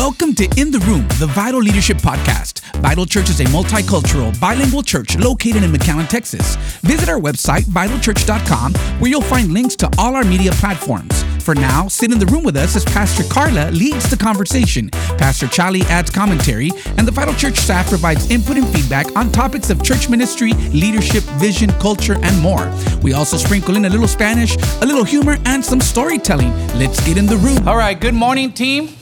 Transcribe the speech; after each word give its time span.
Welcome 0.00 0.34
to 0.36 0.44
In 0.56 0.70
the 0.70 0.78
Room, 0.78 1.06
the 1.18 1.26
Vital 1.26 1.60
Leadership 1.60 1.98
Podcast. 1.98 2.62
Vital 2.76 3.04
Church 3.04 3.28
is 3.28 3.38
a 3.40 3.44
multicultural, 3.44 4.32
bilingual 4.40 4.82
church 4.82 5.18
located 5.18 5.62
in 5.62 5.70
McAllen, 5.70 6.08
Texas. 6.08 6.56
Visit 6.80 7.10
our 7.10 7.20
website, 7.20 7.64
vitalchurch.com, 7.64 8.72
where 8.98 9.10
you'll 9.10 9.20
find 9.20 9.52
links 9.52 9.76
to 9.76 9.90
all 9.98 10.16
our 10.16 10.24
media 10.24 10.52
platforms. 10.52 11.22
For 11.44 11.54
now, 11.54 11.86
sit 11.86 12.12
in 12.12 12.18
the 12.18 12.24
room 12.24 12.44
with 12.44 12.56
us 12.56 12.76
as 12.76 12.84
Pastor 12.86 13.24
Carla 13.24 13.70
leads 13.72 14.08
the 14.08 14.16
conversation. 14.16 14.88
Pastor 15.18 15.46
Charlie 15.48 15.82
adds 15.82 16.08
commentary, 16.08 16.70
and 16.96 17.06
the 17.06 17.12
Vital 17.12 17.34
Church 17.34 17.58
staff 17.58 17.90
provides 17.90 18.30
input 18.30 18.56
and 18.56 18.66
feedback 18.68 19.14
on 19.14 19.30
topics 19.30 19.68
of 19.68 19.84
church 19.84 20.08
ministry, 20.08 20.54
leadership, 20.72 21.24
vision, 21.38 21.68
culture, 21.72 22.16
and 22.22 22.40
more. 22.40 22.72
We 23.02 23.12
also 23.12 23.36
sprinkle 23.36 23.76
in 23.76 23.84
a 23.84 23.90
little 23.90 24.08
Spanish, 24.08 24.56
a 24.80 24.86
little 24.86 25.04
humor, 25.04 25.36
and 25.44 25.62
some 25.62 25.82
storytelling. 25.82 26.56
Let's 26.78 27.06
get 27.06 27.18
in 27.18 27.26
the 27.26 27.36
room. 27.36 27.68
All 27.68 27.76
right, 27.76 28.00
good 28.00 28.14
morning, 28.14 28.50
team. 28.54 28.96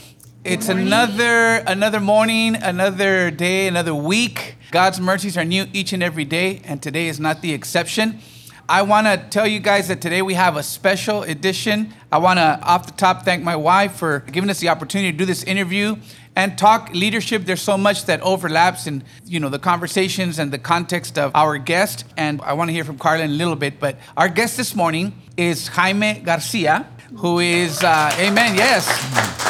It's 0.50 0.70
another 0.70 1.62
another 1.66 2.00
morning, 2.00 2.56
another 2.56 3.30
day, 3.30 3.68
another 3.68 3.94
week. 3.94 4.56
God's 4.70 4.98
mercies 4.98 5.36
are 5.36 5.44
new 5.44 5.66
each 5.74 5.92
and 5.92 6.02
every 6.02 6.24
day, 6.24 6.62
and 6.64 6.82
today 6.82 7.08
is 7.08 7.20
not 7.20 7.42
the 7.42 7.52
exception. 7.52 8.20
I 8.66 8.80
want 8.80 9.08
to 9.08 9.18
tell 9.28 9.46
you 9.46 9.60
guys 9.60 9.88
that 9.88 10.00
today 10.00 10.22
we 10.22 10.32
have 10.32 10.56
a 10.56 10.62
special 10.62 11.22
edition. 11.22 11.92
I 12.10 12.16
want 12.16 12.38
to, 12.38 12.58
off 12.62 12.86
the 12.86 12.92
top, 12.92 13.26
thank 13.26 13.42
my 13.42 13.56
wife 13.56 13.96
for 13.96 14.20
giving 14.20 14.48
us 14.48 14.58
the 14.58 14.70
opportunity 14.70 15.12
to 15.12 15.18
do 15.18 15.26
this 15.26 15.42
interview 15.42 15.96
and 16.34 16.56
talk 16.56 16.94
leadership. 16.94 17.44
There's 17.44 17.60
so 17.60 17.76
much 17.76 18.06
that 18.06 18.22
overlaps 18.22 18.86
in 18.86 19.04
you 19.26 19.40
know 19.40 19.50
the 19.50 19.58
conversations 19.58 20.38
and 20.38 20.50
the 20.50 20.58
context 20.58 21.18
of 21.18 21.30
our 21.34 21.58
guest. 21.58 22.06
And 22.16 22.40
I 22.40 22.54
want 22.54 22.68
to 22.70 22.72
hear 22.72 22.84
from 22.84 22.96
Carla 22.96 23.24
in 23.24 23.32
a 23.32 23.34
little 23.34 23.56
bit. 23.56 23.78
But 23.78 23.98
our 24.16 24.30
guest 24.30 24.56
this 24.56 24.74
morning 24.74 25.12
is 25.36 25.68
Jaime 25.68 26.20
Garcia, 26.20 26.86
who 27.16 27.38
is, 27.38 27.84
uh, 27.84 28.16
Amen. 28.18 28.54
Yes. 28.54 29.47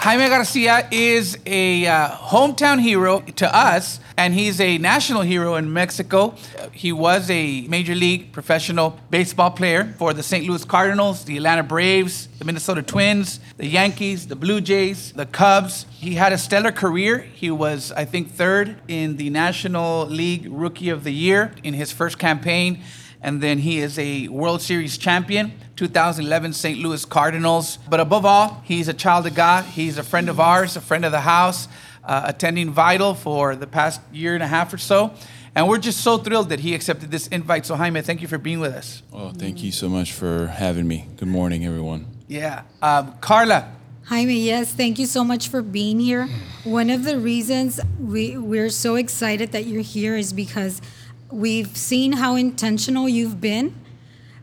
Jaime 0.00 0.28
Garcia 0.28 0.86
is 0.92 1.36
a 1.44 1.84
uh, 1.84 2.10
hometown 2.10 2.80
hero 2.80 3.18
to 3.34 3.54
us, 3.54 3.98
and 4.16 4.32
he's 4.32 4.60
a 4.60 4.78
national 4.78 5.22
hero 5.22 5.56
in 5.56 5.72
Mexico. 5.72 6.36
He 6.70 6.92
was 6.92 7.28
a 7.28 7.62
major 7.62 7.96
league 7.96 8.30
professional 8.30 8.96
baseball 9.10 9.50
player 9.50 9.92
for 9.98 10.14
the 10.14 10.22
St. 10.22 10.46
Louis 10.46 10.64
Cardinals, 10.64 11.24
the 11.24 11.36
Atlanta 11.36 11.64
Braves, 11.64 12.28
the 12.38 12.44
Minnesota 12.44 12.80
Twins, 12.80 13.40
the 13.56 13.66
Yankees, 13.66 14.28
the 14.28 14.36
Blue 14.36 14.60
Jays, 14.60 15.12
the 15.14 15.26
Cubs. 15.26 15.84
He 15.90 16.14
had 16.14 16.32
a 16.32 16.38
stellar 16.38 16.70
career. 16.70 17.18
He 17.18 17.50
was, 17.50 17.90
I 17.90 18.04
think, 18.04 18.30
third 18.30 18.76
in 18.86 19.16
the 19.16 19.30
National 19.30 20.06
League 20.06 20.46
Rookie 20.48 20.90
of 20.90 21.02
the 21.02 21.12
Year 21.12 21.52
in 21.64 21.74
his 21.74 21.90
first 21.90 22.20
campaign 22.20 22.84
and 23.20 23.42
then 23.42 23.58
he 23.58 23.80
is 23.80 23.98
a 23.98 24.28
World 24.28 24.62
Series 24.62 24.96
champion, 24.96 25.52
2011 25.76 26.52
St. 26.52 26.78
Louis 26.78 27.04
Cardinals. 27.04 27.78
But 27.88 28.00
above 28.00 28.24
all, 28.24 28.62
he's 28.64 28.88
a 28.88 28.94
child 28.94 29.26
of 29.26 29.34
God. 29.34 29.64
He's 29.64 29.98
a 29.98 30.02
friend 30.02 30.28
of 30.28 30.38
ours, 30.38 30.76
a 30.76 30.80
friend 30.80 31.04
of 31.04 31.12
the 31.12 31.20
house, 31.20 31.68
uh, 32.04 32.22
attending 32.26 32.70
Vital 32.70 33.14
for 33.14 33.56
the 33.56 33.66
past 33.66 34.00
year 34.12 34.34
and 34.34 34.42
a 34.42 34.46
half 34.46 34.72
or 34.72 34.78
so. 34.78 35.12
And 35.54 35.66
we're 35.68 35.78
just 35.78 36.02
so 36.02 36.18
thrilled 36.18 36.50
that 36.50 36.60
he 36.60 36.74
accepted 36.74 37.10
this 37.10 37.26
invite. 37.28 37.66
So, 37.66 37.74
Jaime, 37.74 38.00
thank 38.02 38.22
you 38.22 38.28
for 38.28 38.38
being 38.38 38.60
with 38.60 38.74
us. 38.74 39.02
Oh, 39.12 39.30
thank 39.30 39.62
you 39.62 39.72
so 39.72 39.88
much 39.88 40.12
for 40.12 40.46
having 40.46 40.86
me. 40.86 41.08
Good 41.16 41.28
morning, 41.28 41.66
everyone. 41.66 42.06
Yeah. 42.28 42.62
Um, 42.80 43.14
Carla. 43.20 43.72
Jaime, 44.04 44.40
yes, 44.40 44.72
thank 44.72 44.98
you 44.98 45.04
so 45.04 45.22
much 45.22 45.48
for 45.48 45.60
being 45.60 46.00
here. 46.00 46.28
One 46.64 46.88
of 46.88 47.04
the 47.04 47.18
reasons 47.18 47.78
we, 48.00 48.38
we're 48.38 48.70
so 48.70 48.94
excited 48.94 49.52
that 49.52 49.66
you're 49.66 49.82
here 49.82 50.16
is 50.16 50.32
because 50.32 50.80
We've 51.30 51.76
seen 51.76 52.12
how 52.12 52.36
intentional 52.36 53.06
you've 53.06 53.38
been 53.40 53.74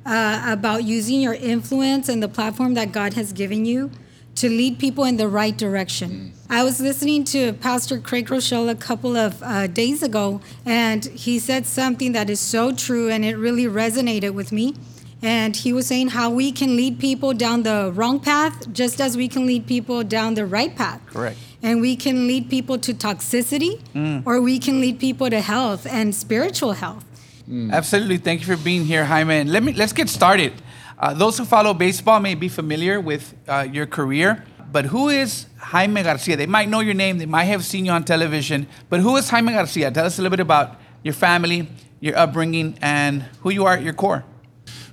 uh, 0.06 0.46
about 0.48 0.84
using 0.84 1.20
your 1.20 1.34
influence 1.34 2.10
and 2.10 2.22
the 2.22 2.28
platform 2.28 2.76
that 2.76 2.92
God 2.92 3.14
has 3.14 3.34
given 3.34 3.66
you 3.66 3.90
to 4.36 4.50
lead 4.50 4.78
people 4.78 5.04
in 5.04 5.18
the 5.18 5.28
right 5.28 5.58
direction. 5.58 6.34
I 6.48 6.64
was 6.64 6.80
listening 6.80 7.24
to 7.26 7.54
Pastor 7.54 8.00
Craig 8.00 8.28
Groeschel 8.28 8.70
a 8.70 8.76
couple 8.76 9.16
of 9.16 9.42
uh, 9.42 9.66
days 9.66 10.04
ago, 10.04 10.42
and 10.64 11.06
he 11.06 11.40
said 11.40 11.66
something 11.66 12.12
that 12.12 12.30
is 12.30 12.40
so 12.40 12.72
true, 12.72 13.10
and 13.10 13.26
it 13.26 13.36
really 13.36 13.64
resonated 13.64 14.36
with 14.36 14.52
me. 14.52 14.76
And 15.22 15.56
he 15.56 15.74
was 15.74 15.88
saying 15.88 16.10
how 16.10 16.30
we 16.30 16.52
can 16.52 16.76
lead 16.76 17.00
people 17.00 17.34
down 17.34 17.64
the 17.64 17.92
wrong 17.96 18.20
path 18.20 18.72
just 18.72 19.02
as 19.02 19.18
we 19.18 19.28
can 19.28 19.48
lead 19.48 19.66
people 19.66 20.04
down 20.04 20.36
the 20.36 20.46
right 20.46 20.76
path. 20.76 21.02
Correct 21.08 21.38
and 21.66 21.82
we 21.82 21.96
can 21.96 22.28
lead 22.28 22.48
people 22.48 22.78
to 22.78 22.94
toxicity 22.94 23.82
mm. 23.96 24.22
or 24.24 24.40
we 24.40 24.60
can 24.60 24.80
lead 24.80 25.00
people 25.00 25.28
to 25.32 25.42
health 25.42 25.88
and 25.88 26.14
spiritual 26.14 26.74
health. 26.74 27.04
Mm. 27.50 27.74
Absolutely. 27.74 28.18
Thank 28.18 28.42
you 28.42 28.56
for 28.56 28.64
being 28.64 28.86
here, 28.86 29.04
Jaime. 29.04 29.34
And 29.34 29.52
let 29.52 29.64
me 29.64 29.74
let's 29.74 29.92
get 29.92 30.08
started. 30.08 30.54
Uh, 31.00 31.14
those 31.16 31.40
who 31.40 31.44
follow 31.44 31.74
baseball 31.74 32.20
may 32.20 32.36
be 32.36 32.50
familiar 32.50 33.02
with 33.02 33.34
uh, 33.48 33.68
your 33.70 33.88
career, 33.88 34.46
but 34.72 34.86
who 34.86 35.10
is 35.10 35.48
Jaime 35.58 36.04
Garcia? 36.04 36.38
They 36.38 36.46
might 36.46 36.70
know 36.70 36.82
your 36.82 36.94
name, 36.94 37.18
they 37.18 37.26
might 37.26 37.46
have 37.46 37.66
seen 37.66 37.86
you 37.86 37.92
on 37.92 38.04
television, 38.04 38.68
but 38.90 39.00
who 39.00 39.18
is 39.18 39.28
Jaime 39.30 39.52
Garcia? 39.52 39.90
Tell 39.90 40.06
us 40.06 40.20
a 40.20 40.22
little 40.22 40.38
bit 40.38 40.42
about 40.42 40.80
your 41.04 41.16
family, 41.16 41.68
your 42.00 42.16
upbringing, 42.16 42.78
and 42.82 43.24
who 43.42 43.50
you 43.50 43.66
are 43.66 43.74
at 43.74 43.84
your 43.84 43.94
core. 43.94 44.24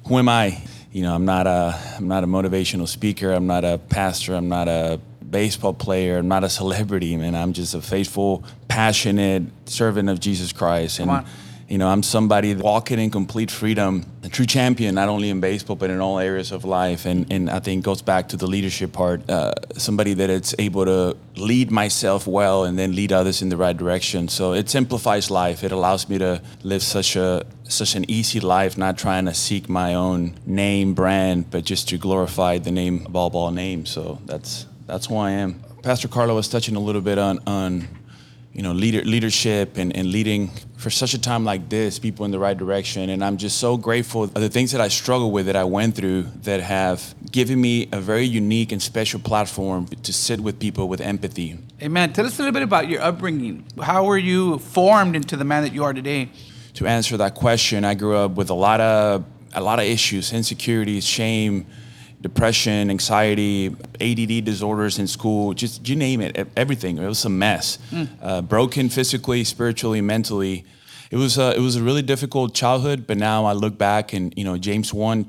Who 0.06 0.18
am 0.18 0.28
I? 0.28 0.62
You 0.92 1.02
know, 1.02 1.14
I'm 1.14 1.24
not 1.24 1.46
a 1.46 1.78
I'm 1.96 2.08
not 2.08 2.24
a 2.24 2.26
motivational 2.26 2.88
speaker. 2.88 3.32
I'm 3.32 3.46
not 3.46 3.64
a 3.64 3.78
pastor. 3.78 4.34
I'm 4.34 4.48
not 4.48 4.68
a 4.68 5.00
baseball 5.28 5.72
player. 5.72 6.18
I'm 6.18 6.28
not 6.28 6.44
a 6.44 6.50
celebrity, 6.50 7.16
man. 7.16 7.34
I'm 7.34 7.52
just 7.52 7.74
a 7.74 7.80
faithful, 7.80 8.44
passionate 8.68 9.44
servant 9.66 10.08
of 10.10 10.20
Jesus 10.20 10.52
Christ. 10.52 10.98
And 11.00 11.08
you 11.68 11.78
know, 11.78 11.88
I'm 11.88 12.02
somebody 12.02 12.54
walking 12.54 12.98
in 12.98 13.10
complete 13.10 13.50
freedom, 13.50 14.04
a 14.22 14.28
true 14.28 14.46
champion, 14.46 14.94
not 14.94 15.08
only 15.08 15.30
in 15.30 15.40
baseball 15.40 15.76
but 15.76 15.90
in 15.90 16.00
all 16.00 16.18
areas 16.18 16.52
of 16.52 16.64
life. 16.64 17.06
And 17.06 17.32
and 17.32 17.50
I 17.50 17.60
think 17.60 17.84
goes 17.84 18.02
back 18.02 18.28
to 18.28 18.36
the 18.36 18.46
leadership 18.46 18.92
part. 18.92 19.28
Uh, 19.28 19.54
somebody 19.76 20.14
that 20.14 20.30
it's 20.30 20.54
able 20.58 20.84
to 20.84 21.16
lead 21.36 21.70
myself 21.70 22.26
well 22.26 22.64
and 22.64 22.78
then 22.78 22.94
lead 22.94 23.12
others 23.12 23.42
in 23.42 23.48
the 23.48 23.56
right 23.56 23.76
direction. 23.76 24.28
So 24.28 24.54
it 24.54 24.68
simplifies 24.68 25.30
life. 25.30 25.64
It 25.64 25.72
allows 25.72 26.08
me 26.08 26.18
to 26.18 26.42
live 26.62 26.82
such 26.82 27.16
a 27.16 27.44
such 27.64 27.94
an 27.94 28.04
easy 28.10 28.40
life, 28.40 28.76
not 28.76 28.98
trying 28.98 29.24
to 29.24 29.34
seek 29.34 29.68
my 29.68 29.94
own 29.94 30.34
name, 30.44 30.94
brand, 30.94 31.50
but 31.50 31.64
just 31.64 31.88
to 31.88 31.98
glorify 31.98 32.58
the 32.58 32.70
name 32.70 33.06
of 33.06 33.16
all 33.16 33.30
ball 33.30 33.50
name. 33.50 33.86
So 33.86 34.18
that's 34.26 34.66
that's 34.86 35.06
who 35.06 35.16
I 35.16 35.30
am. 35.30 35.62
Pastor 35.82 36.06
Carla 36.06 36.32
was 36.32 36.46
touching 36.46 36.76
a 36.76 36.80
little 36.80 37.00
bit 37.00 37.18
on, 37.18 37.40
on 37.44 37.88
you 38.52 38.62
know, 38.62 38.72
leader, 38.72 39.02
leadership 39.02 39.78
and, 39.78 39.96
and 39.96 40.12
leading 40.12 40.48
for 40.76 40.90
such 40.90 41.14
a 41.14 41.18
time 41.18 41.44
like 41.44 41.68
this, 41.68 41.98
people 41.98 42.24
in 42.24 42.30
the 42.30 42.38
right 42.38 42.56
direction. 42.56 43.08
And 43.08 43.24
I'm 43.24 43.38
just 43.38 43.58
so 43.58 43.76
grateful 43.76 44.26
the 44.26 44.48
things 44.48 44.72
that 44.72 44.80
I 44.80 44.88
struggle 44.88 45.30
with 45.30 45.46
that 45.46 45.56
I 45.56 45.64
went 45.64 45.94
through 45.94 46.24
that 46.42 46.60
have 46.60 47.14
given 47.30 47.60
me 47.60 47.88
a 47.92 48.00
very 48.00 48.24
unique 48.24 48.72
and 48.72 48.82
special 48.82 49.20
platform 49.20 49.86
to 49.86 50.12
sit 50.12 50.40
with 50.40 50.58
people 50.58 50.88
with 50.88 51.00
empathy. 51.00 51.58
Amen. 51.80 52.12
Tell 52.12 52.26
us 52.26 52.38
a 52.38 52.42
little 52.42 52.52
bit 52.52 52.62
about 52.62 52.88
your 52.88 53.00
upbringing. 53.00 53.64
How 53.80 54.04
were 54.04 54.18
you 54.18 54.58
formed 54.58 55.16
into 55.16 55.36
the 55.36 55.44
man 55.44 55.62
that 55.62 55.72
you 55.72 55.84
are 55.84 55.94
today? 55.94 56.30
To 56.74 56.86
answer 56.86 57.16
that 57.16 57.34
question, 57.34 57.84
I 57.84 57.94
grew 57.94 58.16
up 58.16 58.32
with 58.32 58.50
a 58.50 58.54
lot 58.54 58.80
of 58.80 59.24
a 59.54 59.60
lot 59.60 59.78
of 59.78 59.84
issues, 59.84 60.32
insecurities, 60.32 61.04
shame, 61.04 61.66
depression, 62.22 62.88
anxiety, 62.88 63.74
ADD 64.00 64.44
disorders 64.44 64.98
in 64.98 65.06
school, 65.06 65.52
just 65.52 65.86
you 65.88 65.96
name 65.96 66.20
it, 66.20 66.48
everything. 66.56 66.98
It 66.98 67.06
was 67.06 67.24
a 67.24 67.28
mess. 67.28 67.78
Mm. 67.90 68.08
Uh, 68.22 68.42
broken 68.42 68.88
physically, 68.88 69.44
spiritually, 69.44 70.00
mentally. 70.00 70.64
It 71.10 71.16
was 71.16 71.36
a, 71.36 71.54
it 71.54 71.60
was 71.60 71.76
a 71.76 71.82
really 71.82 72.00
difficult 72.00 72.54
childhood, 72.54 73.06
but 73.06 73.18
now 73.18 73.44
I 73.44 73.52
look 73.52 73.76
back 73.76 74.12
and 74.12 74.32
you 74.36 74.44
know 74.44 74.56
James 74.56 74.94
one. 74.94 75.26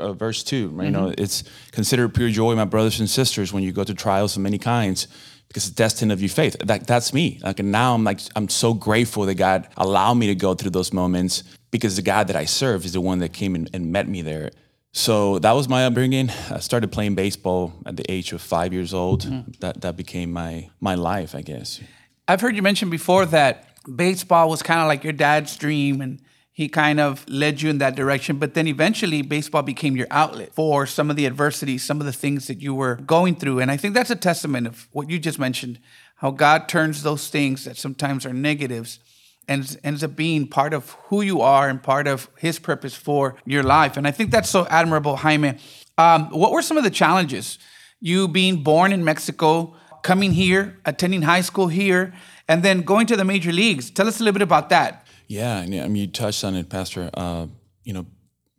Uh, 0.00 0.14
verse 0.14 0.42
2 0.42 0.68
right? 0.68 0.72
mm-hmm. 0.72 0.84
you 0.86 0.90
know 0.90 1.06
mm-hmm. 1.10 1.22
it's 1.22 1.44
considered 1.70 2.14
pure 2.14 2.30
joy 2.30 2.54
my 2.56 2.64
brothers 2.64 2.98
and 2.98 3.08
sisters 3.08 3.52
when 3.52 3.62
you 3.62 3.70
go 3.70 3.84
to 3.84 3.94
trials 3.94 4.34
of 4.34 4.42
many 4.42 4.56
kinds 4.58 5.06
because 5.46 5.68
it's 5.68 5.76
destined 5.76 6.10
of 6.10 6.22
your 6.22 6.30
faith 6.30 6.56
that, 6.64 6.86
that's 6.86 7.12
me 7.12 7.38
like 7.42 7.60
and 7.60 7.70
now 7.70 7.94
i'm 7.94 8.02
like 8.02 8.18
i'm 8.34 8.48
so 8.48 8.72
grateful 8.72 9.24
that 9.26 9.34
god 9.34 9.68
allowed 9.76 10.14
me 10.14 10.26
to 10.26 10.34
go 10.34 10.54
through 10.54 10.70
those 10.70 10.90
moments 10.90 11.44
because 11.70 11.96
the 11.96 12.02
god 12.02 12.26
that 12.26 12.34
i 12.34 12.46
serve 12.46 12.84
is 12.86 12.94
the 12.94 13.00
one 13.00 13.18
that 13.18 13.34
came 13.34 13.54
and, 13.54 13.68
and 13.74 13.92
met 13.92 14.08
me 14.08 14.22
there 14.22 14.50
so 14.96 15.40
that 15.40 15.52
was 15.52 15.68
my 15.68 15.86
upbringing. 15.86 16.30
I 16.50 16.60
started 16.60 16.92
playing 16.92 17.16
baseball 17.16 17.72
at 17.84 17.96
the 17.96 18.08
age 18.08 18.32
of 18.32 18.40
five 18.40 18.72
years 18.72 18.94
old. 18.94 19.24
Mm-hmm. 19.24 19.50
That 19.58 19.80
that 19.80 19.96
became 19.96 20.32
my 20.32 20.70
my 20.80 20.94
life, 20.94 21.34
I 21.34 21.42
guess. 21.42 21.80
I've 22.28 22.40
heard 22.40 22.54
you 22.54 22.62
mention 22.62 22.90
before 22.90 23.26
that 23.26 23.66
baseball 23.96 24.48
was 24.48 24.62
kind 24.62 24.80
of 24.80 24.86
like 24.86 25.02
your 25.02 25.12
dad's 25.12 25.56
dream, 25.56 26.00
and 26.00 26.22
he 26.52 26.68
kind 26.68 27.00
of 27.00 27.28
led 27.28 27.60
you 27.60 27.70
in 27.70 27.78
that 27.78 27.96
direction. 27.96 28.38
But 28.38 28.54
then 28.54 28.68
eventually, 28.68 29.20
baseball 29.22 29.62
became 29.62 29.96
your 29.96 30.06
outlet 30.12 30.54
for 30.54 30.86
some 30.86 31.10
of 31.10 31.16
the 31.16 31.26
adversity, 31.26 31.76
some 31.76 31.98
of 31.98 32.06
the 32.06 32.12
things 32.12 32.46
that 32.46 32.62
you 32.62 32.72
were 32.72 32.94
going 32.94 33.34
through. 33.34 33.58
And 33.58 33.72
I 33.72 33.76
think 33.76 33.94
that's 33.94 34.10
a 34.10 34.16
testament 34.16 34.68
of 34.68 34.86
what 34.92 35.10
you 35.10 35.18
just 35.18 35.40
mentioned, 35.40 35.80
how 36.18 36.30
God 36.30 36.68
turns 36.68 37.02
those 37.02 37.26
things 37.28 37.64
that 37.64 37.76
sometimes 37.76 38.24
are 38.24 38.32
negatives 38.32 39.00
ends, 39.48 39.76
ends 39.84 40.02
up 40.02 40.16
being 40.16 40.46
part 40.46 40.74
of 40.74 40.90
who 41.08 41.22
you 41.22 41.40
are 41.40 41.68
and 41.68 41.82
part 41.82 42.06
of 42.06 42.28
his 42.38 42.58
purpose 42.58 42.94
for 42.94 43.36
your 43.44 43.62
life. 43.62 43.96
And 43.96 44.06
I 44.06 44.10
think 44.10 44.30
that's 44.30 44.50
so 44.50 44.66
admirable, 44.68 45.16
Jaime. 45.16 45.58
Um, 45.98 46.28
what 46.30 46.52
were 46.52 46.62
some 46.62 46.76
of 46.76 46.84
the 46.84 46.90
challenges? 46.90 47.58
You 48.00 48.28
being 48.28 48.62
born 48.62 48.92
in 48.92 49.04
Mexico, 49.04 49.74
coming 50.02 50.32
here, 50.32 50.78
attending 50.84 51.22
high 51.22 51.40
school 51.40 51.68
here, 51.68 52.12
and 52.48 52.62
then 52.62 52.82
going 52.82 53.06
to 53.06 53.16
the 53.16 53.24
major 53.24 53.52
leagues. 53.52 53.90
Tell 53.90 54.06
us 54.06 54.20
a 54.20 54.22
little 54.22 54.34
bit 54.34 54.42
about 54.42 54.68
that. 54.68 55.06
Yeah, 55.26 55.58
I 55.58 55.66
mean, 55.66 55.96
you 55.96 56.06
touched 56.06 56.44
on 56.44 56.54
it, 56.54 56.68
Pastor. 56.68 57.10
Uh, 57.14 57.46
you 57.84 57.92
know, 57.92 58.06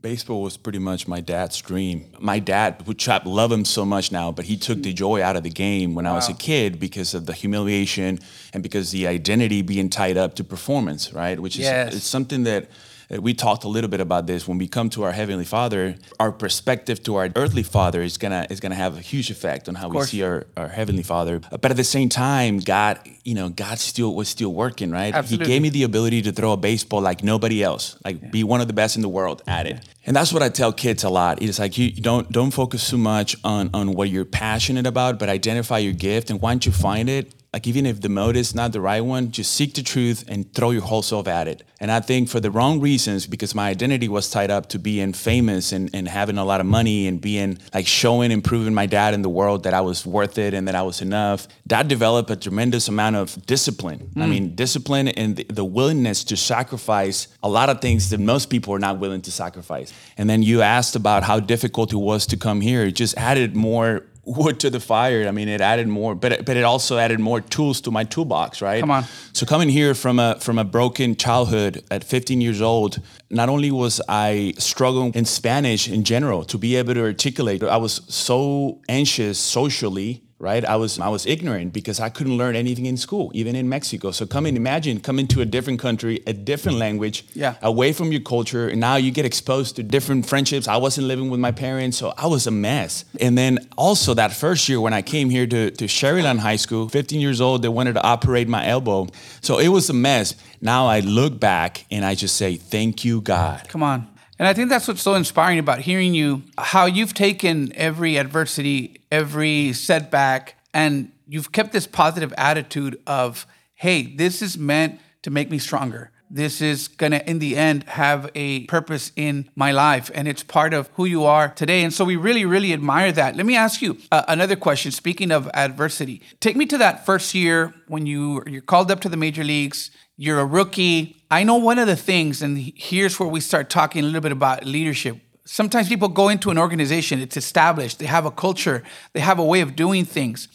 baseball 0.05 0.43
was 0.43 0.55
pretty 0.55 0.77
much 0.77 1.07
my 1.07 1.19
dad's 1.19 1.59
dream. 1.59 2.05
My 2.19 2.37
dad, 2.37 2.85
which 2.85 3.09
I 3.09 3.19
love 3.25 3.51
him 3.51 3.65
so 3.65 3.83
much 3.83 4.11
now, 4.11 4.31
but 4.31 4.45
he 4.45 4.55
took 4.55 4.83
the 4.83 4.93
joy 4.93 5.23
out 5.23 5.35
of 5.35 5.41
the 5.41 5.49
game 5.49 5.95
when 5.95 6.05
I 6.05 6.13
was 6.13 6.29
a 6.29 6.35
kid 6.35 6.79
because 6.79 7.15
of 7.15 7.25
the 7.25 7.33
humiliation 7.33 8.19
and 8.53 8.61
because 8.61 8.91
the 8.91 9.07
identity 9.07 9.63
being 9.63 9.89
tied 9.89 10.15
up 10.15 10.35
to 10.35 10.43
performance, 10.43 11.11
right? 11.11 11.39
Which 11.39 11.55
is 11.55 11.61
Yes. 11.63 11.95
it's 11.95 12.05
something 12.05 12.43
that 12.43 12.69
Uh, 13.11 13.21
we 13.21 13.33
talked 13.33 13.63
a 13.63 13.67
little 13.67 13.89
bit 13.89 13.99
about 13.99 14.27
this. 14.27 14.47
When 14.47 14.57
we 14.57 14.67
come 14.67 14.89
to 14.91 15.03
our 15.03 15.11
heavenly 15.11 15.45
father 15.45 15.95
our 16.19 16.31
perspective 16.31 17.03
to 17.03 17.15
our 17.15 17.29
earthly 17.35 17.63
father 17.63 18.01
is 18.01 18.17
gonna 18.17 18.47
is 18.49 18.59
gonna 18.59 18.75
have 18.75 18.97
a 18.97 19.01
huge 19.01 19.29
effect 19.29 19.67
on 19.69 19.75
how 19.75 19.89
we 19.89 20.01
see 20.03 20.23
our, 20.23 20.45
our 20.57 20.67
heavenly 20.67 21.03
father. 21.03 21.41
Uh, 21.51 21.57
but 21.57 21.71
at 21.71 21.77
the 21.77 21.83
same 21.83 22.09
time 22.09 22.59
god 22.59 22.99
you 23.23 23.35
know 23.35 23.49
god 23.49 23.77
still 23.79 24.13
was 24.15 24.29
still 24.29 24.53
working 24.53 24.91
right? 24.91 25.13
Absolutely. 25.13 25.45
he 25.45 25.51
gave 25.53 25.61
me 25.61 25.69
the 25.69 25.83
ability 25.83 26.21
to 26.23 26.31
throw 26.31 26.53
a 26.53 26.57
baseball 26.57 27.01
like 27.01 27.23
nobody 27.23 27.63
else 27.63 27.97
like 28.03 28.31
be 28.31 28.43
one 28.43 28.61
of 28.61 28.67
the 28.67 28.73
best 28.73 28.95
in 28.95 29.01
the 29.01 29.09
world 29.09 29.41
at 29.47 29.65
it. 29.65 29.79
And 30.07 30.15
that's 30.15 30.31
what 30.31 30.43
i 30.43 30.49
tell 30.49 30.71
kids 30.71 31.03
a 31.03 31.09
lot. 31.09 31.41
It's 31.41 31.59
like 31.59 31.77
you 31.77 31.87
you 31.87 32.01
don't 32.01 32.31
don't 32.31 32.51
focus 32.51 32.89
too 32.89 32.97
much 32.97 33.35
on 33.43 33.69
on 33.73 33.93
what 33.93 34.09
you're 34.09 34.25
passionate 34.25 34.85
about 34.87 35.19
but 35.19 35.29
identify 35.29 35.79
your 35.79 35.93
gift 35.93 36.29
and 36.29 36.41
once 36.41 36.65
you 36.65 36.71
find 36.71 37.09
it 37.09 37.33
like 37.55 37.67
even 37.67 37.85
if 37.85 38.01
the 38.01 38.09
mode 38.09 38.35
is 38.35 38.53
not 38.53 38.73
the 38.73 38.81
right 38.81 38.99
one 38.99 39.31
just 39.31 39.53
seek 39.53 39.73
the 39.75 39.81
truth 39.81 40.25
and 40.27 40.53
throw 40.53 40.71
your 40.71 40.81
whole 40.81 41.01
self 41.01 41.25
at 41.25 41.47
it. 41.47 41.63
And 41.79 41.89
i 41.89 42.01
think 42.01 42.27
for 42.27 42.41
the 42.41 42.51
wrong 42.51 42.81
reasons 42.81 43.27
because 43.27 43.55
my 43.55 43.69
identity 43.69 44.09
was 44.09 44.29
tied 44.29 44.51
up 44.51 44.67
to 44.69 44.77
being 44.79 45.13
famous 45.13 45.71
and, 45.71 45.89
and 45.93 46.05
having 46.07 46.37
a 46.37 46.43
lot 46.43 46.59
of 46.59 46.67
money 46.67 47.07
and 47.07 47.21
being 47.21 47.57
like 47.73 47.87
showing 47.87 48.33
and 48.33 48.43
proving 48.43 48.73
my 48.73 48.87
dad 48.87 49.13
in 49.13 49.21
the 49.21 49.29
world 49.29 49.63
that 49.63 49.73
i 49.73 49.81
was 49.81 50.05
worth 50.05 50.37
it 50.37 50.53
and 50.53 50.67
that 50.67 50.75
i 50.75 50.81
was 50.81 51.01
enough 51.01 51.47
that 51.67 51.87
developed 51.87 52.29
a 52.29 52.35
tremendous 52.35 52.87
amount 52.87 53.15
of 53.15 53.43
discipline. 53.45 54.11
I 54.15 54.19
mm. 54.19 54.29
mean 54.29 54.55
discipline 54.55 55.07
and 55.07 55.35
the, 55.35 55.45
the 55.45 55.65
willingness 55.65 56.23
to 56.25 56.37
sacrifice 56.37 57.27
a 57.41 57.49
lot 57.49 57.69
of 57.69 57.81
things 57.81 58.09
that 58.11 58.19
most 58.19 58.49
people 58.49 58.73
are 58.73 58.79
not 58.79 58.99
willing 58.99 59.21
to 59.23 59.31
sacrifice. 59.31 59.91
And 60.17 60.29
then 60.29 60.43
you 60.43 60.61
asked 60.61 60.95
about 60.95 61.23
how 61.23 61.39
difficult 61.39 61.91
it 61.91 61.97
was 61.97 62.27
to 62.27 62.37
come 62.37 62.61
here. 62.61 62.83
It 62.83 62.91
just 62.91 63.17
added 63.17 63.55
more 63.55 64.03
wood 64.25 64.59
to 64.59 64.69
the 64.69 64.79
fire. 64.79 65.27
I 65.27 65.31
mean, 65.31 65.47
it 65.47 65.61
added 65.61 65.87
more, 65.87 66.15
but 66.15 66.31
it, 66.31 66.45
but 66.45 66.57
it 66.57 66.63
also 66.63 66.97
added 66.97 67.19
more 67.19 67.41
tools 67.41 67.81
to 67.81 67.91
my 67.91 68.03
toolbox, 68.03 68.61
right? 68.61 68.79
Come 68.79 68.91
on. 68.91 69.05
So 69.33 69.45
coming 69.45 69.69
here 69.69 69.93
from 69.93 70.19
a 70.19 70.39
from 70.39 70.57
a 70.57 70.63
broken 70.63 71.15
childhood 71.15 71.83
at 71.91 72.03
15 72.03 72.41
years 72.41 72.61
old, 72.61 72.99
not 73.29 73.49
only 73.49 73.71
was 73.71 74.01
I 74.09 74.53
struggling 74.57 75.13
in 75.13 75.25
Spanish 75.25 75.87
in 75.87 76.03
general 76.03 76.43
to 76.45 76.57
be 76.57 76.75
able 76.75 76.93
to 76.95 77.01
articulate, 77.01 77.63
I 77.63 77.77
was 77.77 78.01
so 78.07 78.81
anxious 78.89 79.39
socially. 79.39 80.21
Right, 80.45 80.63
I 80.63 80.75
was 80.83 80.99
I 80.99 81.09
was 81.09 81.25
ignorant 81.25 81.73
because 81.73 81.97
I 82.07 82.09
couldn't 82.15 82.37
learn 82.37 82.55
anything 82.55 82.85
in 82.85 82.97
school, 82.97 83.31
even 83.33 83.55
in 83.55 83.67
Mexico. 83.67 84.11
So 84.11 84.25
come 84.35 84.45
and 84.49 84.55
imagine 84.57 84.99
coming 84.99 85.27
to 85.33 85.41
a 85.41 85.45
different 85.55 85.79
country, 85.81 86.15
a 86.27 86.33
different 86.33 86.77
language, 86.77 87.17
Yeah. 87.33 87.53
away 87.61 87.93
from 87.93 88.11
your 88.11 88.21
culture 88.21 88.65
and 88.71 88.79
now 88.79 88.95
you 89.05 89.11
get 89.19 89.25
exposed 89.25 89.75
to 89.77 89.81
different 89.95 90.25
friendships 90.31 90.67
i 90.67 90.77
wasn't 90.85 91.07
living 91.07 91.29
with 91.33 91.39
my 91.47 91.51
parents 91.67 91.97
so 91.97 92.05
i 92.25 92.27
was 92.35 92.43
a 92.47 92.51
mess 92.51 92.91
and 93.25 93.33
then 93.37 93.53
also 93.87 94.13
that 94.21 94.31
first 94.43 94.61
year 94.69 94.79
when 94.85 94.93
i 94.93 95.01
came 95.01 95.27
here 95.37 95.47
to, 95.55 95.61
to 95.79 95.85
Sharyland 95.85 96.39
high 96.39 96.57
school 96.65 96.83
15 96.89 97.19
years 97.25 97.39
old 97.41 97.61
they 97.63 97.69
wanted 97.79 97.93
to 97.93 98.03
operate 98.15 98.47
my 98.57 98.63
elbow 98.75 99.07
so 99.41 99.51
it 99.65 99.69
was 99.77 99.89
a 99.89 99.93
mess 99.93 100.35
now 100.61 100.81
i 100.95 100.99
look 101.19 101.33
back 101.39 101.85
and 101.91 102.01
i 102.05 102.13
just 102.23 102.35
say 102.35 102.51
thank 102.75 103.03
you 103.05 103.21
god 103.21 103.67
Come 103.73 103.83
on. 103.83 103.99
And 104.37 104.47
I 104.47 104.53
think 104.53 104.69
that's 104.69 104.87
what's 104.87 105.01
so 105.01 105.15
inspiring 105.15 105.59
about 105.59 105.79
hearing 105.79 106.13
you, 106.13 106.43
how 106.57 106.85
you've 106.85 107.13
taken 107.13 107.71
every 107.75 108.17
adversity, 108.17 109.01
every 109.11 109.71
setback, 109.73 110.55
and 110.73 111.11
you've 111.27 111.51
kept 111.51 111.71
this 111.71 111.87
positive 111.87 112.33
attitude 112.37 113.01
of, 113.07 113.47
hey, 113.75 114.03
this 114.03 114.41
is 114.41 114.57
meant 114.57 114.99
to 115.21 115.31
make 115.31 115.49
me 115.49 115.57
stronger. 115.57 116.11
This 116.29 116.59
is 116.59 116.87
gonna, 116.87 117.21
in 117.25 117.39
the 117.39 117.55
end, 117.55 117.83
have 117.83 118.29
a 118.35 118.65
purpose 118.65 119.11
in 119.15 119.47
my 119.55 119.71
life, 119.71 120.09
and 120.13 120.27
it's 120.27 120.43
part 120.43 120.73
of 120.73 120.89
who 120.95 121.05
you 121.05 121.23
are 121.23 121.49
today. 121.49 121.83
And 121.83 121.93
so 121.93 122.03
we 122.03 122.15
really, 122.15 122.45
really 122.45 122.73
admire 122.73 123.11
that. 123.11 123.35
Let 123.35 123.45
me 123.45 123.55
ask 123.55 123.81
you 123.81 123.99
uh, 124.11 124.23
another 124.27 124.55
question. 124.55 124.91
Speaking 124.91 125.31
of 125.31 125.49
adversity, 125.53 126.21
take 126.39 126.55
me 126.55 126.65
to 126.65 126.77
that 126.79 127.05
first 127.05 127.35
year 127.35 127.73
when 127.87 128.05
you 128.05 128.43
you're 128.47 128.61
called 128.61 128.91
up 128.91 129.01
to 129.01 129.09
the 129.09 129.17
major 129.17 129.43
leagues. 129.43 129.91
You're 130.17 130.39
a 130.39 130.45
rookie. 130.45 131.17
I 131.29 131.43
know 131.43 131.55
one 131.55 131.77
of 131.77 131.87
the 131.87 131.95
things, 131.95 132.41
and 132.41 132.57
here's 132.57 133.19
where 133.19 133.27
we 133.27 133.41
start 133.41 133.69
talking 133.69 134.03
a 134.03 134.05
little 134.05 134.21
bit 134.21 134.31
about 134.31 134.65
leadership. 134.65 135.17
Sometimes 135.45 135.89
people 135.89 136.07
go 136.07 136.29
into 136.29 136.49
an 136.49 136.57
organization, 136.57 137.19
it's 137.19 137.37
established, 137.37 137.99
they 137.99 138.05
have 138.05 138.25
a 138.25 138.31
culture, 138.31 138.81
they 139.13 139.19
have 139.19 139.37
a 139.37 139.43
way 139.43 139.61
of 139.61 139.75
doing 139.75 140.05
things. 140.05 140.47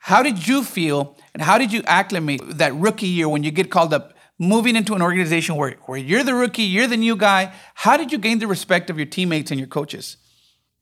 How 0.00 0.22
did 0.22 0.46
you 0.46 0.62
feel 0.62 1.16
and 1.32 1.42
how 1.42 1.56
did 1.56 1.72
you 1.72 1.82
acclimate 1.86 2.42
that 2.58 2.74
rookie 2.74 3.06
year 3.06 3.28
when 3.28 3.42
you 3.42 3.50
get 3.50 3.70
called 3.70 3.94
up, 3.94 4.14
moving 4.38 4.76
into 4.76 4.94
an 4.94 5.00
organization 5.00 5.54
where, 5.56 5.76
where 5.86 5.96
you're 5.96 6.24
the 6.24 6.34
rookie, 6.34 6.64
you're 6.64 6.86
the 6.86 6.96
new 6.96 7.16
guy? 7.16 7.54
How 7.74 7.96
did 7.96 8.12
you 8.12 8.18
gain 8.18 8.38
the 8.38 8.46
respect 8.46 8.90
of 8.90 8.98
your 8.98 9.06
teammates 9.06 9.50
and 9.50 9.58
your 9.58 9.68
coaches? 9.68 10.18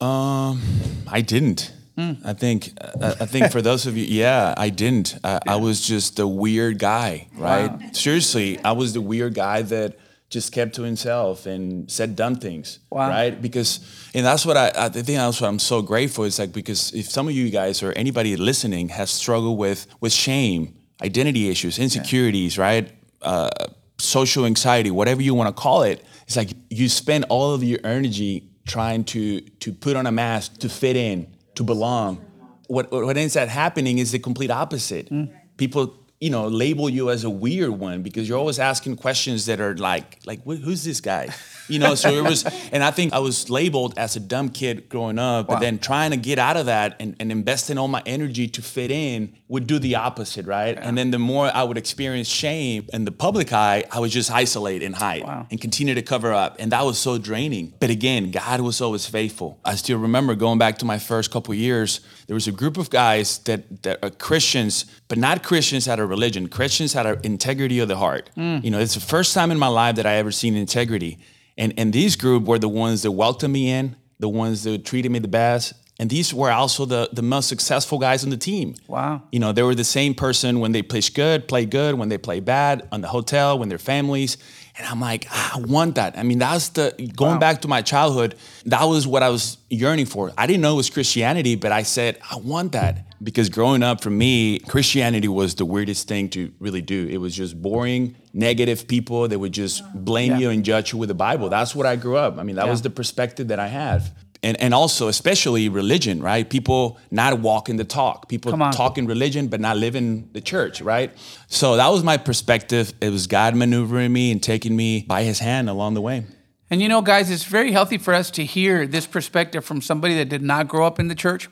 Um, 0.01 0.61
I 1.07 1.21
didn't. 1.21 1.73
I 1.99 2.33
think 2.33 2.71
I, 2.81 3.09
I 3.21 3.27
think 3.27 3.53
for 3.53 3.61
those 3.63 3.87
of 3.87 3.97
you, 3.97 4.05
yeah, 4.05 4.55
I 4.57 4.71
didn't. 4.71 5.17
I, 5.23 5.41
I 5.47 5.57
was 5.57 5.81
just 5.87 6.19
a 6.19 6.27
weird 6.27 6.79
guy, 6.79 7.29
right? 7.37 7.95
Seriously, 7.95 8.59
I 8.65 8.73
was 8.73 8.93
the 8.93 9.01
weird 9.01 9.35
guy 9.35 9.63
that 9.63 9.99
just 10.31 10.51
kept 10.53 10.75
to 10.77 10.83
himself 10.83 11.45
and 11.45 11.91
said 11.91 12.17
dumb 12.17 12.37
things, 12.37 12.79
Wow. 12.91 13.11
right? 13.11 13.41
Because 13.43 13.81
and 14.15 14.25
that's 14.25 14.47
what 14.47 14.57
I, 14.57 14.73
I 14.75 14.89
think 14.89 15.07
that's 15.07 15.41
what 15.41 15.49
I'm 15.49 15.59
so 15.59 15.83
grateful. 15.83 16.25
It's 16.25 16.39
like 16.39 16.53
because 16.53 16.93
if 16.95 17.11
some 17.11 17.29
of 17.29 17.35
you 17.35 17.51
guys 17.51 17.83
or 17.83 17.93
anybody 17.93 18.37
listening 18.37 18.89
has 18.89 19.11
struggled 19.11 19.59
with 19.59 19.87
with 20.01 20.13
shame, 20.13 20.75
identity 21.03 21.51
issues, 21.51 21.79
insecurities, 21.79 22.57
right? 22.59 22.91
Uh, 23.21 23.51
social 23.99 24.47
anxiety, 24.47 24.91
whatever 24.91 25.21
you 25.23 25.35
want 25.35 25.55
to 25.55 25.63
call 25.63 25.83
it, 25.83 26.03
it's 26.27 26.37
like 26.37 26.51
you 26.71 26.89
spend 26.89 27.27
all 27.29 27.53
of 27.53 27.63
your 27.63 27.79
energy 27.85 28.49
trying 28.67 29.05
to 29.05 29.41
to 29.61 29.73
put 29.73 29.97
on 29.97 30.07
a 30.07 30.13
mask 30.13 30.59
to 30.61 30.69
fit 30.69 30.97
in, 30.97 31.27
to 31.55 31.63
belong. 31.63 32.25
What 32.69 32.91
what 32.91 33.17
ends 33.17 33.37
up 33.37 33.49
happening 33.49 33.99
is 33.99 34.13
the 34.13 34.19
complete 34.19 34.51
opposite. 34.51 35.11
Mm. 35.11 35.31
People, 35.57 35.95
you 36.23 36.31
know, 36.31 36.47
label 36.47 36.89
you 36.89 37.11
as 37.11 37.25
a 37.25 37.31
weird 37.31 37.71
one 37.71 38.01
because 38.01 38.29
you're 38.29 38.39
always 38.39 38.61
asking 38.61 38.95
questions 38.95 39.47
that 39.47 39.61
are 39.61 39.77
like 39.77 40.21
like 40.25 40.45
who's 40.45 40.85
this 40.85 41.01
guy? 41.01 41.29
You 41.69 41.81
know, 41.81 41.97
so 41.97 42.11
it 42.11 42.23
was 42.23 42.45
and 42.73 42.85
I 42.85 42.93
think 42.93 43.13
I 43.13 43.19
was 43.19 43.51
labeled 43.51 43.95
as 43.97 44.15
a 44.15 44.21
dumb 44.21 44.49
kid 44.51 44.89
growing 44.89 45.19
up, 45.19 45.49
but 45.49 45.59
then 45.59 45.81
trying 45.81 46.13
to 46.13 46.17
get 46.17 46.39
out 46.39 46.57
of 46.57 46.67
that 46.67 46.95
and, 47.01 47.17
and 47.19 47.33
investing 47.33 47.77
all 47.77 47.89
my 47.89 48.03
energy 48.07 48.47
to 48.47 48.63
fit 48.63 48.93
in 48.93 49.35
would 49.49 49.67
do 49.67 49.81
the 49.81 49.97
opposite, 49.97 50.47
right? 50.47 50.79
And 50.79 50.97
then 50.97 51.11
the 51.11 51.19
more 51.19 51.51
I 51.53 51.65
would 51.65 51.77
experience 51.77 52.29
shame 52.29 52.89
in 52.93 53.05
the 53.05 53.11
public 53.13 53.53
eye, 53.53 53.83
I 53.91 53.99
would 53.99 54.11
just 54.13 54.31
isolate 54.31 54.83
and 54.85 54.95
hide 54.95 55.25
Wow. 55.25 55.47
and 55.51 55.61
continue 55.61 55.95
to 55.95 56.03
cover 56.03 56.33
up. 56.33 56.57
And 56.61 56.71
that 56.71 56.85
was 56.85 56.99
so 56.99 57.19
draining. 57.19 57.75
But 57.81 57.91
again, 57.91 58.31
God 58.31 58.61
was 58.61 58.81
always 58.81 59.07
faithful. 59.07 59.59
I 59.65 59.75
still 59.75 59.99
remember 59.99 60.37
going 60.37 60.59
back 60.59 60.79
to 60.79 60.85
my 60.85 60.99
first 60.99 61.33
couple 61.33 61.53
years, 61.55 62.01
there 62.27 62.35
was 62.35 62.47
a 62.47 62.53
group 62.53 62.77
of 62.77 62.91
guys 62.91 63.39
that, 63.41 63.83
that 63.83 64.03
are 64.03 64.11
Christians, 64.11 64.87
but 65.09 65.19
not 65.19 65.43
Christians 65.43 65.89
out 65.89 65.99
of 65.99 66.09
religion, 66.09 66.49
Christians 66.49 66.95
out 66.97 67.07
of 67.07 67.25
integrity 67.25 67.79
of 67.81 67.89
the 67.89 67.97
heart. 67.97 68.31
Mm. 68.37 68.65
You 68.65 68.71
know, 68.71 68.79
it's 68.79 68.95
the 68.95 69.01
first 69.01 69.35
time 69.35 69.51
in 69.51 69.59
my 69.59 69.69
life 69.69 69.97
that 69.97 70.07
I 70.07 70.15
ever 70.15 70.31
seen 70.31 70.57
integrity. 70.57 71.19
And, 71.59 71.75
and 71.77 71.93
these 71.93 72.17
group 72.17 72.45
were 72.45 72.59
the 72.59 72.69
ones 72.69 73.03
that 73.03 73.11
welcomed 73.13 73.53
me 73.53 73.71
in, 73.71 73.97
the 74.19 74.29
ones 74.29 74.65
that 74.65 74.85
treated 74.85 75.11
me 75.11 75.19
the 75.19 75.29
best. 75.29 75.75
And 75.99 76.09
these 76.11 76.33
were 76.33 76.51
also 76.51 76.85
the, 76.85 77.11
the 77.13 77.23
most 77.23 77.49
successful 77.49 77.99
guys 77.99 78.25
on 78.25 78.31
the 78.31 78.37
team. 78.37 78.75
Wow. 78.89 79.23
You 79.31 79.39
know, 79.39 79.53
they 79.53 79.63
were 79.63 79.75
the 79.75 79.85
same 79.85 80.15
person 80.15 80.59
when 80.59 80.73
they 80.73 80.83
played 80.83 81.13
good, 81.15 81.47
play 81.47 81.67
good, 81.67 81.97
when 81.97 82.09
they 82.09 82.19
play 82.19 82.41
bad, 82.41 82.89
on 82.91 83.03
the 83.03 83.09
hotel, 83.09 83.59
when 83.59 83.69
their 83.69 83.79
families. 83.79 84.37
And 84.79 84.87
I'm 84.87 85.01
like, 85.01 85.27
"Ah, 85.31 85.57
I 85.57 85.61
want 85.61 85.97
that. 85.97 86.17
I 86.17 86.23
mean, 86.23 86.39
that's 86.39 86.71
the 86.71 86.95
going 87.15 87.33
Wow. 87.35 87.39
back 87.39 87.61
to 87.63 87.69
my 87.69 87.83
childhood, 87.83 88.37
that 88.65 88.85
was 88.85 89.07
what 89.07 89.23
I 89.23 89.29
was 89.29 89.59
yearning 89.69 90.07
for. 90.07 90.33
I 90.39 90.47
didn't 90.47 90.63
know 90.63 90.73
it 90.73 90.77
was 90.77 90.89
Christianity, 90.91 91.57
but 91.57 91.73
I 91.73 91.83
said, 91.83 92.17
I 92.31 92.37
want 92.37 92.73
that. 92.73 93.05
Because 93.23 93.51
growing 93.51 93.83
up 93.83 94.01
for 94.03 94.09
me, 94.11 94.59
Christianity 94.61 95.29
was 95.29 95.55
the 95.57 95.67
weirdest 95.67 96.09
thing 96.09 96.29
to 96.31 96.51
really 96.59 96.81
do. 96.81 97.07
It 97.11 97.19
was 97.19 97.37
just 97.37 97.61
boring, 97.61 98.15
negative 98.33 98.89
people 98.89 99.29
that 99.29 99.39
would 99.39 99.53
just 99.53 99.83
blame 99.95 100.33
Yeah. 100.33 100.39
you 100.39 100.51
and 100.51 100.65
judge 100.65 100.93
you 100.93 100.99
with 100.99 101.09
the 101.09 101.15
Bible. 101.15 101.51
That's 101.51 101.75
what 101.75 101.85
I 101.87 101.97
grew 101.97 102.17
up. 102.17 102.39
I 102.39 102.43
mean, 102.43 102.57
that 102.57 102.65
Yeah. 102.65 102.71
was 102.71 102.81
the 102.83 102.91
perspective 102.91 103.49
that 103.49 103.61
I 103.61 103.69
have. 103.69 104.11
And, 104.45 104.61
and 104.61 104.75
also, 104.75 105.07
especially 105.07 105.69
religion, 105.69 106.21
right? 106.21 106.49
People 106.49 106.99
not 107.13 107.39
walking 107.39 107.77
the 107.77 107.85
talk. 107.85 108.29
People 108.29 108.53
talking 108.73 109.07
religion, 109.07 109.47
but 109.47 109.61
not 109.61 109.77
living 109.77 110.29
the 110.33 110.41
church, 110.41 110.81
right? 110.81 111.13
So 111.47 111.77
that 111.77 111.89
was 111.89 112.03
my 112.03 112.17
perspective. 112.17 112.93
It 113.01 113.11
was 113.11 113.29
God 113.29 113.55
maneuvering 113.55 114.13
me 114.13 114.33
and 114.33 114.43
taking 114.43 114.75
me 114.75 115.05
by 115.07 115.23
his 115.23 115.39
hand 115.39 115.71
along 115.71 115.95
the 115.95 116.01
way. 116.01 116.25
And 116.71 116.81
you 116.81 116.89
know, 116.89 117.03
guys, 117.03 117.31
it's 117.31 117.45
very 117.45 117.71
healthy 117.71 117.99
for 117.99 118.15
us 118.15 118.31
to 118.33 118.45
hear 118.45 118.87
this 118.87 119.07
perspective 119.07 119.65
from 119.65 119.81
somebody 119.81 120.17
that 120.17 120.31
did 120.31 120.43
not 120.43 120.69
grow 120.69 120.87
up 120.87 120.99
in 120.99 121.09
the 121.09 121.15
church 121.15 121.49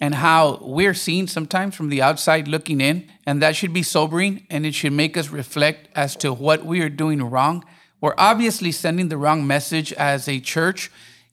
and 0.00 0.14
how 0.14 0.58
we're 0.62 0.94
seen 0.94 1.26
sometimes 1.26 1.74
from 1.74 1.88
the 1.88 2.00
outside 2.02 2.46
looking 2.46 2.80
in. 2.80 3.10
And 3.26 3.42
that 3.42 3.56
should 3.56 3.72
be 3.72 3.82
sobering 3.82 4.46
and 4.50 4.64
it 4.64 4.74
should 4.74 4.92
make 4.92 5.16
us 5.16 5.30
reflect 5.30 5.88
as 5.96 6.14
to 6.16 6.32
what 6.32 6.64
we 6.64 6.80
are 6.80 6.88
doing 6.88 7.22
wrong. 7.22 7.64
We're 8.00 8.14
obviously 8.16 8.72
sending 8.72 9.08
the 9.08 9.18
wrong 9.18 9.46
message 9.46 9.92
as 9.94 10.28
a 10.28 10.40
church 10.40 10.90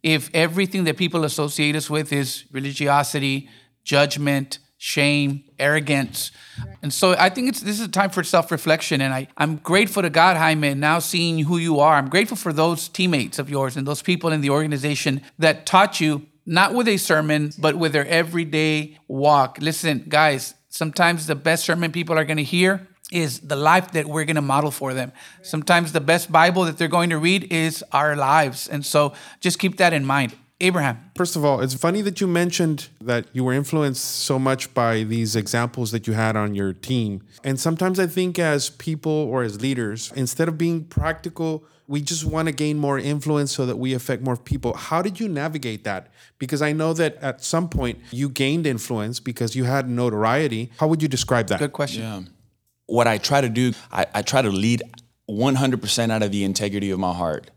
if 0.08 0.30
everything 0.34 0.86
that 0.86 0.96
people 0.96 1.26
associate 1.26 1.76
us 1.76 1.90
with 1.90 2.14
is 2.14 2.46
religiosity, 2.54 3.50
judgment, 3.84 4.60
shame, 4.78 5.44
arrogance. 5.60 6.32
And 6.82 6.94
so 6.94 7.14
I 7.20 7.30
think 7.30 7.50
it's 7.50 7.60
this 7.60 7.78
is 7.78 7.86
a 7.86 7.92
time 7.92 8.12
for 8.12 8.24
self-reflection. 8.24 9.02
And 9.02 9.14
I, 9.14 9.28
I'm 9.36 9.58
grateful 9.58 10.02
to 10.04 10.10
God, 10.10 10.38
Jaime, 10.38 10.76
now 10.76 11.00
seeing 11.00 11.40
who 11.40 11.58
you 11.58 11.82
are. 11.82 11.96
I'm 11.96 12.08
grateful 12.08 12.38
for 12.38 12.54
those 12.54 12.88
teammates 12.88 13.38
of 13.38 13.50
yours 13.50 13.76
and 13.76 13.86
those 13.86 14.02
people 14.02 14.32
in 14.32 14.40
the 14.40 14.50
organization 14.50 15.22
that 15.40 15.66
taught 15.66 16.00
you 16.00 16.26
not 16.46 16.74
with 16.74 16.88
a 16.88 16.96
sermon, 16.96 17.52
but 17.60 17.76
with 17.76 17.92
their 17.92 18.08
everyday 18.08 18.98
walk. 19.10 19.58
Listen, 19.60 20.06
guys, 20.08 20.54
sometimes 20.70 21.28
the 21.28 21.36
best 21.36 21.66
sermon 21.66 21.92
people 21.92 22.18
are 22.18 22.24
going 22.24 22.38
to 22.38 22.44
hear 22.44 22.88
is 23.12 23.40
the 23.40 23.56
life 23.56 23.92
that 23.92 24.06
we're 24.06 24.26
going 24.26 24.36
to 24.36 24.42
model 24.42 24.72
for 24.72 24.94
them. 24.94 25.12
Sometimes 25.42 25.94
the 25.94 26.02
best 26.02 26.32
Bible 26.32 26.66
that 26.66 26.78
they're 26.78 26.88
going 26.88 27.10
to 27.10 27.18
read 27.18 27.52
is 27.52 27.84
our 27.92 28.16
lives. 28.16 28.68
And 28.68 28.86
so 28.86 29.14
just 29.40 29.60
keep 29.60 29.78
that 29.78 29.94
in 29.94 30.06
mind. 30.06 30.36
Abraham. 30.60 31.12
First 31.16 31.36
of 31.36 31.46
all, 31.46 31.62
it's 31.62 31.76
funny 31.76 32.02
that 32.02 32.20
you 32.20 32.26
mentioned 32.26 32.90
that 33.00 33.28
you 33.32 33.44
were 33.44 33.54
influenced 33.54 34.04
so 34.04 34.40
much 34.40 34.74
by 34.74 35.04
these 35.04 35.36
examples 35.36 35.92
that 35.92 36.08
you 36.08 36.14
had 36.14 36.36
on 36.36 36.56
your 36.56 36.74
team. 36.74 37.22
And 37.44 37.60
sometimes 37.60 38.00
I 38.00 38.08
think 38.08 38.40
as 38.40 38.72
people 38.72 39.12
or 39.12 39.44
as 39.44 39.62
leaders, 39.62 40.12
instead 40.16 40.48
of 40.48 40.58
being 40.58 40.86
practical, 40.86 41.64
we 41.88 42.02
just 42.02 42.26
want 42.26 42.48
to 42.48 42.52
gain 42.52 42.80
more 42.80 42.98
influence 42.98 43.56
so 43.56 43.68
that 43.68 43.78
we 43.78 43.94
affect 43.94 44.24
more 44.24 44.36
people. 44.36 44.74
How 44.74 45.04
did 45.04 45.20
you 45.20 45.30
navigate 45.30 45.84
that? 45.84 46.08
Because 46.40 46.62
I 46.62 46.74
know 46.74 46.92
that 46.94 47.16
at 47.18 47.44
some 47.44 47.70
point 47.70 48.00
you 48.12 48.28
gained 48.28 48.66
influence 48.66 49.20
because 49.20 49.56
you 49.56 49.66
had 49.66 49.88
notoriety. 49.88 50.72
How 50.80 50.88
would 50.88 51.04
you 51.04 51.08
describe 51.08 51.48
that? 51.48 51.60
Good 51.60 51.72
question. 51.72 52.02
Yeah. 52.02 52.22
What 52.88 53.08
I 53.08 53.18
try 53.18 53.42
to 53.42 53.50
do, 53.50 53.74
I, 53.92 54.06
I 54.14 54.22
try 54.22 54.42
to 54.42 54.50
lead 54.50 54.82
100% 55.30 56.12
out 56.12 56.24
of 56.24 56.32
the 56.32 56.44
integrity 56.44 56.90
of 56.90 57.00
my 57.00 57.14
heart. 57.14 57.52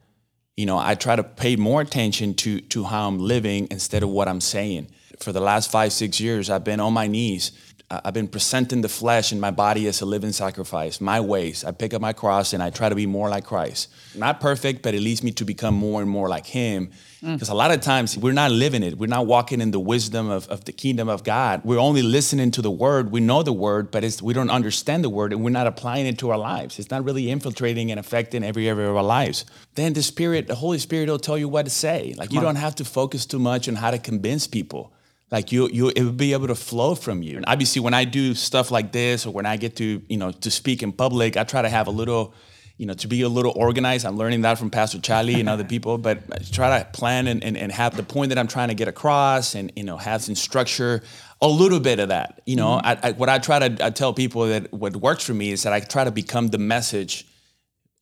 You 0.57 0.67
know, 0.67 0.79
I 0.79 0.95
try 0.95 1.17
to 1.17 1.25
pay 1.25 1.57
more 1.57 1.81
attention 1.81 2.35
to 2.35 2.61
to 2.61 2.85
how 2.85 3.09
I'm 3.09 3.19
living 3.19 3.69
instead 3.71 4.03
of 4.03 4.11
what 4.11 4.29
I'm 4.29 4.41
saying. 4.41 4.89
For 5.19 5.33
the 5.33 5.41
last 5.41 5.71
five, 5.71 5.93
six 5.93 6.21
years, 6.21 6.51
I've 6.51 6.65
been 6.65 6.81
on 6.81 6.93
my 6.93 7.07
knees. 7.07 7.53
I've 7.93 8.15
been 8.15 8.29
presenting 8.29 8.83
the 8.83 8.89
flesh 8.89 9.33
and 9.33 9.41
my 9.41 9.51
body 9.51 9.89
as 9.89 10.01
a 10.01 10.07
living 10.07 10.31
sacrifice, 10.31 11.01
my 11.01 11.19
ways. 11.19 11.65
I 11.65 11.73
pick 11.73 11.93
up 11.93 12.01
my 12.01 12.13
cross 12.13 12.53
and 12.53 12.63
I 12.63 12.71
try 12.71 12.89
to 12.89 12.95
be 12.95 13.05
more 13.05 13.29
like 13.29 13.45
Christ. 13.45 13.89
Not 14.15 14.41
perfect, 14.41 14.83
but 14.83 14.95
it 14.95 15.01
leads 15.01 15.25
me 15.25 15.33
to 15.33 15.45
become 15.45 15.75
more 15.75 16.01
and 16.01 16.09
more 16.09 16.29
like 16.29 16.47
Him. 16.47 16.93
Because 17.21 17.49
mm. 17.49 17.53
a 17.53 17.55
lot 17.55 17.73
of 17.73 17.81
times 17.81 18.17
we're 18.17 18.33
not 18.33 18.53
living 18.53 18.85
it. 18.85 18.97
We're 18.97 19.09
not 19.09 19.27
walking 19.27 19.61
in 19.61 19.73
the 19.73 19.81
wisdom 19.81 20.31
of, 20.31 20.47
of 20.47 20.67
the 20.67 20.73
kingdom 20.73 21.09
of 21.09 21.25
God. 21.25 21.63
We're 21.65 21.81
only 21.81 22.03
listening 22.03 22.53
to 22.53 22.63
the 22.63 22.71
word. 22.71 23.11
We 23.11 23.19
know 23.19 23.43
the 23.43 23.53
word, 23.53 23.91
but 23.91 24.05
we 24.23 24.35
don't 24.35 24.51
understand 24.51 25.03
the 25.03 25.11
word 25.11 25.33
and 25.33 25.43
we're 25.43 25.51
not 25.51 25.67
applying 25.67 26.07
it 26.07 26.17
to 26.19 26.31
our 26.31 26.39
lives. 26.39 26.79
It's 26.79 26.93
not 26.93 27.03
really 27.03 27.29
infiltrating 27.29 27.91
and 27.91 27.99
affecting 27.99 28.45
every 28.45 28.69
area 28.69 28.89
of 28.89 28.97
our 28.97 29.03
lives. 29.03 29.45
Then 29.75 29.95
the 29.95 30.03
Spirit, 30.03 30.47
the 30.47 30.55
Holy 30.55 30.79
Spirit 30.79 31.09
will 31.09 31.19
tell 31.19 31.37
you 31.37 31.49
what 31.49 31.65
to 31.65 31.71
say. 31.71 32.15
Like 32.17 32.29
Come 32.29 32.35
you 32.35 32.39
on. 32.39 32.55
don't 32.55 32.63
have 32.63 32.77
to 32.77 32.85
focus 32.85 33.27
too 33.27 33.41
much 33.41 33.69
on 33.69 33.75
how 33.75 33.91
to 33.91 33.99
convince 33.99 34.47
people 34.47 34.93
like 35.31 35.53
you 35.53 35.69
you 35.69 35.89
it 35.89 36.03
would 36.03 36.17
be 36.17 36.33
able 36.33 36.49
to 36.49 36.55
flow 36.55 36.95
from 36.95 37.23
you. 37.23 37.37
And 37.37 37.45
obviously 37.47 37.81
when 37.81 37.95
i 37.95 38.05
do 38.05 38.35
stuff 38.35 38.71
like 38.71 38.93
this 38.93 39.27
or 39.27 39.33
when 39.33 39.47
i 39.47 39.57
get 39.57 39.77
to 39.77 40.03
you 40.09 40.17
know 40.17 40.33
to 40.33 40.51
speak 40.51 40.83
in 40.83 40.93
public 40.93 41.37
i 41.37 41.45
try 41.45 41.63
to 41.63 41.69
have 41.69 41.87
a 41.87 41.91
little 41.91 42.35
you 42.77 42.87
know 42.87 42.95
to 42.95 43.09
be 43.09 43.23
a 43.23 43.29
little 43.29 43.53
organized. 43.57 44.07
I'm 44.07 44.17
learning 44.17 44.41
that 44.43 44.59
from 44.59 44.71
pastor 44.71 44.99
charlie 44.99 45.39
and 45.41 45.49
other 45.49 45.65
people 45.65 45.99
but 45.99 46.23
I 46.33 46.39
try 46.39 46.79
to 46.79 46.85
plan 46.87 47.27
and, 47.27 47.45
and, 47.45 47.57
and 47.57 47.71
have 47.73 47.97
the 47.97 48.03
point 48.03 48.31
that 48.31 48.39
i'm 48.39 48.49
trying 48.49 48.69
to 48.69 48.75
get 48.75 48.89
across 48.89 49.55
and 49.55 49.73
you 49.77 49.85
know 49.85 49.97
have 49.97 50.23
some 50.23 50.35
structure 50.35 51.03
a 51.43 51.49
little 51.49 51.81
bit 51.81 52.01
of 52.01 52.09
that 52.09 52.43
you 52.47 52.57
know? 52.57 52.81
Mm-hmm. 52.83 53.05
I, 53.05 53.09
I, 53.09 53.13
what 53.13 53.29
i 53.29 53.39
try 53.39 53.69
to 53.69 53.85
I 53.85 53.91
tell 53.91 54.13
people 54.13 54.47
that 54.47 54.73
what 54.73 54.97
works 54.97 55.25
for 55.25 55.35
me 55.35 55.51
is 55.51 55.63
that 55.63 55.73
i 55.73 55.81
try 55.81 56.05
to 56.05 56.11
become 56.11 56.49
the 56.49 56.59
message 56.59 57.27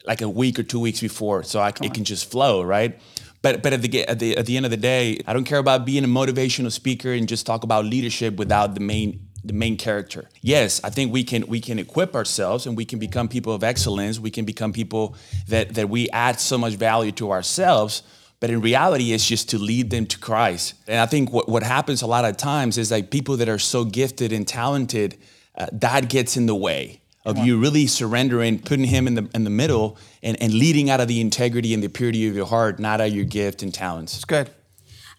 like 0.06 0.22
a 0.22 0.28
week 0.28 0.58
or 0.58 0.62
two 0.62 0.80
weeks 0.80 1.00
before 1.00 1.42
so 1.42 1.60
I, 1.60 1.68
it 1.82 1.92
can 1.92 2.04
just 2.04 2.30
flow 2.30 2.62
right 2.62 2.98
but 3.42 3.62
but 3.62 3.72
at 3.72 3.82
the, 3.82 4.04
at 4.06 4.18
the 4.18 4.36
at 4.36 4.46
the 4.46 4.56
end 4.56 4.66
of 4.66 4.70
the 4.70 4.76
day, 4.76 5.20
I 5.26 5.32
don't 5.32 5.44
care 5.44 5.58
about 5.58 5.84
being 5.84 6.04
a 6.04 6.08
motivational 6.08 6.72
speaker 6.72 7.12
and 7.12 7.28
just 7.28 7.46
talk 7.46 7.62
about 7.64 7.84
leadership 7.84 8.36
without 8.36 8.74
the 8.74 8.80
main 8.80 9.28
the 9.44 9.52
main 9.52 9.76
character. 9.76 10.28
Yes, 10.42 10.80
I 10.82 10.90
think 10.90 11.12
we 11.12 11.22
can 11.24 11.46
we 11.46 11.60
can 11.60 11.78
equip 11.78 12.14
ourselves 12.14 12.66
and 12.66 12.76
we 12.76 12.84
can 12.84 12.98
become 12.98 13.28
people 13.28 13.54
of 13.54 13.62
excellence. 13.62 14.18
We 14.18 14.30
can 14.30 14.44
become 14.44 14.72
people 14.72 15.16
that 15.48 15.74
that 15.74 15.88
we 15.88 16.08
add 16.10 16.40
so 16.40 16.58
much 16.58 16.74
value 16.74 17.12
to 17.12 17.30
ourselves. 17.30 18.02
But 18.40 18.50
in 18.50 18.60
reality, 18.60 19.12
it's 19.12 19.26
just 19.26 19.48
to 19.50 19.58
lead 19.58 19.90
them 19.90 20.06
to 20.06 20.18
Christ. 20.18 20.74
And 20.86 21.00
I 21.00 21.06
think 21.06 21.32
what, 21.32 21.48
what 21.48 21.64
happens 21.64 22.02
a 22.02 22.06
lot 22.06 22.24
of 22.24 22.36
times 22.36 22.78
is 22.78 22.88
like 22.88 23.10
people 23.10 23.36
that 23.38 23.48
are 23.48 23.58
so 23.58 23.84
gifted 23.84 24.32
and 24.32 24.46
talented, 24.46 25.18
uh, 25.56 25.66
that 25.72 26.08
gets 26.08 26.36
in 26.36 26.46
the 26.46 26.54
way 26.54 27.00
of 27.28 27.38
you 27.38 27.58
really 27.58 27.86
surrendering, 27.86 28.58
putting 28.58 28.86
him 28.86 29.06
in 29.06 29.14
the 29.14 29.28
in 29.34 29.44
the 29.44 29.50
middle, 29.50 29.98
and, 30.22 30.40
and 30.42 30.52
leading 30.52 30.88
out 30.90 31.00
of 31.00 31.08
the 31.08 31.20
integrity 31.20 31.74
and 31.74 31.82
the 31.82 31.88
purity 31.88 32.26
of 32.26 32.34
your 32.34 32.46
heart, 32.46 32.78
not 32.78 33.00
out 33.00 33.08
of 33.08 33.14
your 33.14 33.24
gift 33.24 33.62
and 33.62 33.72
talents. 33.72 34.14
It's 34.14 34.24
good. 34.24 34.50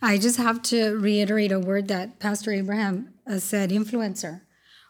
I 0.01 0.17
just 0.17 0.37
have 0.37 0.61
to 0.63 0.97
reiterate 0.97 1.51
a 1.51 1.59
word 1.59 1.87
that 1.89 2.19
Pastor 2.19 2.51
Abraham 2.51 3.13
uh, 3.27 3.37
said: 3.39 3.69
influencer. 3.69 4.41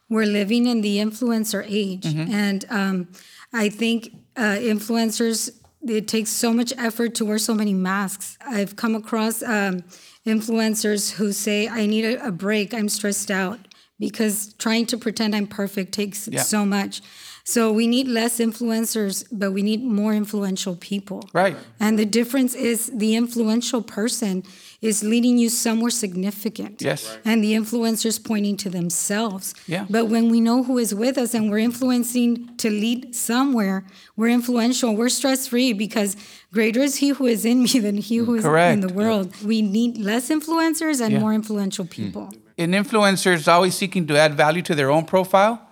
We're 0.10 0.26
living 0.26 0.66
in 0.66 0.82
the 0.82 0.98
influencer 0.98 1.64
age, 1.68 2.04
mm-hmm. 2.04 2.32
and 2.32 2.66
um, 2.70 3.08
I 3.54 3.70
think 3.70 4.14
uh, 4.36 4.58
influencers. 4.60 5.52
It 5.82 6.10
takes 6.10 6.30
so 6.30 6.52
much 6.52 6.74
effort 6.78 7.16
to 7.16 7.26
wear 7.26 7.38
so 7.38 7.54
many 7.54 7.74
masks. 7.74 8.38
I've 8.46 8.76
come 8.76 8.96
across 8.96 9.42
um, 9.42 9.84
influencers 10.26 11.12
who 11.12 11.32
say, 11.32 11.68
"I 11.68 11.86
need 11.86 12.06
a, 12.06 12.28
a 12.28 12.32
break. 12.32 12.74
I'm 12.74 12.90
stressed 12.90 13.32
out." 13.32 13.69
Because 14.00 14.54
trying 14.54 14.86
to 14.88 14.98
pretend 14.98 15.36
I'm 15.36 15.48
perfect 15.48 15.92
takes 15.92 16.28
yeah. 16.28 16.42
so 16.42 16.66
much. 16.66 17.02
So 17.50 17.72
we 17.72 17.88
need 17.88 18.08
less 18.08 18.38
influencers, 18.38 19.26
but 19.32 19.54
we 19.54 19.64
need 19.64 19.84
more 19.84 20.14
influential 20.14 20.76
people. 20.76 21.28
Right. 21.34 21.58
And 21.80 21.98
the 21.98 22.06
difference 22.06 22.54
is 22.54 22.92
the 22.94 23.16
influential 23.16 23.82
person 23.82 24.44
is 24.82 25.04
leading 25.04 25.40
you 25.40 25.50
somewhere 25.50 25.90
significant. 25.90 26.80
Yes. 26.80 27.10
Right. 27.10 27.22
And 27.26 27.44
the 27.44 27.54
influencers 27.54 28.24
pointing 28.24 28.56
to 28.58 28.70
themselves. 28.70 29.56
Yeah. 29.66 29.88
But 29.90 30.06
when 30.06 30.30
we 30.30 30.40
know 30.40 30.62
who 30.62 30.78
is 30.78 30.94
with 30.94 31.18
us 31.18 31.34
and 31.34 31.50
we're 31.50 31.58
influencing 31.58 32.56
to 32.58 32.70
lead 32.70 33.16
somewhere, 33.16 33.84
we're 34.16 34.30
influential. 34.30 34.96
We're 34.96 35.10
stress 35.10 35.48
free 35.48 35.74
because 35.74 36.16
greater 36.54 36.82
is 36.82 36.98
he 36.98 37.10
who 37.10 37.26
is 37.26 37.46
in 37.46 37.64
me 37.64 37.80
than 37.80 37.98
he 37.98 38.18
who 38.18 38.36
is 38.36 38.44
Correct. 38.44 38.74
in 38.74 38.82
the 38.82 38.94
world. 38.94 39.34
Yeah. 39.42 39.48
We 39.48 39.62
need 39.64 39.98
less 39.98 40.30
influencers 40.30 41.02
and 41.02 41.14
yeah. 41.14 41.20
more 41.20 41.34
influential 41.34 41.86
people. 41.86 42.28
Mm 42.28 42.42
an 42.60 42.74
influencer 42.74 43.34
is 43.34 43.48
always 43.48 43.74
seeking 43.76 44.06
to 44.08 44.18
add 44.18 44.36
value 44.36 44.62
to 44.64 44.76
their 44.76 44.92
own 44.92 45.06
profile, 45.06 45.68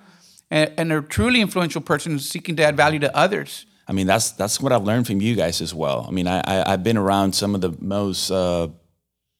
and, 0.50 0.72
and 0.78 0.92
a 0.94 1.02
truly 1.02 1.42
influential 1.42 1.82
person 1.82 2.16
is 2.16 2.28
seeking 2.28 2.56
to 2.56 2.64
add 2.64 2.78
value 2.78 3.00
to 3.00 3.16
others. 3.16 3.66
I 3.88 3.94
mean, 3.94 4.08
that's 4.08 4.32
that's 4.32 4.60
what 4.60 4.72
I've 4.72 4.84
learned 4.84 5.08
from 5.08 5.22
you 5.22 5.36
guys 5.36 5.62
as 5.62 5.74
well. 5.74 6.06
I 6.08 6.12
mean, 6.12 6.28
I, 6.28 6.42
I 6.46 6.72
have 6.72 6.84
been 6.84 6.98
around 6.98 7.36
some 7.36 7.56
of 7.56 7.62
the 7.62 7.76
most 7.80 8.32
uh, 8.32 8.70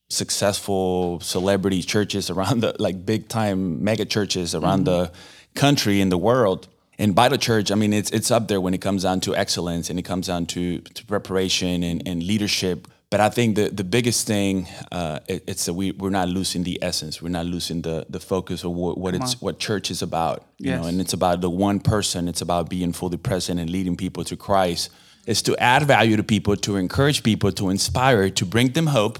successful 0.08 1.20
celebrity 1.20 1.82
churches 1.82 2.30
around 2.30 2.60
the 2.60 2.74
like 2.78 3.04
big 3.04 3.28
time 3.28 3.82
mega 3.82 4.04
churches 4.04 4.54
around 4.54 4.86
mm-hmm. 4.86 5.12
the 5.12 5.12
country 5.54 6.00
and 6.00 6.12
the 6.12 6.18
world. 6.18 6.68
And 7.00 7.14
Vital 7.14 7.38
Church, 7.38 7.70
I 7.70 7.76
mean, 7.76 7.92
it's 7.92 8.10
it's 8.10 8.30
up 8.30 8.48
there 8.48 8.60
when 8.60 8.74
it 8.74 8.80
comes 8.80 9.02
down 9.04 9.20
to 9.20 9.36
excellence 9.36 9.88
and 9.90 9.98
it 9.98 10.02
comes 10.02 10.26
down 10.26 10.46
to, 10.46 10.80
to 10.80 11.06
preparation 11.06 11.82
and, 11.82 12.02
and 12.06 12.22
leadership 12.22 12.88
but 13.10 13.20
I 13.20 13.30
think 13.30 13.56
the, 13.56 13.70
the 13.70 13.84
biggest 13.84 14.26
thing 14.26 14.68
uh, 14.92 15.20
it, 15.28 15.44
it's 15.46 15.64
that 15.64 15.72
we 15.72 15.92
we're 15.92 16.10
not 16.10 16.28
losing 16.28 16.62
the 16.62 16.78
essence. 16.82 17.22
We're 17.22 17.30
not 17.30 17.46
losing 17.46 17.82
the 17.82 18.06
the 18.08 18.20
focus 18.20 18.64
of 18.64 18.72
what, 18.72 18.98
what 18.98 19.14
it's 19.14 19.40
what 19.40 19.58
church 19.58 19.90
is 19.90 20.02
about. 20.02 20.44
You 20.58 20.72
yes. 20.72 20.82
know, 20.82 20.88
and 20.88 21.00
it's 21.00 21.14
about 21.14 21.40
the 21.40 21.48
one 21.48 21.80
person. 21.80 22.28
It's 22.28 22.42
about 22.42 22.68
being 22.68 22.92
fully 22.92 23.16
present 23.16 23.60
and 23.60 23.70
leading 23.70 23.96
people 23.96 24.24
to 24.24 24.36
Christ. 24.36 24.90
It's 25.26 25.42
to 25.42 25.56
add 25.56 25.84
value 25.84 26.16
to 26.16 26.22
people, 26.22 26.56
to 26.56 26.76
encourage 26.76 27.22
people, 27.22 27.52
to 27.52 27.70
inspire, 27.70 28.28
to 28.30 28.46
bring 28.46 28.72
them 28.72 28.88
hope. 28.88 29.18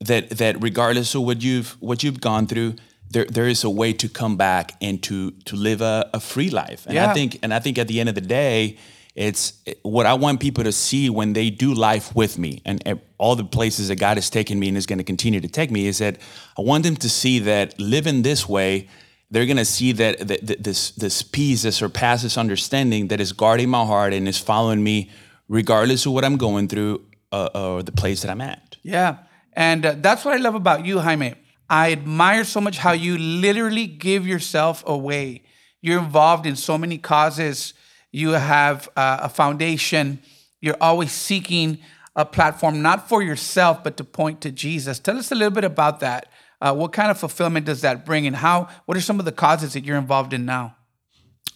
That 0.00 0.30
that 0.30 0.60
regardless 0.60 1.14
of 1.14 1.22
what 1.22 1.42
you've 1.42 1.76
what 1.80 2.02
you've 2.02 2.20
gone 2.20 2.48
through, 2.48 2.74
there 3.08 3.26
there 3.26 3.46
is 3.46 3.62
a 3.62 3.70
way 3.70 3.92
to 3.92 4.08
come 4.08 4.36
back 4.36 4.72
and 4.80 5.00
to 5.04 5.30
to 5.44 5.54
live 5.54 5.80
a, 5.80 6.10
a 6.12 6.18
free 6.18 6.50
life. 6.50 6.86
And 6.86 6.94
yeah. 6.94 7.10
I 7.10 7.14
think 7.14 7.38
and 7.42 7.54
I 7.54 7.60
think 7.60 7.78
at 7.78 7.86
the 7.86 8.00
end 8.00 8.08
of 8.08 8.16
the 8.16 8.20
day 8.20 8.78
it's 9.14 9.60
what 9.82 10.06
I 10.06 10.14
want 10.14 10.40
people 10.40 10.64
to 10.64 10.72
see 10.72 11.10
when 11.10 11.32
they 11.32 11.50
do 11.50 11.74
life 11.74 12.14
with 12.14 12.38
me 12.38 12.62
and 12.64 13.00
all 13.18 13.34
the 13.34 13.44
places 13.44 13.88
that 13.88 13.96
God 13.96 14.16
has 14.16 14.30
taken 14.30 14.58
me 14.58 14.68
and 14.68 14.76
is 14.76 14.86
going 14.86 14.98
to 14.98 15.04
continue 15.04 15.40
to 15.40 15.48
take 15.48 15.70
me 15.70 15.86
is 15.88 15.98
that 15.98 16.18
I 16.56 16.62
want 16.62 16.84
them 16.84 16.96
to 16.96 17.08
see 17.08 17.40
that 17.40 17.78
living 17.78 18.22
this 18.22 18.48
way, 18.48 18.88
they're 19.30 19.46
going 19.46 19.56
to 19.56 19.64
see 19.64 19.92
that, 19.92 20.28
that, 20.28 20.62
this, 20.62 20.92
this 20.92 21.22
peace 21.22 21.62
that 21.62 21.72
surpasses 21.72 22.36
understanding 22.36 23.08
that 23.08 23.20
is 23.20 23.32
guarding 23.32 23.68
my 23.68 23.84
heart 23.84 24.12
and 24.12 24.28
is 24.28 24.38
following 24.38 24.82
me 24.82 25.10
regardless 25.48 26.06
of 26.06 26.12
what 26.12 26.24
I'm 26.24 26.36
going 26.36 26.68
through 26.68 27.04
uh, 27.32 27.48
or 27.54 27.82
the 27.82 27.92
place 27.92 28.22
that 28.22 28.30
I'm 28.30 28.40
at. 28.40 28.76
Yeah. 28.82 29.18
And 29.52 29.84
uh, 29.84 29.94
that's 29.98 30.24
what 30.24 30.34
I 30.34 30.38
love 30.38 30.54
about 30.54 30.86
you, 30.86 31.00
Jaime. 31.00 31.34
I 31.68 31.92
admire 31.92 32.44
so 32.44 32.60
much 32.60 32.78
how 32.78 32.92
you 32.92 33.18
literally 33.18 33.86
give 33.86 34.26
yourself 34.26 34.84
away. 34.86 35.42
You're 35.80 35.98
involved 35.98 36.46
in 36.46 36.56
so 36.56 36.78
many 36.78 36.98
causes 36.98 37.74
you 38.12 38.30
have 38.30 38.88
uh, 38.96 39.18
a 39.22 39.28
foundation. 39.28 40.20
You're 40.60 40.76
always 40.80 41.12
seeking 41.12 41.78
a 42.16 42.24
platform, 42.24 42.82
not 42.82 43.08
for 43.08 43.22
yourself, 43.22 43.84
but 43.84 43.96
to 43.96 44.04
point 44.04 44.40
to 44.42 44.50
Jesus. 44.50 44.98
Tell 44.98 45.16
us 45.16 45.30
a 45.30 45.34
little 45.34 45.52
bit 45.52 45.64
about 45.64 46.00
that. 46.00 46.26
Uh, 46.60 46.74
what 46.74 46.92
kind 46.92 47.10
of 47.10 47.18
fulfillment 47.18 47.64
does 47.66 47.80
that 47.80 48.04
bring, 48.04 48.26
and 48.26 48.36
how? 48.36 48.68
What 48.84 48.96
are 48.96 49.00
some 49.00 49.18
of 49.18 49.24
the 49.24 49.32
causes 49.32 49.72
that 49.72 49.84
you're 49.84 49.96
involved 49.96 50.32
in 50.34 50.44
now? 50.44 50.76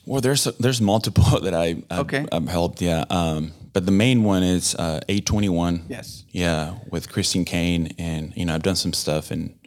Well, 0.07 0.21
there's 0.21 0.45
there's 0.59 0.81
multiple 0.81 1.25
that 1.43 1.53
I 1.55 1.83
I've, 1.91 2.01
okay. 2.01 2.27
I've 2.33 2.49
helped. 2.49 2.81
Yeah, 2.81 3.05
um, 3.11 3.53
but 3.73 3.85
the 3.85 3.93
main 3.93 4.23
one 4.23 4.43
is 4.43 4.75
uh, 4.77 5.01
A21. 5.09 5.83
Yes. 5.89 6.25
Yeah, 6.31 6.77
with 6.91 7.11
Christine 7.13 7.45
Caine, 7.45 7.95
and 7.99 8.33
you 8.35 8.47
know 8.47 8.55
I've 8.55 8.63
done 8.63 8.77
some 8.77 8.93
stuff 8.93 9.31
and. 9.31 9.59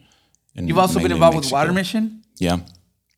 You've 0.60 0.78
also 0.78 0.98
been 0.98 1.12
involved 1.12 1.36
with 1.36 1.52
Water 1.52 1.72
Mission. 1.72 2.24
Yeah. 2.38 2.58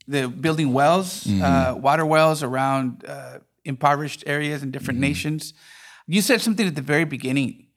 the 0.06 0.28
building 0.28 0.74
wells, 0.74 1.26
uh, 1.26 1.74
water 1.74 2.04
wells 2.04 2.42
around 2.42 3.02
uh, 3.08 3.38
impoverished 3.64 4.24
areas 4.26 4.62
in 4.62 4.70
different 4.70 5.00
nations. 5.00 5.54
You 6.06 6.22
said 6.22 6.40
something 6.40 6.66
at 6.66 6.74
the 6.74 6.82
very 6.82 7.04
beginning 7.04 7.68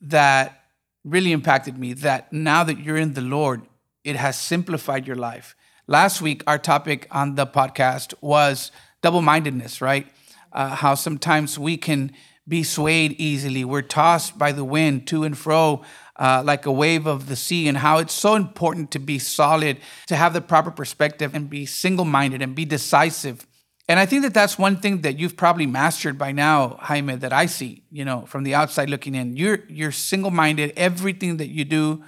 that 0.00 0.64
really 1.04 1.32
impacted 1.32 1.78
me. 1.78 1.92
That 1.94 2.32
now 2.32 2.64
that 2.64 2.78
you're 2.78 2.96
in 2.96 3.14
the 3.14 3.20
Lord, 3.20 3.62
it 4.04 4.16
has 4.16 4.38
simplified 4.38 5.06
your 5.06 5.16
life. 5.16 5.56
Last 5.86 6.20
week, 6.20 6.42
our 6.46 6.58
topic 6.58 7.08
on 7.10 7.34
the 7.34 7.46
podcast 7.46 8.14
was 8.20 8.70
double-mindedness, 9.02 9.80
right? 9.80 10.06
Uh, 10.52 10.76
how 10.76 10.94
sometimes 10.94 11.58
we 11.58 11.76
can 11.76 12.12
be 12.46 12.62
swayed 12.62 13.12
easily. 13.18 13.64
We're 13.64 13.82
tossed 13.82 14.38
by 14.38 14.52
the 14.52 14.64
wind 14.64 15.06
to 15.08 15.24
and 15.24 15.36
fro 15.36 15.82
uh, 16.16 16.42
like 16.44 16.66
a 16.66 16.72
wave 16.72 17.06
of 17.06 17.28
the 17.28 17.36
sea, 17.36 17.68
and 17.68 17.78
how 17.78 17.98
it's 17.98 18.12
so 18.14 18.34
important 18.34 18.90
to 18.90 18.98
be 18.98 19.18
solid, 19.18 19.78
to 20.06 20.16
have 20.16 20.32
the 20.32 20.40
proper 20.40 20.70
perspective, 20.70 21.34
and 21.34 21.48
be 21.48 21.64
single 21.64 22.04
minded 22.04 22.42
and 22.42 22.54
be 22.54 22.64
decisive. 22.64 23.46
And 23.88 23.98
I 23.98 24.04
think 24.04 24.22
that 24.22 24.34
that's 24.34 24.58
one 24.58 24.76
thing 24.76 25.00
that 25.00 25.18
you've 25.18 25.36
probably 25.36 25.66
mastered 25.66 26.18
by 26.18 26.30
now, 26.30 26.76
Jaime, 26.80 27.16
that 27.16 27.32
I 27.32 27.46
see, 27.46 27.84
you 27.90 28.04
know, 28.04 28.26
from 28.26 28.44
the 28.44 28.54
outside 28.54 28.90
looking 28.90 29.14
in. 29.14 29.36
You're, 29.36 29.60
you're 29.68 29.92
single 29.92 30.30
minded. 30.30 30.74
Everything 30.76 31.38
that 31.38 31.48
you 31.48 31.64
do, 31.64 32.04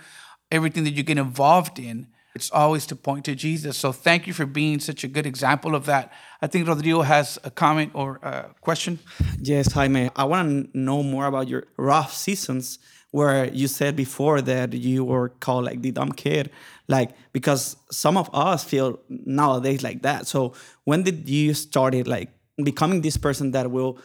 everything 0.52 0.84
that 0.84 0.92
you 0.92 1.02
get 1.02 1.16
involved 1.16 1.78
in, 1.78 2.08
it's 2.34 2.50
always 2.50 2.86
to 2.86 2.96
point 2.96 3.24
to 3.24 3.34
Jesus. 3.34 3.78
So 3.78 3.92
thank 3.92 4.26
you 4.26 4.34
for 4.34 4.46
being 4.46 4.78
such 4.78 5.04
a 5.04 5.08
good 5.08 5.26
example 5.26 5.74
of 5.74 5.86
that. 5.86 6.12
I 6.42 6.46
think 6.46 6.68
Rodrigo 6.68 7.00
has 7.02 7.38
a 7.44 7.50
comment 7.50 7.92
or 7.94 8.16
a 8.22 8.54
question. 8.60 8.98
Yes, 9.40 9.72
Jaime. 9.72 10.10
I 10.14 10.24
want 10.24 10.72
to 10.72 10.78
know 10.78 11.02
more 11.02 11.26
about 11.26 11.48
your 11.48 11.64
rough 11.76 12.12
seasons 12.12 12.78
where 13.10 13.52
you 13.52 13.66
said 13.66 13.96
before 13.96 14.40
that 14.40 14.72
you 14.72 15.04
were 15.04 15.30
called 15.40 15.64
like 15.64 15.82
the 15.82 15.90
dumb 15.90 16.12
kid. 16.12 16.50
Like, 16.90 17.10
because 17.32 17.76
some 17.90 18.16
of 18.16 18.28
us 18.34 18.64
feel 18.64 18.98
nowadays 19.08 19.82
like 19.82 20.02
that. 20.02 20.26
So 20.26 20.54
when 20.84 21.02
did 21.04 21.28
you 21.28 21.54
started 21.54 22.08
like 22.08 22.30
becoming 22.62 23.00
this 23.00 23.16
person 23.16 23.52
that 23.52 23.70
will 23.70 23.98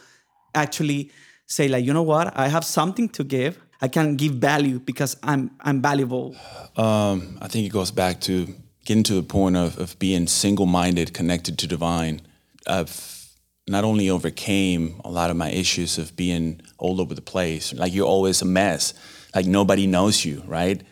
actually 0.54 1.10
say 1.46 1.68
like, 1.68 1.84
you 1.84 1.92
know 1.92 2.02
what? 2.02 2.36
I 2.38 2.48
have 2.48 2.64
something 2.64 3.08
to 3.10 3.24
give. 3.24 3.58
I 3.80 3.88
can 3.88 4.16
give 4.16 4.34
value 4.34 4.78
because 4.78 5.16
I'm 5.22 5.50
I'm 5.60 5.82
valuable. 5.82 6.34
Um, 6.76 7.38
I 7.42 7.48
think 7.48 7.66
it 7.66 7.72
goes 7.72 7.90
back 7.90 8.20
to 8.22 8.54
getting 8.84 9.02
to 9.02 9.14
the 9.14 9.22
point 9.22 9.56
of, 9.56 9.78
of 9.78 9.98
being 9.98 10.26
single 10.28 10.66
minded, 10.66 11.12
connected 11.12 11.58
to 11.58 11.66
divine. 11.66 12.22
I've 12.66 13.26
not 13.68 13.84
only 13.84 14.08
overcame 14.08 15.00
a 15.04 15.10
lot 15.10 15.30
of 15.30 15.36
my 15.36 15.50
issues 15.50 15.98
of 15.98 16.16
being 16.16 16.62
all 16.78 17.00
over 17.00 17.14
the 17.14 17.20
place, 17.20 17.74
like 17.74 17.92
you're 17.92 18.06
always 18.06 18.42
a 18.42 18.44
mess, 18.44 18.94
like 19.34 19.46
nobody 19.46 19.86
knows 19.86 20.24
you, 20.24 20.42
right? 20.46 20.82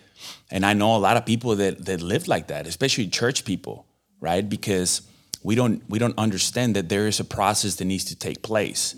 And 0.50 0.64
I 0.64 0.72
know 0.72 0.96
a 0.96 0.98
lot 0.98 1.16
of 1.16 1.24
people 1.24 1.56
that 1.56 1.84
that 1.84 2.00
live 2.00 2.28
like 2.28 2.48
that, 2.48 2.66
especially 2.66 3.08
church 3.08 3.44
people, 3.44 3.86
right? 4.20 4.48
Because 4.48 5.02
we 5.42 5.54
don't 5.54 5.82
we 5.88 5.98
don't 5.98 6.18
understand 6.18 6.74
that 6.76 6.88
there 6.88 7.06
is 7.06 7.20
a 7.20 7.24
process 7.24 7.76
that 7.76 7.84
needs 7.84 8.04
to 8.06 8.16
take 8.16 8.42
place. 8.42 8.96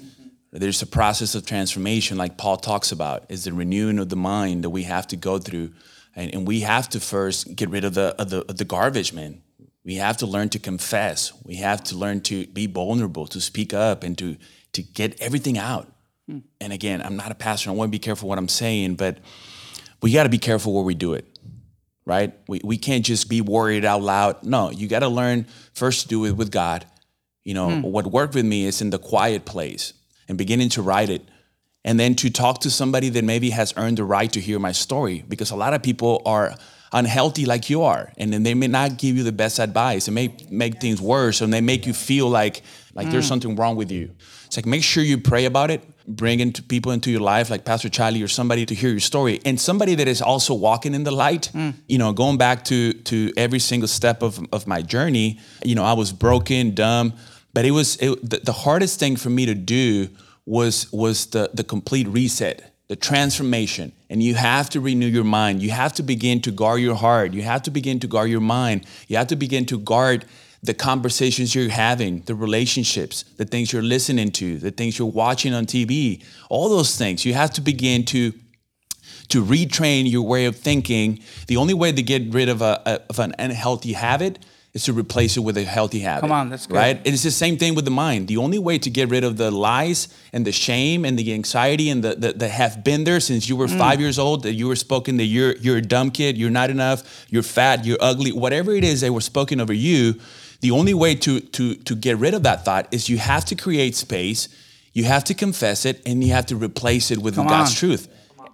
There's 0.52 0.80
a 0.80 0.86
process 0.86 1.34
of 1.34 1.44
transformation, 1.44 2.16
like 2.16 2.38
Paul 2.38 2.56
talks 2.56 2.90
about, 2.90 3.26
is 3.28 3.44
the 3.44 3.52
renewing 3.52 3.98
of 3.98 4.08
the 4.08 4.16
mind 4.16 4.64
that 4.64 4.70
we 4.70 4.84
have 4.84 5.06
to 5.08 5.16
go 5.16 5.38
through, 5.38 5.72
and, 6.14 6.32
and 6.32 6.46
we 6.46 6.60
have 6.60 6.88
to 6.90 7.00
first 7.00 7.54
get 7.54 7.68
rid 7.68 7.84
of 7.84 7.94
the 7.94 8.14
of 8.18 8.30
the, 8.30 8.44
of 8.48 8.56
the 8.56 8.64
garbage, 8.64 9.12
man. 9.12 9.42
We 9.84 9.96
have 9.96 10.16
to 10.18 10.26
learn 10.26 10.48
to 10.50 10.58
confess. 10.58 11.32
We 11.44 11.56
have 11.56 11.84
to 11.84 11.96
learn 11.96 12.20
to 12.22 12.46
be 12.46 12.66
vulnerable, 12.66 13.26
to 13.26 13.40
speak 13.40 13.74
up, 13.74 14.02
and 14.02 14.16
to 14.18 14.36
to 14.72 14.82
get 14.82 15.20
everything 15.20 15.58
out. 15.58 15.92
Hmm. 16.28 16.38
And 16.60 16.72
again, 16.72 17.02
I'm 17.02 17.16
not 17.16 17.30
a 17.30 17.34
pastor. 17.34 17.70
I 17.70 17.72
want 17.72 17.88
to 17.88 17.92
be 17.92 17.98
careful 17.98 18.28
what 18.28 18.38
I'm 18.38 18.48
saying, 18.48 18.94
but 18.94 19.18
we 20.06 20.12
got 20.12 20.22
to 20.22 20.28
be 20.28 20.38
careful 20.38 20.72
where 20.72 20.84
we 20.84 20.94
do 20.94 21.14
it, 21.14 21.24
right? 22.04 22.32
We 22.46 22.60
we 22.62 22.78
can't 22.78 23.04
just 23.04 23.28
be 23.28 23.40
worried 23.40 23.84
out 23.84 24.02
loud. 24.02 24.44
No, 24.44 24.70
you 24.70 24.86
got 24.86 25.00
to 25.00 25.08
learn 25.08 25.46
first 25.72 26.02
to 26.02 26.08
do 26.08 26.24
it 26.26 26.36
with 26.36 26.52
God. 26.52 26.86
You 27.42 27.54
know, 27.54 27.70
hmm. 27.70 27.82
what 27.82 28.06
worked 28.06 28.36
with 28.36 28.44
me 28.44 28.66
is 28.66 28.80
in 28.80 28.90
the 28.90 29.00
quiet 29.00 29.44
place 29.44 29.94
and 30.28 30.38
beginning 30.38 30.68
to 30.76 30.82
write 30.82 31.10
it. 31.10 31.22
And 31.84 31.98
then 31.98 32.14
to 32.16 32.30
talk 32.30 32.60
to 32.60 32.70
somebody 32.70 33.08
that 33.08 33.24
maybe 33.24 33.50
has 33.50 33.74
earned 33.76 33.98
the 33.98 34.04
right 34.04 34.30
to 34.30 34.40
hear 34.40 34.60
my 34.60 34.70
story, 34.70 35.24
because 35.26 35.50
a 35.50 35.56
lot 35.56 35.74
of 35.74 35.82
people 35.82 36.22
are 36.24 36.54
unhealthy 36.92 37.44
like 37.44 37.68
you 37.68 37.82
are, 37.82 38.12
and 38.16 38.32
then 38.32 38.44
they 38.44 38.54
may 38.54 38.68
not 38.68 38.98
give 38.98 39.16
you 39.16 39.24
the 39.24 39.32
best 39.32 39.58
advice. 39.58 40.06
It 40.06 40.12
may 40.12 40.36
make 40.48 40.80
things 40.80 41.00
worse, 41.00 41.40
and 41.40 41.52
they 41.52 41.60
make 41.60 41.84
you 41.84 41.92
feel 41.92 42.28
like 42.28 42.62
like 42.94 43.10
there's 43.10 43.24
hmm. 43.24 43.34
something 43.34 43.56
wrong 43.56 43.74
with 43.74 43.90
you. 43.90 44.14
It's 44.46 44.56
like 44.56 44.66
make 44.66 44.84
sure 44.84 45.02
you 45.02 45.18
pray 45.18 45.46
about 45.46 45.72
it, 45.72 45.82
bring 46.06 46.40
into 46.40 46.62
people 46.62 46.92
into 46.92 47.10
your 47.10 47.20
life, 47.20 47.50
like 47.50 47.64
Pastor 47.64 47.88
Charlie 47.88 48.22
or 48.22 48.28
somebody 48.28 48.66
to 48.66 48.74
hear 48.74 48.90
your 48.90 49.00
story, 49.00 49.40
and 49.44 49.60
somebody 49.60 49.94
that 49.96 50.08
is 50.08 50.22
also 50.22 50.54
walking 50.54 50.94
in 50.94 51.04
the 51.04 51.10
light. 51.10 51.50
Mm. 51.52 51.74
You 51.88 51.98
know, 51.98 52.12
going 52.12 52.38
back 52.38 52.64
to 52.66 52.92
to 52.92 53.32
every 53.36 53.58
single 53.58 53.88
step 53.88 54.22
of 54.22 54.40
of 54.52 54.66
my 54.66 54.82
journey. 54.82 55.38
You 55.64 55.74
know, 55.74 55.84
I 55.84 55.94
was 55.94 56.12
broken, 56.12 56.74
dumb, 56.74 57.14
but 57.52 57.64
it 57.64 57.72
was 57.72 57.96
it, 57.96 58.28
the, 58.28 58.38
the 58.38 58.52
hardest 58.52 58.98
thing 58.98 59.16
for 59.16 59.30
me 59.30 59.46
to 59.46 59.54
do 59.54 60.08
was 60.44 60.90
was 60.92 61.26
the 61.26 61.50
the 61.52 61.64
complete 61.64 62.06
reset 62.08 62.72
the 62.88 62.96
transformation 62.96 63.92
and 64.08 64.22
you 64.22 64.34
have 64.34 64.70
to 64.70 64.80
renew 64.80 65.06
your 65.06 65.24
mind 65.24 65.60
you 65.60 65.70
have 65.70 65.92
to 65.92 66.02
begin 66.02 66.40
to 66.40 66.52
guard 66.52 66.80
your 66.80 66.94
heart 66.94 67.32
you 67.32 67.42
have 67.42 67.62
to 67.62 67.70
begin 67.70 67.98
to 67.98 68.06
guard 68.06 68.30
your 68.30 68.40
mind 68.40 68.84
you 69.08 69.16
have 69.16 69.26
to 69.26 69.36
begin 69.36 69.66
to 69.66 69.78
guard 69.78 70.24
the 70.62 70.74
conversations 70.74 71.54
you're 71.54 71.68
having 71.70 72.22
the 72.22 72.34
relationships 72.34 73.24
the 73.36 73.44
things 73.44 73.72
you're 73.72 73.82
listening 73.82 74.30
to 74.30 74.58
the 74.58 74.70
things 74.70 74.98
you're 74.98 75.06
watching 75.24 75.52
on 75.54 75.66
tv 75.66 76.22
all 76.48 76.68
those 76.68 76.96
things 76.96 77.24
you 77.24 77.34
have 77.34 77.50
to 77.52 77.60
begin 77.60 78.04
to 78.04 78.32
to 79.28 79.44
retrain 79.44 80.10
your 80.10 80.22
way 80.22 80.46
of 80.46 80.56
thinking 80.56 81.20
the 81.46 81.56
only 81.56 81.74
way 81.74 81.92
to 81.92 82.02
get 82.02 82.22
rid 82.32 82.48
of 82.48 82.62
a, 82.62 82.80
a- 82.86 83.00
of 83.10 83.18
an 83.18 83.34
unhealthy 83.38 83.92
habit 83.92 84.38
is 84.72 84.84
to 84.84 84.92
replace 84.92 85.36
it 85.38 85.40
with 85.40 85.56
a 85.56 85.64
healthy 85.64 86.00
habit 86.00 86.20
Come 86.20 86.32
on, 86.32 86.50
that's 86.50 86.66
good. 86.66 86.74
right 86.76 87.00
it's 87.04 87.22
the 87.22 87.30
same 87.30 87.56
thing 87.56 87.74
with 87.74 87.84
the 87.86 87.90
mind. 87.90 88.28
The 88.28 88.36
only 88.36 88.58
way 88.58 88.78
to 88.78 88.90
get 88.90 89.08
rid 89.08 89.24
of 89.24 89.36
the 89.38 89.50
lies 89.50 90.08
and 90.34 90.46
the 90.46 90.52
shame 90.52 91.04
and 91.06 91.18
the 91.18 91.32
anxiety 91.32 91.88
and 91.88 92.04
the, 92.04 92.14
the 92.14 92.32
that 92.34 92.50
have 92.50 92.84
been 92.84 93.04
there 93.04 93.20
since 93.20 93.48
you 93.48 93.56
were 93.56 93.68
Mm. 93.68 93.78
five 93.78 94.00
years 94.00 94.18
old, 94.18 94.42
that 94.42 94.52
you 94.52 94.68
were 94.68 94.76
spoken 94.76 95.16
that 95.16 95.24
you're 95.24 95.56
you're 95.56 95.78
a 95.78 95.82
dumb 95.82 96.10
kid, 96.10 96.36
you're 96.36 96.50
not 96.50 96.68
enough, 96.70 97.26
you're 97.30 97.42
fat, 97.42 97.84
you're 97.86 97.96
ugly, 98.00 98.32
whatever 98.32 98.72
it 98.74 98.84
is 98.84 99.00
they 99.00 99.10
were 99.10 99.22
spoken 99.22 99.60
over 99.60 99.72
you. 99.72 100.20
The 100.60 100.70
only 100.70 100.94
way 100.94 101.14
to 101.16 101.40
to 101.40 101.74
to 101.74 101.94
get 101.94 102.18
rid 102.18 102.34
of 102.34 102.42
that 102.42 102.64
thought 102.64 102.88
is 102.92 103.08
you 103.08 103.18
have 103.18 103.44
to 103.46 103.54
create 103.54 103.94
space, 103.94 104.48
you 104.92 105.04
have 105.04 105.24
to 105.24 105.34
confess 105.34 105.84
it, 105.84 106.02
and 106.06 106.22
you 106.22 106.32
have 106.32 106.46
to 106.46 106.56
replace 106.56 107.10
it 107.10 107.18
with 107.18 107.34
Come 107.34 107.46
God's 107.46 107.70
on. 107.70 107.76
truth. 107.76 108.08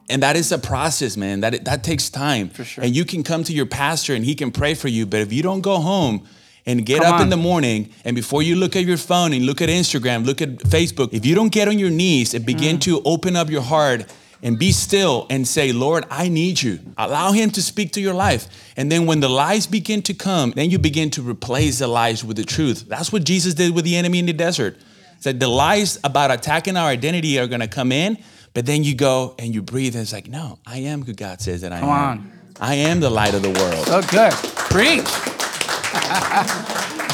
And 0.08 0.22
that 0.22 0.36
is 0.36 0.52
a 0.52 0.58
process, 0.58 1.16
man. 1.16 1.40
That 1.40 1.64
that 1.64 1.84
takes 1.84 2.10
time. 2.10 2.48
For 2.48 2.64
sure. 2.64 2.84
And 2.84 2.94
you 2.94 3.04
can 3.04 3.22
come 3.22 3.44
to 3.44 3.52
your 3.52 3.66
pastor 3.66 4.14
and 4.14 4.24
he 4.24 4.34
can 4.34 4.50
pray 4.50 4.74
for 4.74 4.88
you, 4.88 5.06
but 5.06 5.20
if 5.20 5.32
you 5.32 5.42
don't 5.42 5.60
go 5.60 5.78
home 5.78 6.26
and 6.66 6.86
get 6.86 7.02
Come 7.02 7.14
up 7.14 7.20
in 7.20 7.28
the 7.28 7.36
morning 7.36 7.92
and 8.04 8.14
before 8.14 8.42
you 8.42 8.56
look 8.56 8.76
at 8.76 8.84
your 8.84 8.96
phone 8.96 9.32
and 9.32 9.44
look 9.44 9.60
at 9.60 9.68
Instagram, 9.68 10.24
look 10.24 10.40
at 10.40 10.58
Facebook, 10.58 11.12
if 11.12 11.26
you 11.26 11.34
don't 11.34 11.52
get 11.52 11.68
on 11.68 11.78
your 11.78 11.90
knees 11.90 12.34
and 12.34 12.46
begin 12.46 12.76
mm. 12.76 12.82
to 12.82 13.02
open 13.04 13.36
up 13.36 13.50
your 13.50 13.62
heart 13.62 14.06
and 14.42 14.58
be 14.58 14.72
still 14.72 15.26
and 15.30 15.46
say, 15.46 15.72
Lord, 15.72 16.04
I 16.10 16.28
need 16.28 16.60
you. 16.60 16.80
Allow 16.98 17.32
him 17.32 17.50
to 17.52 17.62
speak 17.62 17.92
to 17.92 18.00
your 18.00 18.14
life. 18.14 18.48
And 18.76 18.90
then 18.90 19.06
when 19.06 19.20
the 19.20 19.28
lies 19.28 19.66
begin 19.66 20.02
to 20.02 20.14
come, 20.14 20.50
then 20.56 20.68
you 20.70 20.78
begin 20.78 21.10
to 21.10 21.22
replace 21.22 21.78
the 21.78 21.86
lies 21.86 22.24
with 22.24 22.36
the 22.36 22.44
truth. 22.44 22.86
That's 22.88 23.12
what 23.12 23.24
Jesus 23.24 23.54
did 23.54 23.74
with 23.74 23.84
the 23.84 23.96
enemy 23.96 24.18
in 24.18 24.26
the 24.26 24.32
desert. 24.32 24.76
Said 25.20 25.38
the 25.38 25.46
lies 25.48 25.98
about 26.02 26.32
attacking 26.32 26.76
our 26.76 26.88
identity 26.88 27.38
are 27.38 27.46
gonna 27.46 27.68
come 27.68 27.92
in, 27.92 28.18
but 28.54 28.66
then 28.66 28.82
you 28.82 28.96
go 28.96 29.36
and 29.38 29.54
you 29.54 29.62
breathe 29.62 29.94
and 29.94 30.02
it's 30.02 30.12
like, 30.12 30.26
no, 30.28 30.58
I 30.66 30.78
am 30.78 31.02
who 31.04 31.12
God 31.12 31.40
says 31.40 31.60
that 31.60 31.72
I 31.72 31.78
Come 31.78 31.88
am. 31.88 31.94
on. 32.18 32.32
I 32.60 32.74
am 32.74 32.98
the 33.00 33.10
light 33.10 33.34
of 33.34 33.42
the 33.42 33.50
world. 33.50 33.86
So 33.86 34.02
good. 34.02 34.32
Preach. 34.70 35.06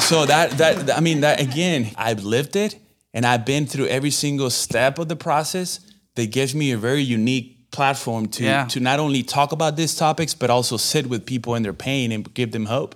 so 0.01 0.25
that 0.25 0.51
that 0.57 0.97
I 0.97 0.99
mean 0.99 1.21
that 1.21 1.39
again, 1.39 1.91
I've 1.95 2.23
lived 2.23 2.55
it 2.55 2.77
and 3.13 3.25
I've 3.25 3.45
been 3.45 3.65
through 3.67 3.87
every 3.87 4.11
single 4.11 4.49
step 4.49 4.97
of 4.97 5.07
the 5.07 5.15
process 5.15 5.79
that 6.19 6.31
gives 6.31 6.53
me 6.53 6.67
a 6.73 6.77
very 6.77 7.01
unique 7.19 7.47
platform 7.71 8.27
to 8.27 8.43
Yeah. 8.43 8.65
to 8.73 8.79
not 8.79 8.99
only 8.99 9.21
talk 9.23 9.51
about 9.51 9.75
these 9.75 9.93
topics 10.05 10.33
but 10.41 10.49
also 10.49 10.77
sit 10.77 11.05
with 11.11 11.21
people 11.33 11.51
in 11.57 11.61
their 11.63 11.73
pain 11.89 12.11
and 12.11 12.21
give 12.33 12.51
them 12.51 12.65
hope. 12.65 12.95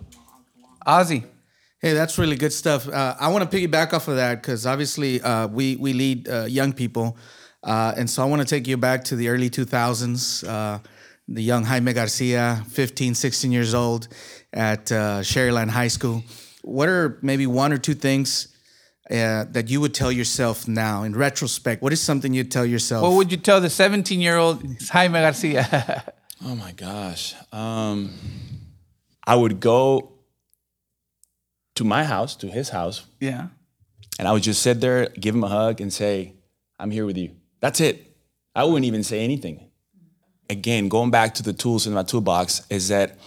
Ozzy. 0.86 1.24
Hey, 1.82 1.94
that's 1.94 2.18
really 2.18 2.36
good 2.38 2.54
stuff. 2.54 2.88
Uh, 2.88 3.16
I 3.20 3.28
want 3.34 3.42
to 3.50 3.58
piggyback 3.58 3.94
off 3.94 4.08
of 4.08 4.16
that 4.16 4.42
because 4.42 4.66
obviously 4.66 5.22
uh, 5.22 5.48
we 5.48 5.76
we 5.76 5.92
lead 5.94 6.28
uh, 6.30 6.46
young 6.60 6.72
people, 6.74 7.08
uh, 7.64 7.94
and 8.00 8.10
so 8.10 8.24
I 8.24 8.26
want 8.26 8.42
to 8.42 8.48
take 8.56 8.68
you 8.72 8.78
back 8.78 9.04
to 9.06 9.16
the 9.16 9.28
early 9.30 9.50
2000s. 9.50 10.44
Uh, 10.48 10.80
the 11.28 11.42
young 11.42 11.64
Jaime 11.66 11.94
Garcia, 11.94 12.64
15, 12.70 13.16
16 13.16 13.52
years 13.52 13.74
old, 13.74 14.08
at 14.52 14.92
uh, 14.92 15.22
Sharyland 15.22 15.70
High 15.70 15.88
School. 15.90 16.22
What 16.64 16.88
are 16.90 17.18
maybe 17.22 17.48
one 17.48 17.72
or 17.74 17.78
two 17.78 17.94
things 17.96 18.48
uh, 19.14 19.46
that 19.52 19.70
you 19.70 19.80
would 19.80 19.94
tell 19.94 20.12
yourself 20.12 20.68
now 20.68 21.04
in 21.04 21.16
retrospect? 21.16 21.82
What 21.82 21.94
is 21.94 22.02
something 22.02 22.34
you'd 22.34 22.52
tell 22.52 22.66
yourself? 22.66 23.04
What 23.04 23.14
would 23.14 23.32
you 23.32 23.38
tell 23.38 23.62
the 23.62 23.70
17 23.70 24.20
year 24.20 24.38
old 24.38 24.64
Jaime 24.90 25.20
Garcia? 25.20 26.04
Oh 26.46 26.56
my 26.56 26.74
gosh. 26.74 27.36
Um, 27.54 28.12
I 29.26 29.36
would 29.36 29.62
go 29.62 30.12
to 31.76 31.86
my 31.86 32.04
house, 32.04 32.36
to 32.38 32.48
his 32.48 32.70
house, 32.70 33.06
yeah. 33.22 33.48
and 34.20 34.28
I 34.28 34.34
would 34.34 34.44
just 34.44 34.62
sit 34.62 34.82
there, 34.82 35.08
give 35.08 35.34
him 35.34 35.46
a 35.46 35.48
hug, 35.48 35.80
and 35.80 35.92
say, 35.94 36.34
I'm 36.78 36.92
here 36.92 37.06
with 37.06 37.18
you. 37.18 37.32
That's 37.62 37.80
it. 37.80 38.18
I 38.54 38.66
wouldn't 38.66 38.84
even 38.84 39.04
say 39.04 39.22
anything. 39.24 39.70
Again, 40.50 40.90
going 40.90 41.12
back 41.12 41.36
to 41.36 41.44
the 41.44 41.54
tools 41.54 41.88
in 41.88 41.94
my 41.94 42.04
toolbox, 42.04 42.64
is 42.70 42.90
that 42.90 43.18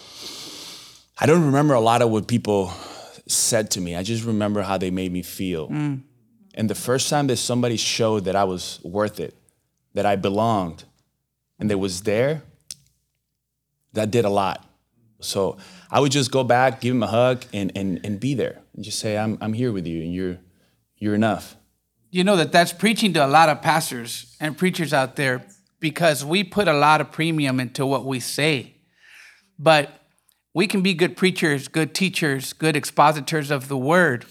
I 1.18 1.24
don't 1.24 1.46
remember 1.46 1.72
a 1.72 1.80
lot 1.80 2.02
of 2.02 2.10
what 2.10 2.28
people 2.28 2.70
said 3.26 3.70
to 3.72 3.80
me. 3.80 3.96
I 3.96 4.02
just 4.02 4.24
remember 4.24 4.62
how 4.62 4.78
they 4.78 4.90
made 4.90 5.12
me 5.12 5.22
feel. 5.22 5.68
Mm. 5.68 6.02
And 6.54 6.70
the 6.70 6.74
first 6.74 7.10
time 7.10 7.26
that 7.26 7.36
somebody 7.36 7.76
showed 7.76 8.24
that 8.24 8.36
I 8.36 8.44
was 8.44 8.80
worth 8.82 9.20
it, 9.20 9.34
that 9.94 10.06
I 10.06 10.16
belonged, 10.16 10.84
and 11.58 11.70
that 11.70 11.78
was 11.78 12.02
there, 12.02 12.42
that 13.92 14.10
did 14.10 14.24
a 14.24 14.30
lot. 14.30 14.64
So 15.20 15.58
I 15.90 16.00
would 16.00 16.12
just 16.12 16.30
go 16.30 16.44
back, 16.44 16.80
give 16.80 16.94
him 16.94 17.02
a 17.02 17.06
hug, 17.06 17.44
and 17.52 17.72
and 17.74 18.00
and 18.04 18.20
be 18.20 18.34
there, 18.34 18.60
and 18.74 18.84
just 18.84 18.98
say, 18.98 19.16
"I'm 19.16 19.38
I'm 19.40 19.52
here 19.52 19.72
with 19.72 19.86
you, 19.86 20.02
and 20.02 20.14
you're 20.14 20.38
you're 20.96 21.14
enough." 21.14 21.56
You 22.10 22.24
know 22.24 22.36
that 22.36 22.52
that's 22.52 22.72
preaching 22.72 23.12
to 23.14 23.24
a 23.24 23.28
lot 23.28 23.48
of 23.48 23.60
pastors 23.62 24.36
and 24.40 24.56
preachers 24.56 24.92
out 24.92 25.16
there 25.16 25.46
because 25.80 26.24
we 26.24 26.44
put 26.44 26.68
a 26.68 26.72
lot 26.72 27.00
of 27.00 27.10
premium 27.10 27.60
into 27.60 27.84
what 27.84 28.04
we 28.04 28.20
say. 28.20 28.74
But 29.58 30.05
we 30.56 30.66
can 30.66 30.80
be 30.80 30.94
good 30.94 31.18
preachers, 31.18 31.68
good 31.68 31.94
teachers, 31.94 32.54
good 32.54 32.76
expositors 32.76 33.50
of 33.50 33.68
the 33.68 33.76
word. 33.76 34.24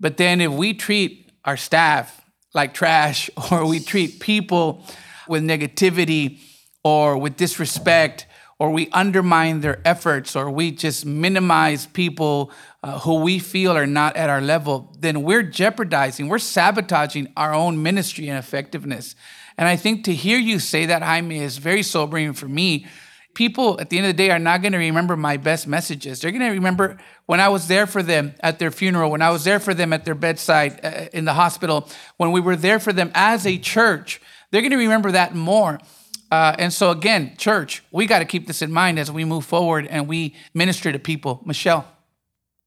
But 0.00 0.16
then 0.16 0.40
if 0.40 0.50
we 0.50 0.74
treat 0.74 1.30
our 1.44 1.56
staff 1.56 2.24
like 2.54 2.74
trash 2.74 3.30
or 3.52 3.64
we 3.64 3.78
treat 3.78 4.18
people 4.18 4.84
with 5.28 5.44
negativity 5.44 6.40
or 6.82 7.16
with 7.16 7.36
disrespect 7.36 8.26
or 8.58 8.72
we 8.72 8.88
undermine 8.90 9.60
their 9.60 9.80
efforts 9.84 10.34
or 10.34 10.50
we 10.50 10.72
just 10.72 11.06
minimize 11.06 11.86
people 11.86 12.50
uh, 12.82 12.98
who 12.98 13.20
we 13.20 13.38
feel 13.38 13.76
are 13.76 13.86
not 13.86 14.16
at 14.16 14.28
our 14.28 14.40
level, 14.40 14.92
then 14.98 15.22
we're 15.22 15.44
jeopardizing, 15.44 16.26
we're 16.26 16.40
sabotaging 16.40 17.32
our 17.36 17.54
own 17.54 17.80
ministry 17.80 18.28
and 18.28 18.40
effectiveness. 18.40 19.14
And 19.56 19.68
I 19.68 19.76
think 19.76 20.02
to 20.06 20.14
hear 20.14 20.38
you 20.38 20.58
say 20.58 20.86
that, 20.86 21.02
Jaime, 21.02 21.38
is 21.38 21.58
very 21.58 21.84
sobering 21.84 22.32
for 22.32 22.48
me. 22.48 22.86
People 23.34 23.80
at 23.80 23.90
the 23.90 23.98
end 23.98 24.06
of 24.06 24.16
the 24.16 24.22
day 24.22 24.30
are 24.30 24.38
not 24.38 24.62
going 24.62 24.72
to 24.72 24.78
remember 24.78 25.16
my 25.16 25.36
best 25.36 25.66
messages. 25.66 26.20
They're 26.20 26.30
going 26.30 26.42
to 26.42 26.50
remember 26.50 26.98
when 27.26 27.40
I 27.40 27.48
was 27.48 27.68
there 27.68 27.86
for 27.86 28.02
them 28.02 28.34
at 28.40 28.58
their 28.58 28.70
funeral, 28.70 29.10
when 29.10 29.22
I 29.22 29.30
was 29.30 29.44
there 29.44 29.60
for 29.60 29.74
them 29.74 29.92
at 29.92 30.04
their 30.04 30.14
bedside 30.14 30.80
uh, 30.84 31.06
in 31.12 31.24
the 31.24 31.34
hospital, 31.34 31.88
when 32.16 32.32
we 32.32 32.40
were 32.40 32.56
there 32.56 32.78
for 32.78 32.92
them 32.92 33.10
as 33.14 33.46
a 33.46 33.58
church. 33.58 34.20
They're 34.50 34.62
going 34.62 34.70
to 34.70 34.76
remember 34.76 35.10
that 35.12 35.34
more. 35.34 35.80
Uh, 36.30 36.54
and 36.58 36.72
so, 36.72 36.90
again, 36.90 37.34
church, 37.36 37.82
we 37.90 38.06
got 38.06 38.20
to 38.20 38.24
keep 38.24 38.46
this 38.46 38.62
in 38.62 38.72
mind 38.72 38.98
as 38.98 39.10
we 39.10 39.24
move 39.24 39.44
forward 39.44 39.86
and 39.86 40.08
we 40.08 40.34
minister 40.52 40.90
to 40.92 40.98
people. 40.98 41.42
Michelle. 41.44 41.86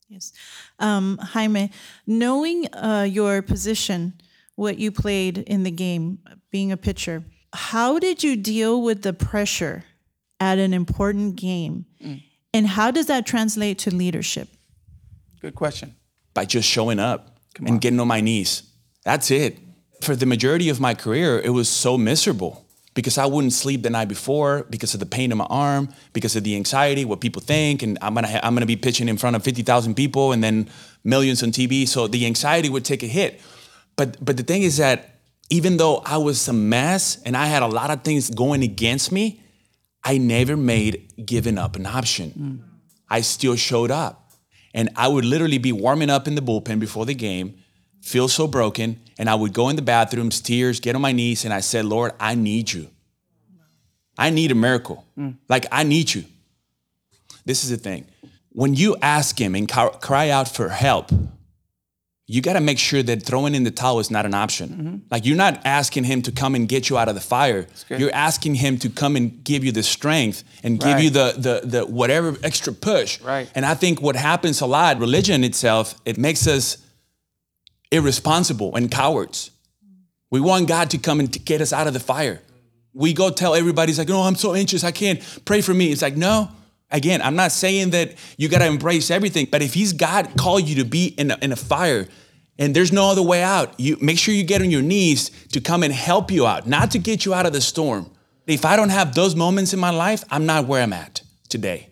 Yes. 0.09 0.31
Um, 0.79 1.17
Jaime, 1.17 1.71
knowing 2.05 2.73
uh, 2.73 3.07
your 3.09 3.41
position, 3.41 4.13
what 4.55 4.77
you 4.77 4.91
played 4.91 5.37
in 5.37 5.63
the 5.63 5.71
game, 5.71 6.19
being 6.51 6.71
a 6.71 6.77
pitcher, 6.77 7.23
how 7.53 7.99
did 7.99 8.23
you 8.23 8.35
deal 8.35 8.81
with 8.81 9.01
the 9.01 9.13
pressure 9.13 9.83
at 10.39 10.57
an 10.59 10.73
important 10.73 11.35
game? 11.35 11.85
Mm. 12.03 12.23
And 12.53 12.67
how 12.67 12.91
does 12.91 13.05
that 13.07 13.25
translate 13.25 13.77
to 13.79 13.91
leadership? 13.93 14.47
Good 15.41 15.55
question. 15.55 15.95
by 16.33 16.45
just 16.45 16.67
showing 16.69 16.99
up 16.99 17.39
and 17.65 17.81
getting 17.81 17.99
on 17.99 18.07
my 18.07 18.21
knees. 18.21 18.63
That's 19.03 19.31
it. 19.31 19.57
For 20.01 20.15
the 20.15 20.25
majority 20.27 20.69
of 20.69 20.79
my 20.79 20.93
career, 20.93 21.39
it 21.39 21.49
was 21.49 21.67
so 21.67 21.97
miserable 21.97 22.63
because 22.93 23.17
I 23.17 23.25
wouldn't 23.25 23.53
sleep 23.53 23.81
the 23.81 23.89
night 23.89 24.07
before 24.07 24.65
because 24.69 24.93
of 24.93 24.99
the 24.99 25.05
pain 25.07 25.31
in 25.31 25.37
my 25.37 25.45
arm, 25.49 25.89
because 26.13 26.35
of 26.35 26.43
the 26.43 26.55
anxiety, 26.55 27.05
what 27.05 27.21
people 27.21 27.41
think, 27.41 27.81
and 27.81 27.97
I'm 28.01 28.13
gonna 28.13 28.27
ha- 28.27 28.39
I'm 28.43 28.53
gonna 28.53 28.67
be 28.67 28.75
pitching 28.75 29.07
in 29.09 29.17
front 29.17 29.35
of 29.35 29.43
fifty 29.43 29.63
thousand 29.63 29.95
people 29.95 30.31
and 30.31 30.43
then 30.43 30.69
millions 31.03 31.41
on 31.41 31.51
TV. 31.51 31.87
So 31.87 32.07
the 32.07 32.25
anxiety 32.27 32.69
would 32.69 32.85
take 32.85 33.01
a 33.01 33.07
hit. 33.07 33.41
But 33.95 34.23
but 34.23 34.37
the 34.37 34.43
thing 34.43 34.61
is 34.61 34.77
that 34.77 35.19
even 35.49 35.77
though 35.77 36.03
I 36.05 36.17
was 36.17 36.47
a 36.47 36.53
mess 36.53 37.19
and 37.25 37.35
I 37.35 37.47
had 37.47 37.63
a 37.63 37.67
lot 37.67 37.89
of 37.89 38.03
things 38.03 38.29
going 38.29 38.61
against 38.63 39.11
me, 39.11 39.41
I 40.03 40.17
never 40.17 40.55
made 40.55 41.25
giving 41.25 41.57
up 41.57 41.75
an 41.75 41.85
option. 41.85 42.31
Mm. 42.31 42.59
I 43.09 43.21
still 43.21 43.55
showed 43.55 43.91
up. 43.91 44.31
And 44.73 44.89
I 44.95 45.07
would 45.07 45.25
literally 45.25 45.57
be 45.57 45.71
warming 45.71 46.09
up 46.09 46.27
in 46.27 46.35
the 46.35 46.41
bullpen 46.41 46.79
before 46.79 47.05
the 47.05 47.15
game, 47.15 47.57
feel 48.01 48.27
so 48.27 48.47
broken, 48.47 48.99
and 49.17 49.29
I 49.29 49.35
would 49.35 49.53
go 49.53 49.69
in 49.69 49.75
the 49.75 49.81
bathrooms, 49.81 50.39
tears, 50.39 50.79
get 50.79 50.95
on 50.95 51.01
my 51.01 51.11
knees, 51.11 51.45
and 51.45 51.53
I 51.53 51.61
said, 51.61 51.85
Lord, 51.85 52.11
I 52.19 52.35
need 52.35 52.71
you. 52.71 52.89
I 54.17 54.29
need 54.29 54.51
a 54.51 54.55
miracle. 54.55 55.05
Mm. 55.17 55.37
Like, 55.49 55.65
I 55.71 55.83
need 55.83 56.13
you. 56.13 56.25
This 57.45 57.63
is 57.63 57.69
the 57.69 57.77
thing. 57.77 58.05
When 58.49 58.73
you 58.73 58.97
ask 59.01 59.39
Him 59.39 59.55
and 59.55 59.69
cry 59.69 60.29
out 60.29 60.47
for 60.47 60.69
help, 60.69 61.11
you 62.29 62.41
got 62.41 62.53
to 62.53 62.59
make 62.59 62.77
sure 62.77 63.01
that 63.01 63.23
throwing 63.23 63.55
in 63.55 63.63
the 63.63 63.71
towel 63.71 63.99
is 63.99 64.11
not 64.11 64.25
an 64.25 64.33
option. 64.33 64.69
Mm-hmm. 64.69 64.95
Like 65.09 65.25
you're 65.25 65.37
not 65.37 65.61
asking 65.65 66.03
him 66.03 66.21
to 66.23 66.31
come 66.31 66.55
and 66.55 66.67
get 66.67 66.89
you 66.89 66.97
out 66.97 67.07
of 67.07 67.15
the 67.15 67.21
fire. 67.21 67.67
You're 67.89 68.13
asking 68.13 68.55
him 68.55 68.77
to 68.79 68.89
come 68.89 69.15
and 69.15 69.43
give 69.45 69.63
you 69.63 69.71
the 69.71 69.81
strength 69.81 70.43
and 70.61 70.77
give 70.77 70.99
you 70.99 71.09
the 71.09 71.33
the 71.37 71.67
the 71.67 71.85
whatever 71.85 72.35
extra 72.43 72.73
push. 72.73 73.21
Right. 73.21 73.49
And 73.55 73.65
I 73.65 73.75
think 73.75 74.01
what 74.01 74.17
happens 74.17 74.59
a 74.59 74.65
lot, 74.65 74.99
religion 74.99 75.45
itself, 75.45 75.95
it 76.03 76.17
makes 76.17 76.47
us 76.47 76.77
irresponsible 77.91 78.75
and 78.75 78.91
cowards. 78.91 79.51
We 80.29 80.41
want 80.41 80.67
God 80.67 80.89
to 80.89 80.97
come 80.97 81.21
and 81.21 81.31
to 81.31 81.39
get 81.39 81.61
us 81.61 81.71
out 81.71 81.87
of 81.87 81.93
the 81.93 82.01
fire. 82.01 82.41
We 82.93 83.13
go 83.13 83.29
tell 83.29 83.55
everybody, 83.55 83.91
it's 83.91 83.99
like, 83.99 84.09
oh, 84.09 84.23
I'm 84.23 84.35
so 84.35 84.53
anxious, 84.53 84.83
I 84.83 84.91
can't 84.91 85.21
pray 85.45 85.61
for 85.61 85.73
me. 85.73 85.91
It's 85.91 86.01
like, 86.01 86.17
no. 86.17 86.49
Again, 86.89 87.21
I'm 87.21 87.35
not 87.35 87.51
saying 87.51 87.89
that 87.89 88.15
you 88.37 88.47
got 88.47 88.59
to 88.59 88.65
embrace 88.65 89.11
everything, 89.11 89.47
but 89.51 89.61
if 89.61 89.73
He's 89.73 89.93
God 89.93 90.29
called 90.37 90.67
you 90.67 90.75
to 90.75 90.85
be 90.85 91.07
in 91.07 91.31
a, 91.31 91.37
in 91.41 91.51
a 91.51 91.55
fire 91.55 92.07
and 92.57 92.75
there's 92.75 92.93
no 92.93 93.09
other 93.09 93.21
way 93.21 93.43
out, 93.43 93.77
you 93.79 93.97
make 93.99 94.17
sure 94.17 94.33
you 94.33 94.43
get 94.43 94.61
on 94.61 94.71
your 94.71 94.81
knees 94.81 95.29
to 95.51 95.59
come 95.59 95.83
and 95.83 95.93
help 95.93 96.31
you 96.31 96.47
out, 96.47 96.65
not 96.65 96.91
to 96.91 96.99
get 96.99 97.25
you 97.25 97.33
out 97.33 97.45
of 97.45 97.53
the 97.53 97.61
storm. 97.61 98.09
If 98.45 98.63
I 98.63 98.77
don't 98.77 98.89
have 98.89 99.13
those 99.13 99.35
moments 99.35 99.73
in 99.73 99.79
my 99.79 99.89
life, 99.89 100.23
I'm 100.31 100.45
not 100.45 100.65
where 100.65 100.81
I'm 100.81 100.93
at 100.93 101.21
today. 101.49 101.89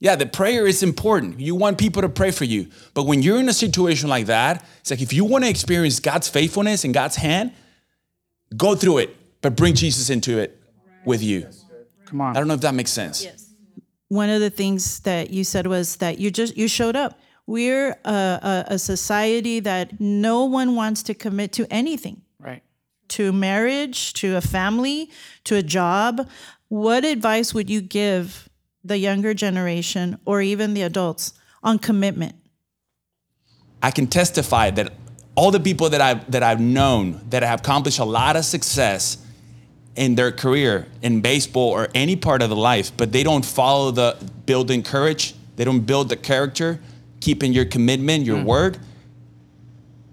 Yeah, 0.00 0.16
the 0.16 0.26
prayer 0.26 0.66
is 0.66 0.82
important. 0.82 1.38
You 1.38 1.54
want 1.54 1.78
people 1.78 2.02
to 2.02 2.08
pray 2.08 2.30
for 2.30 2.44
you. 2.44 2.68
But 2.94 3.04
when 3.04 3.22
you're 3.22 3.38
in 3.38 3.48
a 3.48 3.52
situation 3.52 4.08
like 4.08 4.26
that, 4.26 4.64
it's 4.80 4.90
like 4.90 5.02
if 5.02 5.12
you 5.12 5.24
want 5.24 5.44
to 5.44 5.50
experience 5.50 6.00
God's 6.00 6.28
faithfulness 6.28 6.84
and 6.84 6.92
God's 6.92 7.16
hand, 7.16 7.52
go 8.56 8.74
through 8.74 8.98
it, 8.98 9.16
but 9.42 9.56
bring 9.56 9.74
Jesus 9.74 10.10
into 10.10 10.38
it 10.38 10.58
with 11.04 11.22
you. 11.22 11.46
Come 12.06 12.22
on. 12.22 12.36
I 12.36 12.40
don't 12.40 12.48
know 12.48 12.54
if 12.54 12.62
that 12.62 12.74
makes 12.74 12.90
sense. 12.90 13.26
One 14.10 14.28
of 14.28 14.40
the 14.40 14.50
things 14.50 15.00
that 15.00 15.30
you 15.30 15.44
said 15.44 15.66
was 15.66 15.96
that 15.96 16.18
you 16.18 16.30
just 16.30 16.56
you 16.56 16.68
showed 16.68 16.96
up. 16.96 17.18
We're 17.46 17.96
a, 18.04 18.10
a, 18.10 18.64
a 18.74 18.78
society 18.78 19.60
that 19.60 20.00
no 20.00 20.44
one 20.44 20.74
wants 20.76 21.02
to 21.04 21.14
commit 21.14 21.52
to 21.54 21.66
anything. 21.70 22.22
Right. 22.38 22.62
to 23.10 23.32
marriage, 23.32 24.12
to 24.14 24.36
a 24.36 24.40
family, 24.40 25.10
to 25.44 25.56
a 25.56 25.62
job, 25.62 26.28
what 26.68 27.04
advice 27.04 27.52
would 27.54 27.68
you 27.68 27.80
give 27.80 28.48
the 28.84 28.96
younger 28.98 29.34
generation 29.34 30.18
or 30.24 30.40
even 30.40 30.74
the 30.74 30.82
adults 30.82 31.34
on 31.62 31.78
commitment? 31.78 32.34
I 33.82 33.90
can 33.90 34.06
testify 34.06 34.70
that 34.70 34.92
all 35.34 35.50
the 35.50 35.60
people 35.60 35.88
that 35.90 36.00
I've 36.00 36.30
that 36.30 36.42
I've 36.42 36.60
known 36.60 37.20
that 37.30 37.42
have 37.42 37.60
accomplished 37.60 37.98
a 37.98 38.04
lot 38.04 38.36
of 38.36 38.44
success 38.44 39.18
in 40.00 40.14
their 40.14 40.32
career 40.32 40.86
in 41.02 41.20
baseball 41.20 41.68
or 41.68 41.88
any 41.94 42.16
part 42.16 42.40
of 42.40 42.48
the 42.48 42.56
life, 42.56 42.90
but 42.96 43.12
they 43.12 43.22
don't 43.22 43.44
follow 43.44 43.90
the 43.90 44.16
building 44.46 44.82
courage, 44.82 45.34
they 45.56 45.64
don't 45.64 45.80
build 45.80 46.08
the 46.08 46.16
character, 46.16 46.80
keeping 47.20 47.52
your 47.52 47.66
commitment, 47.66 48.24
your 48.24 48.38
hmm. 48.38 48.46
word. 48.46 48.78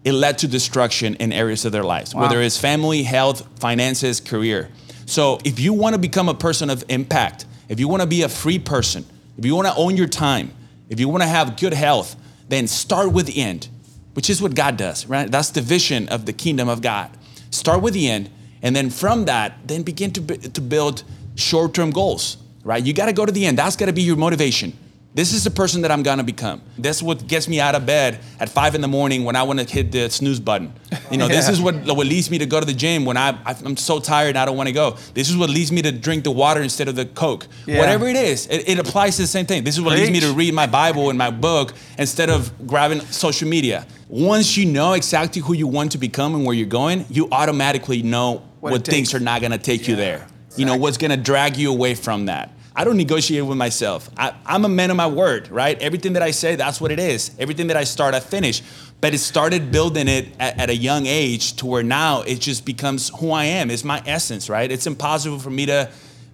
It 0.04 0.12
led 0.12 0.40
to 0.40 0.48
destruction 0.48 1.16
in 1.16 1.32
areas 1.32 1.64
of 1.64 1.72
their 1.72 1.86
lives, 1.86 2.14
whether 2.14 2.42
it's 2.42 2.58
family, 2.58 3.04
health, 3.04 3.48
finances, 3.60 4.20
career. 4.20 4.70
So 5.06 5.40
if 5.46 5.58
you 5.58 5.72
want 5.72 5.96
to 5.96 6.00
become 6.00 6.28
a 6.28 6.34
person 6.34 6.70
of 6.70 6.84
impact, 6.90 7.46
if 7.70 7.80
you 7.80 7.88
want 7.88 8.02
to 8.02 8.08
be 8.08 8.24
a 8.24 8.30
free 8.30 8.60
person, 8.60 9.06
if 9.38 9.46
you 9.46 9.56
want 9.56 9.68
to 9.68 9.76
own 9.76 9.96
your 9.96 10.08
time, 10.08 10.52
if 10.90 11.00
you 11.00 11.08
want 11.08 11.24
to 11.24 11.30
have 11.30 11.58
good 11.58 11.74
health, 11.74 12.18
then 12.50 12.68
start 12.68 13.14
with 13.14 13.26
the 13.26 13.42
end, 13.42 13.70
which 14.16 14.30
is 14.30 14.42
what 14.42 14.54
God 14.54 14.76
does, 14.76 15.06
right? 15.08 15.32
That's 15.32 15.52
the 15.52 15.62
vision 15.62 16.10
of 16.10 16.26
the 16.26 16.34
kingdom 16.34 16.68
of 16.68 16.82
God. 16.82 17.10
Start 17.52 17.82
with 17.82 17.94
the 17.94 18.10
end, 18.10 18.30
and 18.62 18.76
then 18.76 18.90
from 18.90 19.26
that, 19.26 19.60
then 19.66 19.84
begin 19.84 20.12
to, 20.12 20.38
to 20.38 20.62
build 20.62 21.04
short 21.36 21.74
term 21.74 21.92
goals, 21.92 22.38
right? 22.64 22.84
You 22.84 22.94
got 22.94 23.06
to 23.08 23.14
go 23.14 23.26
to 23.26 23.32
the 23.32 23.46
end. 23.46 23.58
That's 23.58 23.76
got 23.76 23.88
to 23.88 23.94
be 23.94 24.02
your 24.02 24.18
motivation. 24.18 24.74
This 25.18 25.34
is 25.34 25.44
the 25.44 25.50
person 25.50 25.82
that 25.82 25.90
I'm 25.90 26.04
gonna 26.04 26.24
become. 26.24 26.62
That's 26.78 27.02
what 27.02 27.26
gets 27.26 27.48
me 27.48 27.60
out 27.60 27.74
of 27.74 27.88
bed 27.88 28.20
at 28.40 28.50
five 28.50 28.76
in 28.76 28.82
the 28.82 28.88
morning 28.88 29.24
when 29.24 29.36
I 29.36 29.42
want 29.42 29.58
to 29.60 29.66
hit 29.66 29.92
the 29.92 30.12
snooze 30.12 30.40
button. 30.40 30.72
You 31.10 31.18
know, 31.18 31.28
this 31.38 31.50
is 31.50 31.60
what 31.60 31.74
what 31.88 32.06
leads 32.06 32.30
me 32.30 32.38
to 32.38 32.46
go 32.46 32.60
to 32.60 32.66
the 32.68 32.74
gym 32.74 33.04
when 33.04 33.18
I 33.18 33.36
I'm 33.66 33.78
so 33.78 34.00
tired 34.00 34.30
and 34.30 34.38
I 34.38 34.46
don't 34.46 34.56
want 34.56 34.68
to 34.68 34.74
go. 34.74 34.96
This 35.16 35.32
is 35.32 35.36
what 35.36 35.50
leads 35.50 35.72
me 35.72 35.82
to 35.82 35.92
drink 35.92 36.24
the 36.24 36.30
water 36.30 36.62
instead 36.62 36.88
of 36.88 36.96
the 36.96 37.08
Coke. 37.08 37.48
Yeah. 37.66 37.80
Whatever 37.80 38.08
it 38.08 38.16
is, 38.16 38.46
it, 38.46 38.70
it 38.70 38.78
applies 38.78 39.16
to 39.16 39.24
the 39.24 39.28
same 39.28 39.48
thing. 39.48 39.64
This 39.64 39.76
is 39.76 39.82
what 39.82 39.98
leads 39.98 40.12
me 40.12 40.20
to 40.20 40.34
read 40.34 40.54
my 40.54 40.68
Bible 40.68 41.10
and 41.10 41.18
my 41.18 41.32
book 41.32 41.74
instead 41.98 42.30
of 42.30 42.52
grabbing 42.68 43.02
social 43.02 43.50
media. 43.50 43.88
Once 44.10 44.56
you 44.56 44.68
know 44.68 44.94
exactly 44.94 45.42
who 45.42 45.54
you 45.54 45.66
want 45.66 45.94
to 45.94 45.98
become 45.98 46.36
and 46.36 46.46
where 46.46 46.56
you're 46.56 46.68
going, 46.68 47.08
you 47.10 47.28
automatically 47.32 48.04
know 48.04 48.44
What 48.60 48.72
what, 48.72 48.82
it 48.82 48.92
things 48.92 49.10
takes. 49.10 49.22
are 49.22 49.24
not 49.24 49.42
gonna 49.42 49.58
take 49.58 49.88
you 49.88 49.96
there. 49.96 50.28
You 50.56 50.66
know 50.66 50.78
what's 50.78 50.98
gonna 50.98 51.18
drag 51.18 51.58
you 51.58 51.72
away 51.72 51.96
from 51.96 52.26
that. 52.26 52.52
I 52.78 52.84
don't 52.84 52.98
negotiate 52.98 53.44
with 53.44 53.58
myself. 53.58 54.08
I, 54.18 54.36
I'm 54.46 54.64
a 54.64 54.70
man 54.70 54.92
of 54.92 54.98
my 54.98 55.08
word, 55.08 55.50
right? 55.50 55.82
Everything 55.82 56.14
that 56.14 56.22
I 56.22 56.30
say, 56.30 56.56
that's 56.56 56.80
what 56.80 56.92
it 56.92 57.00
is. 57.00 57.32
Everything 57.40 57.68
that 57.68 57.76
I 57.76 57.84
start, 57.84 58.14
I 58.14 58.20
finish. 58.20 58.62
But 59.02 59.16
it 59.16 59.18
started 59.18 59.72
building 59.72 60.08
it 60.08 60.28
at, 60.40 60.60
at 60.60 60.70
a 60.70 60.76
young 60.76 61.08
age 61.08 61.56
to 61.56 61.66
where 61.66 61.82
now 61.82 62.22
it 62.22 62.40
just 62.40 62.66
becomes 62.66 63.10
who 63.20 63.32
I 63.32 63.46
am. 63.46 63.72
It's 63.72 63.84
my 63.84 64.04
essence, 64.06 64.48
right? 64.48 64.72
It's 64.72 64.86
impossible 64.86 65.40
for 65.40 65.50
me 65.50 65.66
to 65.66 65.90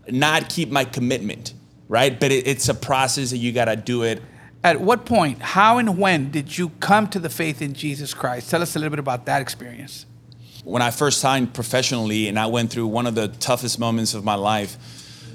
not 0.09 0.49
keep 0.49 0.69
my 0.69 0.83
commitment, 0.83 1.53
right? 1.88 2.19
But 2.19 2.33
it, 2.33 2.45
it's 2.45 2.67
a 2.67 2.73
process 2.73 3.31
that 3.31 3.38
you 3.38 3.53
gotta 3.53 3.77
do 3.77 4.03
it. 4.03 4.21
At 4.65 4.81
what 4.81 5.05
point, 5.05 5.41
how 5.41 5.77
and 5.77 5.97
when 5.97 6.29
did 6.29 6.57
you 6.57 6.69
come 6.81 7.07
to 7.09 7.19
the 7.19 7.29
faith 7.29 7.62
in 7.62 7.73
Jesus 7.73 8.13
Christ? 8.13 8.49
Tell 8.49 8.62
us 8.62 8.75
a 8.75 8.79
little 8.79 8.91
bit 8.91 8.99
about 8.99 9.25
that 9.27 9.41
experience. 9.41 10.05
When 10.63 10.82
I 10.82 10.91
first 10.91 11.19
signed 11.19 11.54
professionally, 11.54 12.28
and 12.28 12.39
I 12.39 12.45
went 12.45 12.71
through 12.71 12.88
one 12.88 13.06
of 13.06 13.15
the 13.15 13.28
toughest 13.28 13.80
moments 13.80 14.13
of 14.13 14.23
my 14.23 14.36
life. 14.36 14.78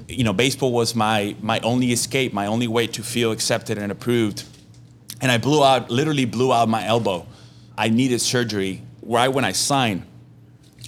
You 0.07 0.23
know, 0.23 0.33
baseball 0.33 0.71
was 0.71 0.95
my 0.95 1.35
my 1.41 1.59
only 1.59 1.91
escape, 1.91 2.33
my 2.33 2.47
only 2.47 2.67
way 2.67 2.87
to 2.87 3.03
feel 3.03 3.31
accepted 3.31 3.77
and 3.77 3.91
approved. 3.91 4.43
And 5.21 5.31
I 5.31 5.37
blew 5.37 5.63
out, 5.63 5.91
literally 5.91 6.25
blew 6.25 6.51
out 6.51 6.67
my 6.67 6.85
elbow. 6.85 7.27
I 7.77 7.89
needed 7.89 8.21
surgery 8.21 8.81
right 9.03 9.27
when 9.27 9.45
I 9.45 9.51
signed. 9.51 10.03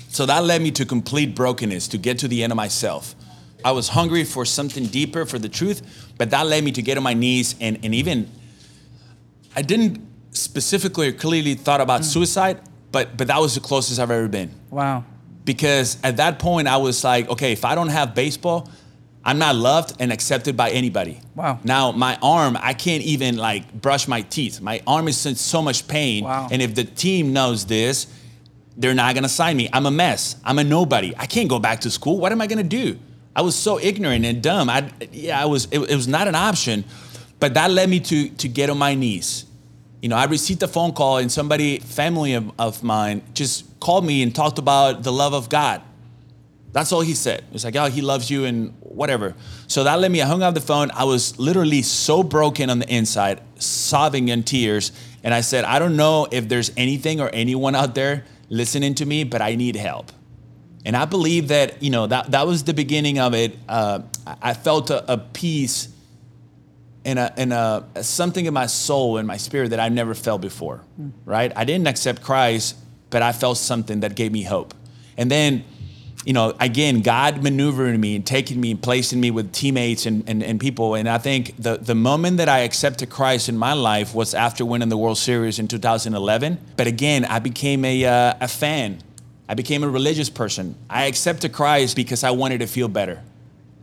So 0.10 0.26
that 0.26 0.44
led 0.44 0.62
me 0.62 0.72
to 0.72 0.86
complete 0.86 1.36
brokenness, 1.36 1.88
to 1.90 1.98
get 1.98 2.20
to 2.20 2.28
the 2.28 2.44
end 2.44 2.52
of 2.52 2.58
myself. 2.58 3.16
I 3.64 3.72
was 3.72 3.90
hungry 3.90 4.24
for 4.24 4.44
something 4.46 4.86
deeper, 4.88 5.26
for 5.26 5.40
the 5.40 5.50
truth, 5.50 6.12
but 6.18 6.32
that 6.32 6.48
led 6.48 6.64
me 6.64 6.72
to 6.74 6.82
get 6.82 6.98
on 6.98 7.04
my 7.04 7.14
knees 7.14 7.56
and, 7.62 7.80
and 7.84 7.94
even, 7.96 8.30
I 9.56 9.62
didn't 9.62 10.06
specifically 10.32 11.10
or 11.10 11.14
clearly 11.14 11.54
thought 11.54 11.82
about 11.82 12.02
mm. 12.02 12.06
suicide, 12.06 12.60
but, 12.92 13.18
but 13.18 13.28
that 13.28 13.40
was 13.40 13.56
the 13.56 13.62
closest 13.62 14.00
I've 14.00 14.12
ever 14.12 14.28
been. 14.28 14.52
Wow. 14.70 15.06
Because 15.44 15.98
at 16.04 16.18
that 16.18 16.40
point, 16.40 16.68
I 16.68 16.78
was 16.78 17.04
like, 17.04 17.30
okay, 17.30 17.52
if 17.52 17.66
I 17.66 17.76
don't 17.76 17.90
have 17.90 18.14
baseball, 18.14 18.70
I'm 19.24 19.38
not 19.38 19.56
loved 19.56 19.96
and 20.00 20.12
accepted 20.12 20.58
by 20.58 20.72
anybody. 20.72 21.20
Wow. 21.36 21.60
Now 21.64 21.92
my 21.92 22.18
arm, 22.22 22.58
I 22.60 22.74
can't 22.74 23.04
even 23.04 23.38
like 23.38 23.72
brush 23.74 24.08
my 24.08 24.22
teeth. 24.22 24.62
My 24.62 24.82
arm 24.88 25.08
is 25.08 25.26
in 25.26 25.36
so 25.36 25.62
much 25.62 25.88
pain. 25.88 26.24
Wow. 26.24 26.48
And 26.52 26.62
if 26.62 26.74
the 26.74 26.84
team 26.84 27.34
knows 27.34 27.66
this, 27.66 28.08
they're 28.78 28.96
not 28.96 29.14
gonna 29.14 29.30
sign 29.30 29.58
me. 29.58 29.70
I'm 29.72 29.86
a 29.86 29.92
mess. 29.92 30.38
I'm 30.44 30.58
a 30.58 30.64
nobody. 30.64 31.14
I 31.18 31.28
can't 31.28 31.50
go 31.50 31.60
back 31.60 31.82
to 31.82 31.92
school. 31.92 32.18
What 32.18 32.32
am 32.32 32.42
I 32.42 32.48
gonna 32.48 32.64
do? 32.64 32.98
I 33.36 33.44
was 33.44 33.56
so 33.56 33.80
ignorant 33.80 34.26
and 34.26 34.42
dumb. 34.42 34.70
I 34.70 34.90
yeah, 35.12 35.42
I 35.42 35.46
was. 35.46 35.66
It, 35.72 35.80
it 35.80 35.96
was 35.96 36.08
not 36.08 36.28
an 36.28 36.36
option, 36.36 36.84
but 37.40 37.54
that 37.54 37.70
led 37.70 37.90
me 37.90 38.00
to 38.00 38.30
to 38.30 38.48
get 38.48 38.70
on 38.70 38.78
my 38.78 38.96
knees. 38.96 39.46
You 40.02 40.10
know, 40.10 40.16
I 40.16 40.26
received 40.26 40.64
a 40.64 40.68
phone 40.68 40.94
call 40.94 41.18
and 41.18 41.32
somebody, 41.32 41.80
family 41.80 42.34
of, 42.34 42.52
of 42.60 42.84
mine, 42.84 43.22
just 43.34 43.80
called 43.80 44.06
me 44.06 44.24
and 44.24 44.34
talked 44.34 44.58
about 44.58 45.04
the 45.04 45.12
love 45.12 45.34
of 45.34 45.48
God. 45.50 45.82
That's 46.72 46.92
all 46.92 47.02
he 47.02 47.14
said. 47.14 47.44
It's 47.52 47.64
like, 47.64 47.76
oh, 47.76 47.86
he 47.86 48.02
loves 48.02 48.32
you 48.32 48.46
and 48.46 48.74
whatever. 48.80 49.36
So 49.68 49.84
that 49.84 50.00
led 50.00 50.12
me, 50.12 50.22
I 50.22 50.26
hung 50.26 50.42
up 50.42 50.54
the 50.54 50.62
phone. 50.62 50.90
I 50.92 51.04
was 51.04 51.38
literally 51.38 51.82
so 51.82 52.24
broken 52.24 52.70
on 52.70 52.80
the 52.80 52.90
inside, 52.94 53.42
sobbing 53.62 54.30
in 54.30 54.44
tears. 54.44 54.92
And 55.24 55.34
I 55.34 55.42
said, 55.42 55.66
I 55.66 55.80
don't 55.80 55.98
know 55.98 56.28
if 56.32 56.48
there's 56.48 56.72
anything 56.78 57.20
or 57.20 57.30
anyone 57.34 57.76
out 57.76 57.94
there 57.94 58.26
listening 58.50 58.96
to 58.96 59.06
me, 59.06 59.24
but 59.24 59.42
I 59.42 59.56
need 59.56 59.76
help. 59.76 60.12
And 60.86 60.98
I 60.98 61.06
believe 61.06 61.50
that, 61.50 61.84
you 61.84 61.92
know, 61.92 62.08
that, 62.08 62.32
that 62.32 62.48
was 62.48 62.64
the 62.64 62.74
beginning 62.74 63.20
of 63.20 63.36
it. 63.36 63.56
Uh, 63.70 64.02
I 64.26 64.36
I 64.42 64.54
felt 64.54 64.90
a, 64.90 65.14
a 65.14 65.18
peace 65.18 65.90
and, 67.06 67.20
a, 67.20 67.34
and 67.38 67.54
a, 67.54 67.86
something 68.02 68.46
in 68.46 68.54
my 68.54 68.68
soul 68.68 69.18
and 69.18 69.28
my 69.28 69.38
spirit 69.38 69.70
that 69.70 69.80
I've 69.80 69.92
never 69.92 70.14
felt 70.14 70.42
before, 70.42 70.82
right? 71.26 71.52
I 71.56 71.64
didn't 71.66 71.88
accept 71.88 72.22
Christ, 72.22 72.76
but 73.10 73.22
I 73.22 73.32
felt 73.32 73.58
something 73.58 74.02
that 74.02 74.16
gave 74.16 74.32
me 74.32 74.44
hope. 74.44 74.74
And 75.18 75.30
then, 75.30 75.64
you 76.26 76.34
know, 76.34 76.54
again, 76.60 77.02
God 77.02 77.44
maneuvering 77.44 78.00
me 78.00 78.16
and 78.16 78.26
taking 78.26 78.62
me 78.62 78.72
and 78.72 78.82
placing 78.82 79.20
me 79.20 79.32
with 79.32 79.52
teammates 79.52 80.06
and, 80.06 80.28
and, 80.30 80.44
and 80.44 80.60
people. 80.60 80.94
And 80.94 81.10
I 81.10 81.18
think 81.18 81.56
the, 81.58 81.78
the 81.78 81.96
moment 81.96 82.38
that 82.38 82.48
I 82.48 82.60
accepted 82.60 83.10
Christ 83.10 83.50
in 83.50 83.58
my 83.58 83.74
life 83.74 84.14
was 84.14 84.34
after 84.36 84.64
winning 84.64 84.90
the 84.90 84.98
World 84.98 85.18
Series 85.18 85.58
in 85.58 85.68
2011. 85.68 86.60
But 86.78 86.88
again, 86.88 87.26
I 87.26 87.40
became 87.40 87.84
a, 87.84 88.06
uh, 88.06 88.34
a 88.40 88.48
fan. 88.48 89.02
I 89.50 89.56
became 89.56 89.84
a 89.84 89.90
religious 89.90 90.30
person. 90.30 90.76
I 90.90 91.06
accepted 91.06 91.52
Christ 91.52 91.96
because 91.96 92.24
I 92.24 92.32
wanted 92.32 92.60
to 92.60 92.68
feel 92.68 92.88
better. 92.88 93.22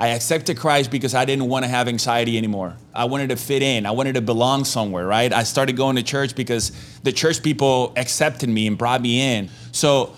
I 0.00 0.08
accepted 0.08 0.56
Christ 0.56 0.92
because 0.92 1.14
I 1.14 1.24
didn't 1.24 1.48
want 1.48 1.64
to 1.64 1.68
have 1.68 1.88
anxiety 1.88 2.38
anymore. 2.38 2.76
I 2.94 3.06
wanted 3.06 3.30
to 3.30 3.36
fit 3.36 3.62
in. 3.62 3.84
I 3.84 3.90
wanted 3.90 4.14
to 4.14 4.20
belong 4.20 4.64
somewhere, 4.64 5.06
right? 5.06 5.32
I 5.32 5.42
started 5.42 5.76
going 5.76 5.96
to 5.96 6.04
church 6.04 6.36
because 6.36 6.70
the 7.02 7.10
church 7.10 7.42
people 7.42 7.92
accepted 7.96 8.48
me 8.48 8.68
and 8.68 8.78
brought 8.78 9.00
me 9.02 9.20
in. 9.20 9.50
So 9.72 10.14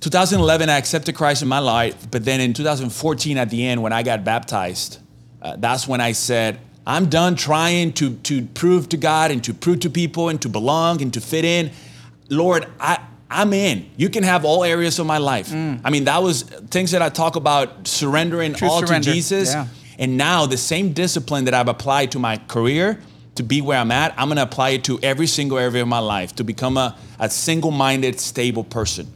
2011, 0.00 0.68
I 0.68 0.76
accepted 0.76 1.14
Christ 1.14 1.40
in 1.40 1.48
my 1.48 1.60
life, 1.60 2.10
but 2.10 2.26
then 2.26 2.40
in 2.40 2.52
2014, 2.52 3.38
at 3.38 3.48
the 3.48 3.66
end, 3.66 3.82
when 3.82 3.92
I 3.92 4.02
got 4.02 4.22
baptized, 4.22 4.98
uh, 5.40 5.56
that's 5.56 5.88
when 5.88 6.02
I 6.02 6.12
said, 6.12 6.60
I'm 6.86 7.08
done 7.08 7.36
trying 7.36 7.94
to, 7.94 8.14
to 8.14 8.44
prove 8.44 8.90
to 8.90 8.98
God 8.98 9.30
and 9.30 9.42
to 9.44 9.54
prove 9.54 9.80
to 9.80 9.90
people 9.90 10.28
and 10.28 10.40
to 10.42 10.48
belong 10.50 11.00
and 11.00 11.12
to 11.14 11.20
fit 11.22 11.44
in. 11.44 11.70
Lord, 12.28 12.66
I, 12.78 13.00
I'm 13.30 13.52
in. 13.52 13.90
You 13.96 14.08
can 14.08 14.22
have 14.22 14.44
all 14.44 14.62
areas 14.62 14.98
of 14.98 15.06
my 15.06 15.18
life. 15.18 15.48
Mm. 15.48 15.80
I 15.84 15.90
mean, 15.90 16.04
that 16.04 16.22
was 16.22 16.42
things 16.42 16.92
that 16.92 17.02
I 17.02 17.08
talk 17.08 17.36
about 17.36 17.86
surrendering 17.86 18.54
True 18.54 18.68
all 18.68 18.86
surrender. 18.86 19.06
to 19.06 19.12
Jesus. 19.12 19.52
Yeah. 19.52 19.66
And 19.98 20.16
now 20.16 20.46
the 20.46 20.56
same 20.56 20.92
discipline 20.92 21.46
that 21.46 21.54
I've 21.54 21.68
applied 21.68 22.12
to 22.12 22.18
my 22.18 22.36
career 22.36 23.00
to 23.34 23.42
be 23.42 23.60
where 23.60 23.78
I'm 23.78 23.90
at, 23.90 24.14
I'm 24.16 24.28
gonna 24.28 24.42
apply 24.42 24.70
it 24.70 24.84
to 24.84 24.98
every 25.02 25.26
single 25.26 25.58
area 25.58 25.82
of 25.82 25.88
my 25.88 25.98
life 25.98 26.34
to 26.36 26.44
become 26.44 26.76
a, 26.76 26.96
a 27.18 27.28
single 27.28 27.70
minded, 27.70 28.20
stable 28.20 28.64
person. 28.64 29.12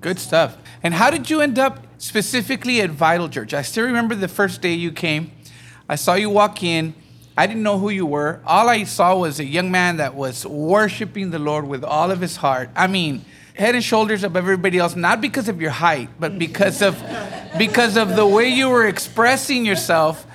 Good 0.00 0.18
stuff. 0.18 0.56
And 0.82 0.92
how 0.92 1.10
did 1.10 1.30
you 1.30 1.40
end 1.40 1.58
up 1.58 1.86
specifically 1.98 2.80
at 2.80 2.90
Vital 2.90 3.28
Church? 3.28 3.54
I 3.54 3.62
still 3.62 3.86
remember 3.86 4.14
the 4.14 4.28
first 4.28 4.60
day 4.60 4.74
you 4.74 4.92
came. 4.92 5.32
I 5.88 5.96
saw 5.96 6.14
you 6.14 6.28
walk 6.28 6.62
in. 6.62 6.94
I 7.36 7.46
didn't 7.46 7.62
know 7.62 7.78
who 7.78 7.88
you 7.90 8.06
were. 8.06 8.40
All 8.46 8.68
I 8.68 8.84
saw 8.84 9.16
was 9.16 9.40
a 9.40 9.44
young 9.44 9.70
man 9.70 9.96
that 9.96 10.14
was 10.14 10.46
worshiping 10.46 11.30
the 11.30 11.38
Lord 11.38 11.66
with 11.66 11.82
all 11.82 12.10
of 12.10 12.20
his 12.20 12.36
heart. 12.36 12.70
I 12.76 12.86
mean, 12.86 13.24
head 13.54 13.74
and 13.74 13.84
shoulders 13.84 14.24
above 14.24 14.44
everybody 14.44 14.78
else, 14.78 14.96
not 14.96 15.20
because 15.20 15.48
of 15.48 15.60
your 15.60 15.70
height, 15.70 16.10
but 16.18 16.38
because 16.38 16.82
of 16.82 17.02
because 17.56 17.96
of 17.96 18.16
the 18.16 18.26
way 18.26 18.48
you 18.48 18.68
were 18.68 18.86
expressing 18.86 19.64
yourself. 19.64 20.26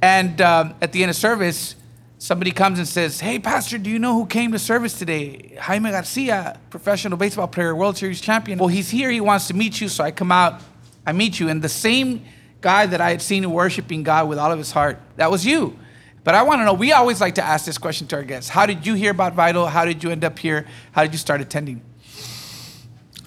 And 0.00 0.40
um, 0.40 0.74
at 0.80 0.92
the 0.92 1.02
end 1.02 1.10
of 1.10 1.16
service, 1.16 1.76
somebody 2.18 2.50
comes 2.52 2.78
and 2.78 2.88
says, 2.88 3.20
Hey, 3.20 3.38
Pastor, 3.38 3.78
do 3.78 3.90
you 3.90 3.98
know 3.98 4.14
who 4.14 4.26
came 4.26 4.52
to 4.52 4.58
service 4.58 4.98
today? 4.98 5.56
Jaime 5.60 5.90
Garcia, 5.90 6.58
professional 6.70 7.18
baseball 7.18 7.48
player, 7.48 7.74
World 7.74 7.96
Series 7.96 8.20
champion. 8.20 8.58
Well, 8.58 8.68
he's 8.68 8.90
here. 8.90 9.10
He 9.10 9.20
wants 9.20 9.48
to 9.48 9.54
meet 9.54 9.80
you. 9.80 9.88
So 9.88 10.04
I 10.04 10.10
come 10.10 10.32
out, 10.32 10.60
I 11.06 11.12
meet 11.12 11.38
you. 11.38 11.48
And 11.48 11.62
the 11.62 11.68
same 11.68 12.24
guy 12.60 12.86
that 12.86 13.00
I 13.00 13.10
had 13.10 13.22
seen 13.22 13.48
worshiping 13.50 14.02
God 14.04 14.28
with 14.28 14.38
all 14.38 14.52
of 14.52 14.58
his 14.58 14.72
heart, 14.72 15.00
that 15.16 15.30
was 15.30 15.44
you. 15.44 15.76
But 16.24 16.36
I 16.36 16.42
want 16.42 16.60
to 16.60 16.64
know, 16.64 16.74
we 16.74 16.92
always 16.92 17.20
like 17.20 17.34
to 17.36 17.42
ask 17.42 17.64
this 17.66 17.78
question 17.78 18.06
to 18.08 18.16
our 18.16 18.22
guests 18.22 18.48
How 18.48 18.66
did 18.66 18.86
you 18.86 18.94
hear 18.94 19.10
about 19.10 19.34
Vital? 19.34 19.66
How 19.66 19.84
did 19.84 20.04
you 20.04 20.10
end 20.10 20.24
up 20.24 20.38
here? 20.38 20.66
How 20.92 21.02
did 21.02 21.12
you 21.12 21.18
start 21.18 21.40
attending? 21.40 21.82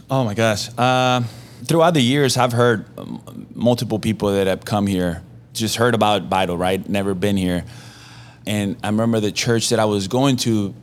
Oh 0.09 0.23
my 0.23 0.35
gosh. 0.35 0.69
Uh, 0.77 1.23
throughout 1.63 1.95
the 1.95 2.01
years, 2.01 2.37
I've 2.37 2.51
heard 2.51 2.85
um, 2.97 3.47
multiple 3.55 3.97
people 3.97 4.31
that 4.33 4.45
have 4.45 4.63
come 4.63 4.85
here, 4.85 5.23
just 5.53 5.77
heard 5.77 5.95
about 5.95 6.23
Vital, 6.23 6.55
right? 6.55 6.87
Never 6.87 7.15
been 7.15 7.37
here. 7.37 7.65
And 8.45 8.77
I 8.83 8.89
remember 8.89 9.19
the 9.19 9.31
church 9.31 9.69
that 9.69 9.79
I 9.79 9.85
was 9.85 10.07
going 10.07 10.37
to 10.37 10.75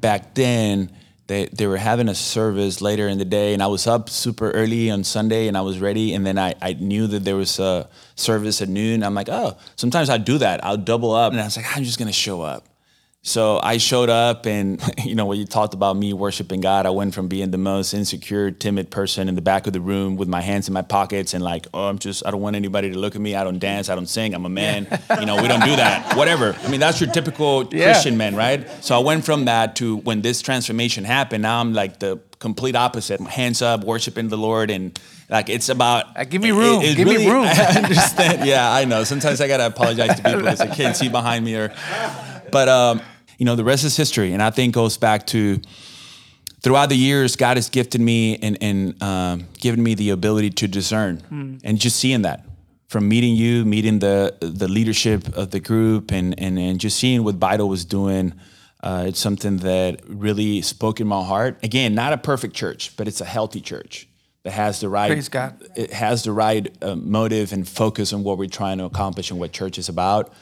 back 0.00 0.36
then, 0.36 0.92
they, 1.26 1.46
they 1.46 1.66
were 1.66 1.76
having 1.76 2.08
a 2.08 2.14
service 2.14 2.80
later 2.80 3.08
in 3.08 3.18
the 3.18 3.24
day, 3.24 3.52
and 3.52 3.60
I 3.60 3.66
was 3.66 3.88
up 3.88 4.08
super 4.08 4.52
early 4.52 4.92
on 4.92 5.02
Sunday 5.02 5.48
and 5.48 5.58
I 5.58 5.62
was 5.62 5.80
ready. 5.80 6.14
And 6.14 6.24
then 6.24 6.38
I, 6.38 6.54
I 6.62 6.74
knew 6.74 7.08
that 7.08 7.24
there 7.24 7.34
was 7.34 7.58
a 7.58 7.88
service 8.14 8.62
at 8.62 8.68
noon. 8.68 9.02
I'm 9.02 9.14
like, 9.14 9.28
oh, 9.28 9.56
sometimes 9.74 10.08
I 10.08 10.18
do 10.18 10.38
that. 10.38 10.64
I'll 10.64 10.76
double 10.76 11.10
up. 11.10 11.32
And 11.32 11.40
I 11.40 11.44
was 11.44 11.56
like, 11.56 11.76
I'm 11.76 11.82
just 11.82 11.98
going 11.98 12.06
to 12.06 12.12
show 12.12 12.42
up. 12.42 12.64
So 13.26 13.58
I 13.60 13.78
showed 13.78 14.08
up, 14.08 14.46
and 14.46 14.80
you 15.04 15.16
know, 15.16 15.26
when 15.26 15.36
you 15.40 15.46
talked 15.46 15.74
about 15.74 15.96
me 15.96 16.12
worshiping 16.12 16.60
God, 16.60 16.86
I 16.86 16.90
went 16.90 17.12
from 17.12 17.26
being 17.26 17.50
the 17.50 17.58
most 17.58 17.92
insecure, 17.92 18.52
timid 18.52 18.88
person 18.88 19.28
in 19.28 19.34
the 19.34 19.42
back 19.42 19.66
of 19.66 19.72
the 19.72 19.80
room 19.80 20.14
with 20.14 20.28
my 20.28 20.40
hands 20.40 20.68
in 20.68 20.74
my 20.74 20.82
pockets 20.82 21.34
and 21.34 21.42
like, 21.42 21.66
oh, 21.74 21.88
I'm 21.88 21.98
just, 21.98 22.24
I 22.24 22.30
don't 22.30 22.40
want 22.40 22.54
anybody 22.54 22.88
to 22.92 22.96
look 22.96 23.16
at 23.16 23.20
me. 23.20 23.34
I 23.34 23.42
don't 23.42 23.58
dance. 23.58 23.88
I 23.88 23.96
don't 23.96 24.06
sing. 24.06 24.32
I'm 24.32 24.46
a 24.46 24.48
man. 24.48 24.86
You 25.18 25.26
know, 25.26 25.42
we 25.42 25.48
don't 25.48 25.64
do 25.64 25.74
that. 25.74 26.16
Whatever. 26.16 26.56
I 26.62 26.68
mean, 26.68 26.78
that's 26.78 27.00
your 27.00 27.10
typical 27.10 27.68
Yeah. 27.72 27.86
Christian 27.86 28.16
man, 28.16 28.36
right? 28.36 28.64
So 28.84 28.94
I 28.94 29.00
went 29.00 29.24
from 29.24 29.46
that 29.46 29.74
to 29.76 29.96
when 29.96 30.22
this 30.22 30.40
transformation 30.40 31.02
happened. 31.02 31.42
Now 31.42 31.60
I'm 31.60 31.74
like 31.74 31.98
the 31.98 32.20
complete 32.38 32.76
opposite. 32.76 33.20
Hands 33.20 33.60
up, 33.60 33.82
worshiping 33.82 34.28
the 34.28 34.38
Lord, 34.38 34.70
and 34.70 34.96
like 35.28 35.48
it's 35.48 35.68
about. 35.68 36.16
Uh, 36.16 36.22
give 36.22 36.42
me 36.42 36.52
room. 36.52 36.80
it's 36.80 36.94
Give 36.94 37.08
me 37.08 37.28
room. 37.28 37.44
I 37.48 37.82
understand. 37.82 38.46
Yeah, 38.46 38.70
I 38.72 38.84
know. 38.84 39.02
Sometimes 39.02 39.40
I 39.40 39.48
gotta 39.48 39.66
apologize 39.66 40.14
to 40.16 40.22
people 40.22 40.42
because 40.42 40.60
I 40.60 40.68
can't 40.68 40.94
see 40.94 41.08
behind 41.08 41.44
me 41.44 41.56
or. 41.56 41.74
But 42.52 42.68
um, 42.68 43.00
you 43.38 43.46
know, 43.46 43.56
the 43.56 43.64
rest 43.64 43.84
is 43.84 43.96
history, 43.96 44.32
and 44.32 44.42
I 44.42 44.50
think 44.50 44.74
goes 44.74 44.96
back 44.96 45.26
to 45.28 45.60
throughout 46.62 46.88
the 46.88 46.96
years, 46.96 47.36
God 47.36 47.56
has 47.56 47.68
gifted 47.68 48.00
me 48.00 48.36
and, 48.38 48.58
and 48.60 49.02
um, 49.02 49.48
given 49.58 49.82
me 49.82 49.94
the 49.94 50.10
ability 50.10 50.50
to 50.50 50.68
discern, 50.68 51.22
and 51.64 51.78
just 51.78 51.96
seeing 51.96 52.22
that 52.22 52.44
from 52.88 53.08
meeting 53.08 53.34
you, 53.34 53.64
meeting 53.64 53.98
the 53.98 54.36
the 54.40 54.68
leadership 54.68 55.36
of 55.36 55.50
the 55.50 55.60
group, 55.60 56.12
and 56.12 56.38
and 56.40 56.58
and 56.58 56.80
just 56.80 56.98
seeing 56.98 57.24
what 57.24 57.36
Vital 57.36 57.68
was 57.68 57.84
doing. 57.84 58.32
Uh, 58.82 59.04
it's 59.08 59.18
something 59.18 59.56
that 59.58 60.00
really 60.06 60.62
spoke 60.62 61.00
in 61.00 61.06
my 61.08 61.24
heart. 61.24 61.58
Again, 61.64 61.94
not 61.94 62.12
a 62.12 62.18
perfect 62.18 62.54
church, 62.54 62.96
but 62.96 63.08
it's 63.08 63.20
a 63.20 63.24
healthy 63.24 63.60
church 63.60 64.06
that 64.44 64.52
has 64.52 64.80
the 64.80 64.88
right. 64.88 65.10
Praise 65.10 65.28
God. 65.28 65.60
It 65.76 65.92
has 65.92 66.22
the 66.22 66.30
right 66.30 66.72
uh, 66.82 66.94
motive 66.94 67.52
and 67.52 67.66
focus 67.66 68.12
on 68.12 68.22
what 68.22 68.38
we're 68.38 68.48
trying 68.48 68.78
to 68.78 68.84
accomplish 68.84 69.30
and 69.30 69.40
what 69.40 69.52
church 69.52 69.76
is 69.78 69.88
about. 69.88 70.32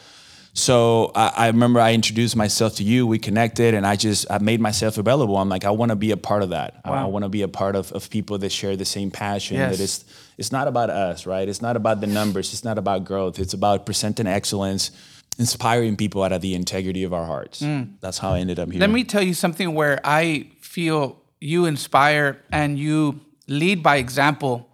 So 0.56 1.10
I, 1.16 1.32
I 1.36 1.46
remember 1.48 1.80
I 1.80 1.94
introduced 1.94 2.36
myself 2.36 2.76
to 2.76 2.84
you. 2.84 3.08
We 3.08 3.18
connected, 3.18 3.74
and 3.74 3.84
I 3.84 3.96
just 3.96 4.30
I 4.30 4.38
made 4.38 4.60
myself 4.60 4.98
available. 4.98 5.36
I'm 5.36 5.48
like, 5.48 5.64
I 5.64 5.70
want 5.70 5.90
to 5.90 5.96
be 5.96 6.12
a 6.12 6.16
part 6.16 6.44
of 6.44 6.50
that. 6.50 6.80
I, 6.84 6.90
I 6.90 7.04
want 7.06 7.24
to 7.24 7.28
be 7.28 7.42
a 7.42 7.48
part 7.48 7.74
of, 7.74 7.90
of 7.92 8.08
people 8.08 8.38
that 8.38 8.52
share 8.52 8.76
the 8.76 8.84
same 8.84 9.10
passion. 9.10 9.56
Yes. 9.56 9.76
That 9.76 9.82
it's 9.82 10.04
it's 10.38 10.52
not 10.52 10.68
about 10.68 10.90
us, 10.90 11.26
right? 11.26 11.48
It's 11.48 11.60
not 11.60 11.76
about 11.76 12.00
the 12.00 12.06
numbers. 12.06 12.52
It's 12.52 12.64
not 12.64 12.78
about 12.78 13.04
growth. 13.04 13.40
It's 13.40 13.52
about 13.52 13.84
presenting 13.84 14.28
excellence, 14.28 14.92
inspiring 15.38 15.96
people 15.96 16.22
out 16.22 16.32
of 16.32 16.40
the 16.40 16.54
integrity 16.54 17.02
of 17.02 17.12
our 17.12 17.26
hearts. 17.26 17.60
Mm. 17.60 17.94
That's 18.00 18.18
how 18.18 18.34
I 18.34 18.38
ended 18.38 18.60
up 18.60 18.70
here. 18.70 18.80
Let 18.80 18.90
me 18.90 19.02
tell 19.02 19.22
you 19.22 19.34
something 19.34 19.74
where 19.74 20.00
I 20.04 20.50
feel 20.60 21.20
you 21.40 21.66
inspire 21.66 22.40
and 22.52 22.78
you 22.78 23.20
lead 23.48 23.82
by 23.82 23.96
example. 23.96 24.68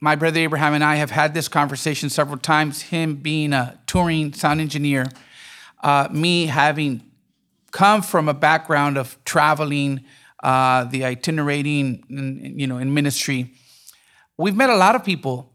My 0.00 0.16
brother 0.16 0.40
Abraham 0.40 0.74
and 0.74 0.84
I 0.84 0.96
have 0.96 1.10
had 1.10 1.34
this 1.34 1.48
conversation 1.48 2.10
several 2.10 2.38
times. 2.38 2.82
Him 2.82 3.16
being 3.16 3.52
a 3.52 3.78
touring 3.86 4.32
sound 4.32 4.60
engineer, 4.60 5.06
uh, 5.86 6.08
me 6.10 6.46
having 6.46 7.00
come 7.70 8.02
from 8.02 8.28
a 8.28 8.34
background 8.34 8.98
of 8.98 9.16
traveling, 9.24 10.04
uh, 10.42 10.82
the 10.82 11.04
itinerating, 11.04 12.02
in, 12.10 12.58
you 12.58 12.66
know, 12.66 12.78
in 12.78 12.92
ministry. 12.92 13.52
We've 14.36 14.56
met 14.56 14.68
a 14.68 14.74
lot 14.76 14.96
of 14.96 15.04
people 15.04 15.52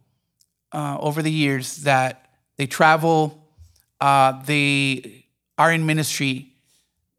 uh, 0.71 0.97
over 1.01 1.21
the 1.21 1.31
years 1.31 1.83
that 1.83 2.29
they 2.55 2.65
travel, 2.65 3.45
uh, 3.99 4.41
they 4.43 5.25
are 5.57 5.73
in 5.73 5.85
ministry, 5.85 6.53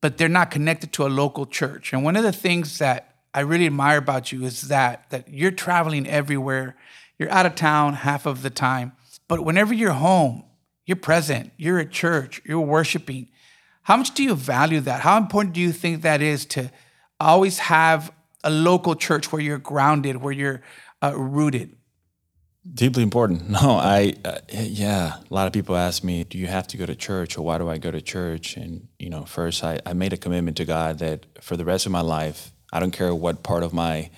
but 0.01 0.16
they're 0.16 0.31
not 0.40 0.51
connected 0.51 0.94
to 0.94 1.07
a 1.07 1.11
local 1.11 1.44
church. 1.44 1.92
And 1.92 2.03
one 2.03 2.16
of 2.16 2.22
the 2.22 2.33
things 2.33 2.79
that 2.79 3.16
I 3.35 3.40
really 3.40 3.66
admire 3.66 3.98
about 3.98 4.33
you 4.33 4.46
is 4.46 4.68
that 4.68 5.11
that 5.11 5.29
you're 5.29 5.51
traveling 5.51 6.09
everywhere. 6.09 6.77
You're 7.18 7.31
out 7.31 7.44
of 7.44 7.57
town 7.57 7.92
half 7.92 8.25
of 8.25 8.40
the 8.40 8.51
time, 8.51 8.92
but 9.29 9.44
whenever 9.44 9.75
you're 9.75 9.92
home, 9.92 10.44
you're 10.84 10.96
present. 10.96 11.52
You're 11.56 11.78
at 11.78 11.90
church. 11.90 12.42
You're 12.44 12.60
worshiping. 12.60 13.28
How 13.82 13.96
much 13.96 14.14
do 14.14 14.22
you 14.22 14.34
value 14.34 14.80
that? 14.80 15.00
How 15.00 15.16
important 15.16 15.54
do 15.54 15.60
you 15.60 15.72
think 15.72 16.02
that 16.02 16.22
is 16.22 16.46
to 16.46 16.70
always 17.18 17.58
have 17.58 18.12
a 18.44 18.50
local 18.50 18.94
church 18.94 19.32
where 19.32 19.42
you're 19.42 19.58
grounded, 19.58 20.16
where 20.16 20.32
you're 20.32 20.62
uh, 21.02 21.16
rooted? 21.16 21.76
Deeply 22.74 23.02
important. 23.02 23.50
No, 23.50 23.76
I, 23.76 24.14
uh, 24.24 24.38
yeah, 24.50 25.18
a 25.18 25.34
lot 25.34 25.46
of 25.46 25.52
people 25.52 25.76
ask 25.76 26.04
me, 26.04 26.24
do 26.24 26.38
you 26.38 26.46
have 26.46 26.66
to 26.68 26.76
go 26.76 26.86
to 26.86 26.94
church 26.94 27.36
or 27.36 27.42
why 27.42 27.58
do 27.58 27.68
I 27.68 27.78
go 27.78 27.90
to 27.90 28.00
church? 28.00 28.56
And, 28.56 28.88
you 28.98 29.10
know, 29.10 29.24
first 29.24 29.64
I, 29.64 29.80
I 29.84 29.94
made 29.94 30.12
a 30.12 30.16
commitment 30.16 30.56
to 30.58 30.64
God 30.64 30.98
that 31.00 31.26
for 31.40 31.56
the 31.56 31.64
rest 31.64 31.86
of 31.86 31.92
my 31.92 32.00
life, 32.00 32.52
I 32.72 32.80
don't 32.80 32.92
care 32.92 33.14
what 33.14 33.42
part 33.42 33.62
of 33.62 33.72
my, 33.72 34.10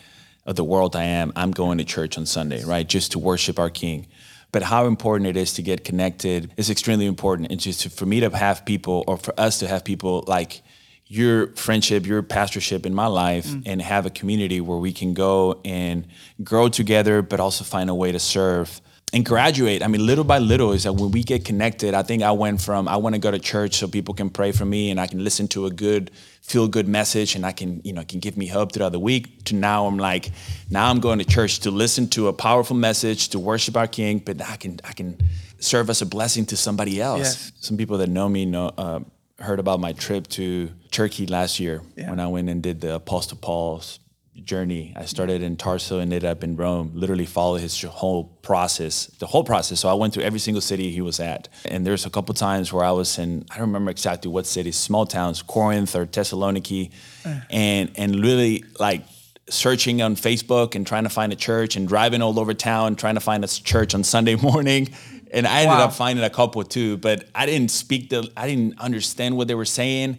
of 0.47 0.57
the 0.57 0.65
world 0.65 0.95
I 0.95 1.05
am, 1.05 1.33
I'm 1.37 1.53
going 1.53 1.79
to 1.79 1.85
church 1.85 2.19
on 2.19 2.27
Sunday, 2.27 2.65
right? 2.65 2.87
Just 2.87 3.13
to 3.13 3.19
worship 3.19 3.59
our 3.59 3.71
King. 3.71 4.07
But 4.55 4.63
how 4.63 4.87
important 4.87 5.27
it 5.27 5.37
is 5.37 5.55
to 5.55 5.63
get 5.63 5.83
connected 5.83 6.53
is 6.57 6.71
extremely 6.71 7.07
important. 7.07 7.51
And 7.51 7.59
just 7.59 7.81
to, 7.81 7.91
for 7.91 8.07
me 8.07 8.21
to 8.21 8.31
have 8.31 8.65
people 8.65 9.03
or 9.09 9.17
for 9.17 9.35
us 9.37 9.59
to 9.59 9.67
have 9.67 9.83
people 9.83 10.23
like 10.29 10.63
your 11.09 11.49
friendship, 11.57 12.07
your 12.07 12.23
pastorship 12.23 12.87
in 12.87 12.95
my 12.95 13.09
life 13.09 13.49
mm. 13.49 13.65
and 13.67 13.83
have 13.83 14.07
a 14.07 14.11
community 14.11 14.61
where 14.61 14.79
we 14.79 14.93
can 14.93 15.13
go 15.13 15.61
and 15.65 16.07
grow 16.45 16.69
together, 16.69 17.21
but 17.21 17.41
also 17.41 17.65
find 17.65 17.91
a 17.91 17.97
way 17.97 18.13
to 18.13 18.21
serve 18.21 18.81
and 19.15 19.25
graduate. 19.25 19.81
I 19.81 19.87
mean, 19.87 20.05
little 20.05 20.25
by 20.25 20.39
little 20.41 20.73
is 20.73 20.83
that 20.83 20.95
when 20.95 21.13
we 21.13 21.23
get 21.23 21.45
connected, 21.45 21.95
I 21.95 22.03
think 22.03 22.25
I 22.25 22.33
went 22.33 22.61
from 22.61 22.89
I 22.89 22.97
want 22.97 23.15
to 23.15 23.21
go 23.21 23.31
to 23.31 23.39
church 23.39 23.77
so 23.77 23.87
people 23.87 24.13
can 24.13 24.29
pray 24.29 24.51
for 24.51 24.65
me 24.65 24.91
and 24.91 25.01
I 25.01 25.07
can 25.07 25.23
listen 25.23 25.47
to 25.49 25.67
a 25.67 25.71
good, 25.71 26.11
feel 26.43 26.67
good 26.67 26.89
message 26.89 27.37
and 27.37 27.47
I 27.47 27.53
can, 27.53 27.81
you 27.85 27.93
know, 27.93 28.05
can 28.05 28.19
give 28.19 28.37
me 28.37 28.49
hope 28.49 28.73
throughout 28.73 28.91
the 28.91 28.99
week 28.99 29.45
to 29.45 29.55
now 29.55 29.87
I'm 29.87 29.99
like, 29.99 30.33
now 30.69 30.91
I'm 30.91 30.99
going 30.99 31.21
to 31.21 31.25
church 31.25 31.61
to 31.61 31.71
listen 31.71 32.09
to 32.11 32.27
a 32.27 32.33
powerful 32.33 32.75
message, 32.75 33.29
to 33.29 33.39
worship 33.39 33.77
our 33.77 33.87
King, 33.87 34.19
but 34.19 34.43
I 34.43 34.57
can 34.57 34.81
I 34.83 34.93
can 34.93 35.17
serve 35.61 35.91
as 35.91 36.03
a 36.03 36.07
blessing 36.07 36.45
to 36.47 36.57
somebody 36.57 37.01
else. 37.01 37.21
Yes. 37.21 37.53
Some 37.61 37.77
people 37.77 37.99
that 37.99 38.09
know 38.09 38.29
me 38.29 38.45
know 38.47 38.73
uh, 38.77 39.01
heard 39.39 39.61
about 39.61 39.79
my 39.79 39.93
trip 39.93 40.27
to 40.29 40.71
Turkey 40.91 41.29
last 41.29 41.61
year 41.61 41.83
when 41.95 42.19
I 42.19 42.27
went 42.27 42.49
and 42.49 42.61
did 42.61 42.81
the 42.81 42.97
Apostle 42.97 43.39
Paul's 43.41 44.01
journey. 44.43 44.93
I 44.97 45.05
started 45.05 45.43
in 45.43 45.57
Tarso, 45.57 45.93
and 46.01 46.13
ended 46.13 46.25
up 46.25 46.43
in 46.43 46.57
Rome, 46.57 46.91
literally 46.95 47.27
followed 47.27 47.61
his 47.61 47.81
whole 47.83 48.25
process, 48.43 49.07
the 49.19 49.27
whole 49.27 49.45
process. 49.45 49.81
So 49.81 49.89
I 49.89 49.95
went 49.95 50.15
to 50.15 50.25
every 50.25 50.39
single 50.41 50.61
city 50.61 50.91
he 50.91 51.01
was 51.01 51.21
at. 51.21 51.49
And 51.65 51.87
there's 51.87 52.05
a 52.07 52.11
couple 52.11 52.35
times 52.35 52.73
where 52.73 52.85
I 52.85 52.91
was 52.93 53.19
in, 53.19 53.45
I 53.51 53.55
don't 53.59 53.69
remember 53.69 53.91
exactly 53.91 54.31
what 54.31 54.47
cities, 54.47 54.77
small 54.77 55.07
towns, 55.07 55.43
Corinth 55.43 55.95
or 55.95 56.07
Thessaloniki, 56.07 56.91
eh. 57.25 57.41
and 57.51 57.91
and 57.97 58.21
really 58.21 58.65
like 58.81 59.03
searching 59.49 60.01
on 60.03 60.17
Facebook 60.17 60.75
and 60.75 60.87
trying 60.87 61.05
to 61.05 61.11
find 61.11 61.33
a 61.33 61.37
church 61.37 61.77
and 61.77 61.87
driving 61.87 62.23
all 62.23 62.39
over 62.41 62.55
town 62.55 62.97
trying 62.97 63.15
to 63.15 63.21
find 63.21 63.45
a 63.45 63.49
church 63.49 63.95
on 63.95 64.03
Sunday 64.03 64.35
morning. 64.51 64.89
And 65.33 65.47
I 65.47 65.61
ended 65.63 65.79
Wow. 65.79 65.85
up 65.87 65.93
finding 65.93 66.25
a 66.25 66.31
couple 66.31 66.63
too, 66.65 66.97
but 66.97 67.29
I 67.35 67.45
didn't 67.45 67.71
speak 67.71 68.09
the, 68.11 68.31
I 68.37 68.47
didn't 68.47 68.79
understand 68.81 69.37
what 69.37 69.49
they 69.49 69.55
were 69.55 69.65
saying. 69.65 70.19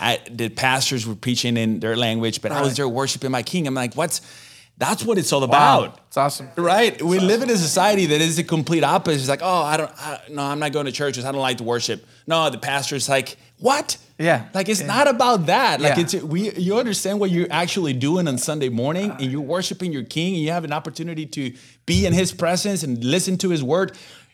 I, 0.00 0.20
the 0.30 0.48
pastors 0.48 1.06
were 1.06 1.14
preaching 1.14 1.56
in 1.56 1.80
their 1.80 1.96
language, 1.96 2.40
but 2.42 2.52
I 2.52 2.62
was 2.62 2.76
there 2.76 2.88
worshiping 2.88 3.30
my 3.30 3.42
king. 3.42 3.66
I'm 3.66 3.74
like, 3.74 3.94
what's, 3.94 4.20
that's 4.78 5.04
what 5.04 5.18
it's 5.18 5.32
all 5.32 5.44
about. 5.44 6.00
It's 6.08 6.16
awesome. 6.16 6.48
Right. 6.56 7.00
We 7.00 7.18
live 7.20 7.42
in 7.42 7.50
a 7.50 7.56
society 7.56 8.06
that 8.06 8.20
is 8.20 8.36
the 8.36 8.42
complete 8.44 8.82
opposite. 8.82 9.20
It's 9.20 9.28
like, 9.28 9.42
oh, 9.42 9.62
I 9.62 9.76
don't, 9.76 9.92
I, 9.98 10.20
no, 10.30 10.42
I'm 10.42 10.58
not 10.58 10.72
going 10.72 10.86
to 10.86 10.92
churches. 10.92 11.24
I 11.24 11.32
don't 11.32 11.40
like 11.40 11.58
to 11.58 11.64
worship. 11.64 12.04
No, 12.26 12.50
the 12.50 12.58
pastor's 12.58 13.08
like, 13.08 13.36
what? 13.58 13.96
Yeah. 14.18 14.46
Like 14.54 14.68
it's 14.68 14.80
Yeah. 14.80 14.86
not 14.88 15.08
about 15.08 15.46
that. 15.46 15.80
Like 15.80 15.96
Yeah. 15.96 16.02
it's 16.02 16.14
we. 16.14 16.52
You 16.52 16.78
understand 16.78 17.20
what 17.20 17.30
you're 17.30 17.46
actually 17.50 17.92
doing 17.92 18.28
on 18.28 18.38
Sunday 18.38 18.68
morning, 18.68 19.10
and 19.12 19.22
you're 19.22 19.40
worshiping 19.40 19.92
your 19.92 20.04
King, 20.04 20.34
and 20.34 20.42
you 20.42 20.50
have 20.50 20.64
an 20.64 20.72
opportunity 20.72 21.26
to 21.26 21.52
be 21.86 22.06
in 22.06 22.12
His 22.12 22.32
presence 22.32 22.82
and 22.82 23.02
listen 23.02 23.36
to 23.38 23.50
His 23.50 23.62
word. 23.64 23.92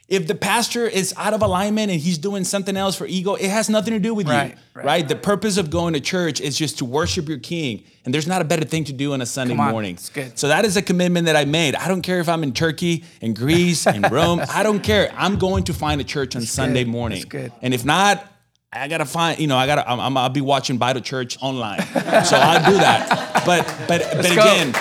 If 0.08 0.26
the 0.26 0.34
pastor 0.34 0.86
is 0.86 1.12
out 1.18 1.34
of 1.34 1.42
alignment 1.42 1.90
and 1.92 2.00
he's 2.00 2.16
doing 2.16 2.42
something 2.44 2.78
else 2.78 2.96
for 2.96 3.06
ego, 3.06 3.34
it 3.34 3.50
has 3.50 3.68
nothing 3.68 3.92
to 3.92 4.00
do 4.00 4.14
with 4.14 4.26
Right, 4.26 4.52
you, 4.52 4.56
right, 4.72 4.86
right? 4.86 5.08
The 5.08 5.16
purpose 5.16 5.58
of 5.58 5.68
going 5.68 5.92
to 5.92 6.00
church 6.00 6.40
is 6.40 6.56
just 6.56 6.78
to 6.78 6.86
worship 6.86 7.28
your 7.28 7.36
King, 7.38 7.84
and 8.06 8.14
there's 8.14 8.26
not 8.26 8.40
a 8.40 8.44
better 8.46 8.64
thing 8.64 8.84
to 8.84 8.94
do 8.94 9.12
on 9.12 9.20
a 9.20 9.26
Sunday 9.26 9.54
on, 9.54 9.70
morning. 9.70 9.98
So 9.98 10.48
that 10.48 10.64
is 10.64 10.78
a 10.78 10.82
commitment 10.82 11.26
that 11.26 11.36
I 11.36 11.44
made. 11.44 11.74
I 11.74 11.88
don't 11.88 12.00
care 12.00 12.20
if 12.20 12.28
I'm 12.30 12.42
in 12.42 12.52
Turkey, 12.54 13.04
in 13.20 13.34
Greece, 13.34 13.86
in 13.86 14.00
Rome. 14.10 14.40
I 14.48 14.62
don't 14.62 14.80
care. 14.80 15.12
I'm 15.14 15.36
going 15.36 15.64
to 15.64 15.74
find 15.74 16.00
a 16.00 16.04
church 16.04 16.34
on 16.34 16.40
Sunday 16.42 16.84
good. 16.84 16.90
morning. 16.90 17.18
That's 17.18 17.28
good. 17.28 17.52
And 17.60 17.74
if 17.74 17.84
not, 17.84 18.24
I 18.72 18.88
gotta 18.88 19.04
find. 19.06 19.38
You 19.38 19.46
know, 19.46 19.56
I 19.58 19.66
gotta. 19.66 19.90
I'm, 19.90 20.00
I'm, 20.00 20.16
I'll 20.16 20.28
be 20.30 20.40
watching 20.42 20.78
Vital 20.78 21.00
Church 21.02 21.36
online, 21.42 21.80
so 21.82 22.36
I'll 22.36 22.70
do 22.70 22.76
that. 22.78 23.42
But 23.46 23.66
but 23.88 24.02
but 24.14 24.34
go. 24.34 24.72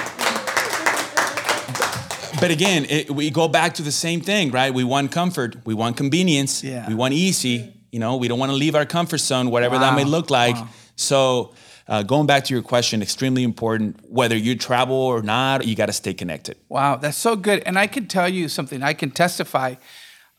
But 2.40 2.52
again, 2.52 2.86
it, 2.90 3.10
we 3.10 3.32
go 3.32 3.48
back 3.48 3.74
to 3.76 3.82
the 3.82 3.92
same 3.92 4.22
thing, 4.22 4.52
right? 4.52 4.72
We 4.74 4.84
want 4.84 5.12
comfort, 5.12 5.56
we 5.66 5.74
want 5.74 5.98
convenience, 5.98 6.64
Yeah. 6.64 6.88
we 6.88 6.94
want 6.94 7.14
easy. 7.14 7.74
You 7.92 8.00
know, 8.00 8.18
we 8.18 8.28
don't 8.28 8.38
want 8.38 8.52
to 8.52 8.56
leave 8.56 8.76
our 8.76 8.86
comfort 8.86 9.20
zone, 9.20 9.50
whatever 9.50 9.78
that 9.80 9.96
may 9.96 10.04
look 10.04 10.30
like. 10.30 10.56
Wow. 10.56 10.68
So, 10.96 11.54
uh, 11.88 12.04
going 12.04 12.28
back 12.28 12.44
to 12.44 12.54
your 12.54 12.62
question, 12.62 13.02
extremely 13.02 13.44
important. 13.44 13.98
Whether 14.12 14.36
you 14.36 14.56
travel 14.56 14.96
or 14.98 15.22
not, 15.22 15.66
you 15.66 15.74
got 15.76 15.86
to 15.86 15.94
stay 15.94 16.14
connected. 16.14 16.58
Wow, 16.68 16.98
that's 16.98 17.18
so 17.18 17.36
good. 17.38 17.64
And 17.66 17.80
I 17.80 17.88
can 17.88 18.08
tell 18.08 18.28
you 18.28 18.50
something. 18.50 18.84
I 18.84 18.94
can 18.94 19.10
testify 19.10 19.76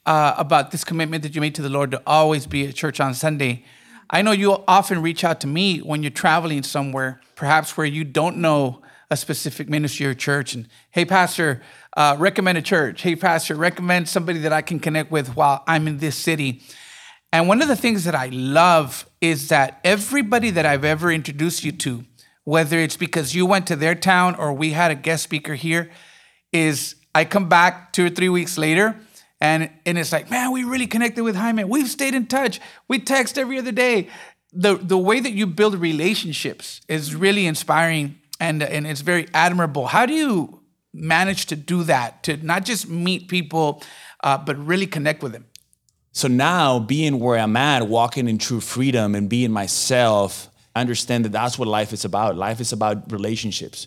uh, 0.05 0.35
about 0.37 0.71
this 0.73 0.85
commitment 0.85 1.23
that 1.23 1.35
you 1.35 1.41
made 1.41 1.55
to 1.55 1.63
the 1.63 1.71
Lord 1.71 1.91
to 1.93 2.03
always 2.07 2.47
be 2.47 2.67
at 2.67 2.75
church 2.75 3.01
on 3.01 3.15
Sunday. 3.15 3.65
I 4.11 4.21
know 4.23 4.33
you 4.33 4.63
often 4.69 5.01
reach 5.03 5.25
out 5.25 5.41
to 5.41 5.47
me 5.47 5.79
when 5.79 6.03
you're 6.03 6.11
traveling 6.11 6.63
somewhere, 6.63 7.21
perhaps 7.35 7.77
where 7.77 7.87
you 7.87 8.05
don't 8.05 8.37
know 8.37 8.83
a 9.11 9.17
specific 9.17 9.69
ministry 9.69 10.07
or 10.07 10.15
church, 10.15 10.55
and 10.55 10.69
hey, 10.91 11.05
Pastor, 11.05 11.63
uh, 11.97 12.17
recommend 12.19 12.59
a 12.59 12.63
church. 12.63 13.03
Hey, 13.03 13.17
Pastor, 13.17 13.55
recommend 13.55 14.09
somebody 14.09 14.41
that 14.41 14.53
I 14.53 14.63
can 14.63 14.79
connect 14.81 15.11
with 15.11 15.35
while 15.35 15.65
I'm 15.67 15.89
in 15.89 15.99
this 15.99 16.17
city. 16.17 16.63
And 17.33 17.49
one 17.49 17.61
of 17.61 17.69
the 17.69 17.77
things 17.77 18.05
that 18.05 18.15
I 18.15 18.27
love 18.27 19.09
is 19.21 19.49
that 19.49 19.81
everybody 19.85 20.51
that 20.51 20.65
I've 20.67 20.85
ever 20.85 21.11
introduced 21.11 21.65
you 21.65 21.73
to, 21.73 22.05
whether 22.45 22.79
it's 22.79 22.97
because 22.97 23.35
you 23.35 23.45
went 23.47 23.67
to 23.67 23.77
their 23.77 23.95
town 23.95 24.35
or 24.35 24.53
we 24.53 24.71
had 24.71 24.91
a 24.91 24.95
guest 24.95 25.25
speaker 25.25 25.55
here, 25.55 25.91
is 26.53 26.95
I 27.15 27.25
come 27.25 27.49
back 27.49 27.93
two 27.93 28.07
or 28.07 28.11
three 28.11 28.29
weeks 28.29 28.57
later 28.57 28.97
and, 29.41 29.71
and 29.87 29.99
it's 29.99 30.13
like, 30.13 30.31
man, 30.31 30.53
we 30.53 30.65
really 30.65 30.87
connected 30.87 31.23
with 31.23 31.37
Jaime. 31.37 31.65
We've 31.65 31.89
stayed 31.89 32.15
in 32.15 32.27
touch. 32.27 32.61
We 32.89 32.99
text 32.99 33.39
every 33.39 33.59
other 33.59 33.73
day. 33.73 34.09
The, 34.53 34.77
the 34.77 34.99
way 34.99 35.21
that 35.21 35.33
you 35.33 35.47
build 35.47 35.75
relationships 35.75 36.81
is 36.89 37.15
really 37.15 37.47
inspiring 37.47 38.19
and, 38.41 38.63
and 38.63 38.87
it's 38.87 39.01
very 39.01 39.29
admirable. 39.35 39.87
How 39.87 40.07
do 40.07 40.15
you 40.15 40.61
manage 40.93 41.47
to 41.47 41.57
do 41.57 41.83
that, 41.85 42.23
to 42.25 42.37
not 42.39 42.65
just 42.65 42.89
meet 42.89 43.29
people, 43.29 43.83
uh, 44.23 44.39
but 44.39 44.57
really 44.65 44.87
connect 44.87 45.23
with 45.23 45.33
them? 45.33 45.47
So 46.13 46.27
now, 46.29 46.79
being 46.79 47.21
where 47.21 47.39
I'm 47.39 47.57
at, 47.57 47.87
walking 47.87 48.29
in 48.29 48.39
true 48.39 48.61
freedom 48.61 49.15
and 49.15 49.29
being 49.29 49.53
myself, 49.53 50.49
I 50.75 50.81
understand 50.81 51.25
that 51.25 51.33
that's 51.33 51.59
what 51.59 51.69
life 51.69 51.93
is 51.93 52.05
about. 52.05 52.37
Life 52.37 52.61
is 52.61 52.73
about 52.73 53.13
relationships. 53.13 53.87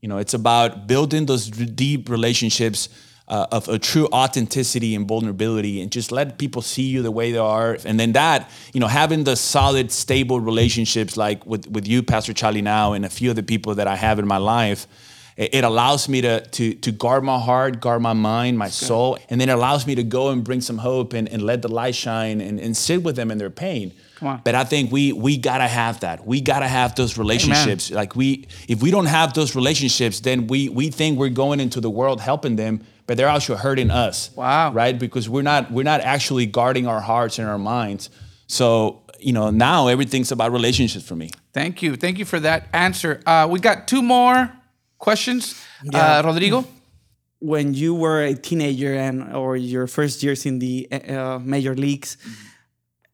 You 0.00 0.08
know, 0.08 0.18
it's 0.18 0.34
about 0.34 0.86
building 0.86 1.26
those 1.26 1.48
deep 1.48 2.08
relationships 2.08 2.88
uh, 3.28 3.46
of 3.52 3.68
a 3.68 3.78
true 3.78 4.08
authenticity 4.12 4.94
and 4.94 5.06
vulnerability, 5.06 5.80
and 5.80 5.90
just 5.90 6.10
let 6.10 6.38
people 6.38 6.62
see 6.62 6.82
you 6.82 7.02
the 7.02 7.10
way 7.10 7.32
they 7.32 7.38
are. 7.38 7.78
And 7.84 7.98
then 7.98 8.12
that, 8.12 8.50
you 8.72 8.80
know, 8.80 8.88
having 8.88 9.24
the 9.24 9.36
solid, 9.36 9.92
stable 9.92 10.40
relationships 10.40 11.16
like 11.16 11.44
with 11.46 11.66
with 11.70 11.86
you, 11.86 12.02
Pastor 12.02 12.32
Charlie, 12.32 12.62
now, 12.62 12.94
and 12.94 13.04
a 13.04 13.10
few 13.10 13.30
of 13.30 13.36
the 13.36 13.42
people 13.42 13.74
that 13.76 13.86
I 13.86 13.96
have 13.96 14.18
in 14.18 14.26
my 14.26 14.38
life. 14.38 14.86
It, 15.36 15.54
it 15.54 15.64
allows 15.64 16.08
me 16.08 16.20
to, 16.22 16.40
to, 16.40 16.74
to 16.74 16.90
guard 16.90 17.22
my 17.22 17.38
heart, 17.38 17.80
guard 17.80 18.02
my 18.02 18.12
mind, 18.12 18.58
my 18.58 18.68
soul, 18.68 19.18
and 19.30 19.40
then 19.40 19.48
it 19.48 19.52
allows 19.52 19.86
me 19.86 19.94
to 19.94 20.02
go 20.02 20.30
and 20.30 20.42
bring 20.42 20.60
some 20.60 20.78
hope 20.78 21.12
and, 21.12 21.28
and 21.28 21.42
let 21.42 21.62
the 21.62 21.68
light 21.68 21.94
shine 21.94 22.40
and, 22.40 22.58
and 22.58 22.76
sit 22.76 23.04
with 23.04 23.14
them 23.14 23.30
in 23.30 23.38
their 23.38 23.48
pain. 23.50 23.92
Come 24.16 24.28
on. 24.28 24.40
But 24.44 24.56
I 24.56 24.64
think 24.64 24.90
we 24.90 25.12
we 25.12 25.36
gotta 25.36 25.68
have 25.68 26.00
that. 26.00 26.26
We 26.26 26.40
gotta 26.40 26.66
have 26.66 26.96
those 26.96 27.16
relationships. 27.16 27.88
Like 27.90 28.16
we, 28.16 28.48
if 28.66 28.82
we 28.82 28.90
don't 28.90 29.06
have 29.06 29.32
those 29.32 29.54
relationships, 29.54 30.20
then 30.20 30.48
we 30.48 30.68
we 30.68 30.90
think 30.90 31.18
we're 31.18 31.28
going 31.28 31.60
into 31.60 31.80
the 31.80 31.90
world 31.90 32.20
helping 32.20 32.56
them, 32.56 32.80
but 33.08 33.16
they're 33.16 33.30
also 33.30 33.56
hurting 33.56 33.90
us. 33.90 34.30
Wow. 34.36 34.70
Right? 34.72 34.96
Because 34.96 35.28
we're 35.28 35.42
not 35.42 35.72
we're 35.72 35.82
not 35.82 36.02
actually 36.02 36.46
guarding 36.46 36.86
our 36.86 37.00
hearts 37.00 37.40
and 37.40 37.48
our 37.48 37.58
minds. 37.58 38.10
So 38.46 39.02
you 39.18 39.32
know 39.32 39.50
now 39.50 39.88
everything's 39.88 40.30
about 40.30 40.52
relationships 40.52 41.04
for 41.08 41.16
me. 41.16 41.30
Thank 41.52 41.82
you. 41.82 41.96
Thank 41.96 42.18
you 42.18 42.24
for 42.24 42.38
that 42.40 42.68
answer. 42.72 43.20
Uh, 43.26 43.48
we 43.50 43.58
got 43.58 43.88
two 43.88 44.02
more 44.02 44.52
questions. 44.98 45.60
Uh, 45.92 46.22
Rodrigo? 46.24 46.64
when 47.40 47.72
you 47.72 47.94
were 47.94 48.20
a 48.20 48.34
teenager 48.34 48.94
and 48.94 49.32
or 49.32 49.56
your 49.56 49.86
first 49.86 50.24
years 50.24 50.44
in 50.44 50.58
the 50.58 50.88
uh, 50.90 51.38
major 51.38 51.74
leagues 51.74 52.16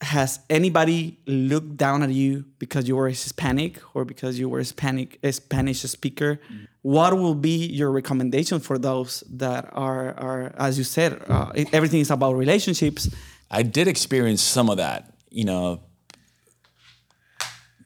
has 0.04 0.40
anybody 0.48 1.18
looked 1.26 1.76
down 1.76 2.02
at 2.02 2.10
you 2.10 2.44
because 2.58 2.86
you 2.88 2.96
were 2.96 3.08
Hispanic 3.08 3.80
or 3.94 4.04
because 4.04 4.38
you 4.38 4.48
were 4.48 4.58
Hispanic 4.58 5.18
a 5.22 5.32
Spanish 5.32 5.80
speaker 5.82 6.40
what 6.82 7.16
will 7.16 7.34
be 7.34 7.66
your 7.66 7.90
recommendation 7.90 8.60
for 8.60 8.76
those 8.78 9.24
that 9.30 9.68
are 9.72 10.14
are 10.18 10.52
as 10.58 10.78
you 10.78 10.84
said 10.84 11.20
uh, 11.28 11.50
everything 11.72 12.00
is 12.00 12.10
about 12.10 12.34
relationships 12.34 13.08
I 13.54 13.62
did 13.62 13.86
experience 13.86 14.42
some 14.42 14.68
of 14.68 14.78
that, 14.78 15.14
you 15.30 15.44
know, 15.44 15.80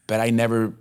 but 0.06 0.18
I 0.18 0.30
never 0.30 0.74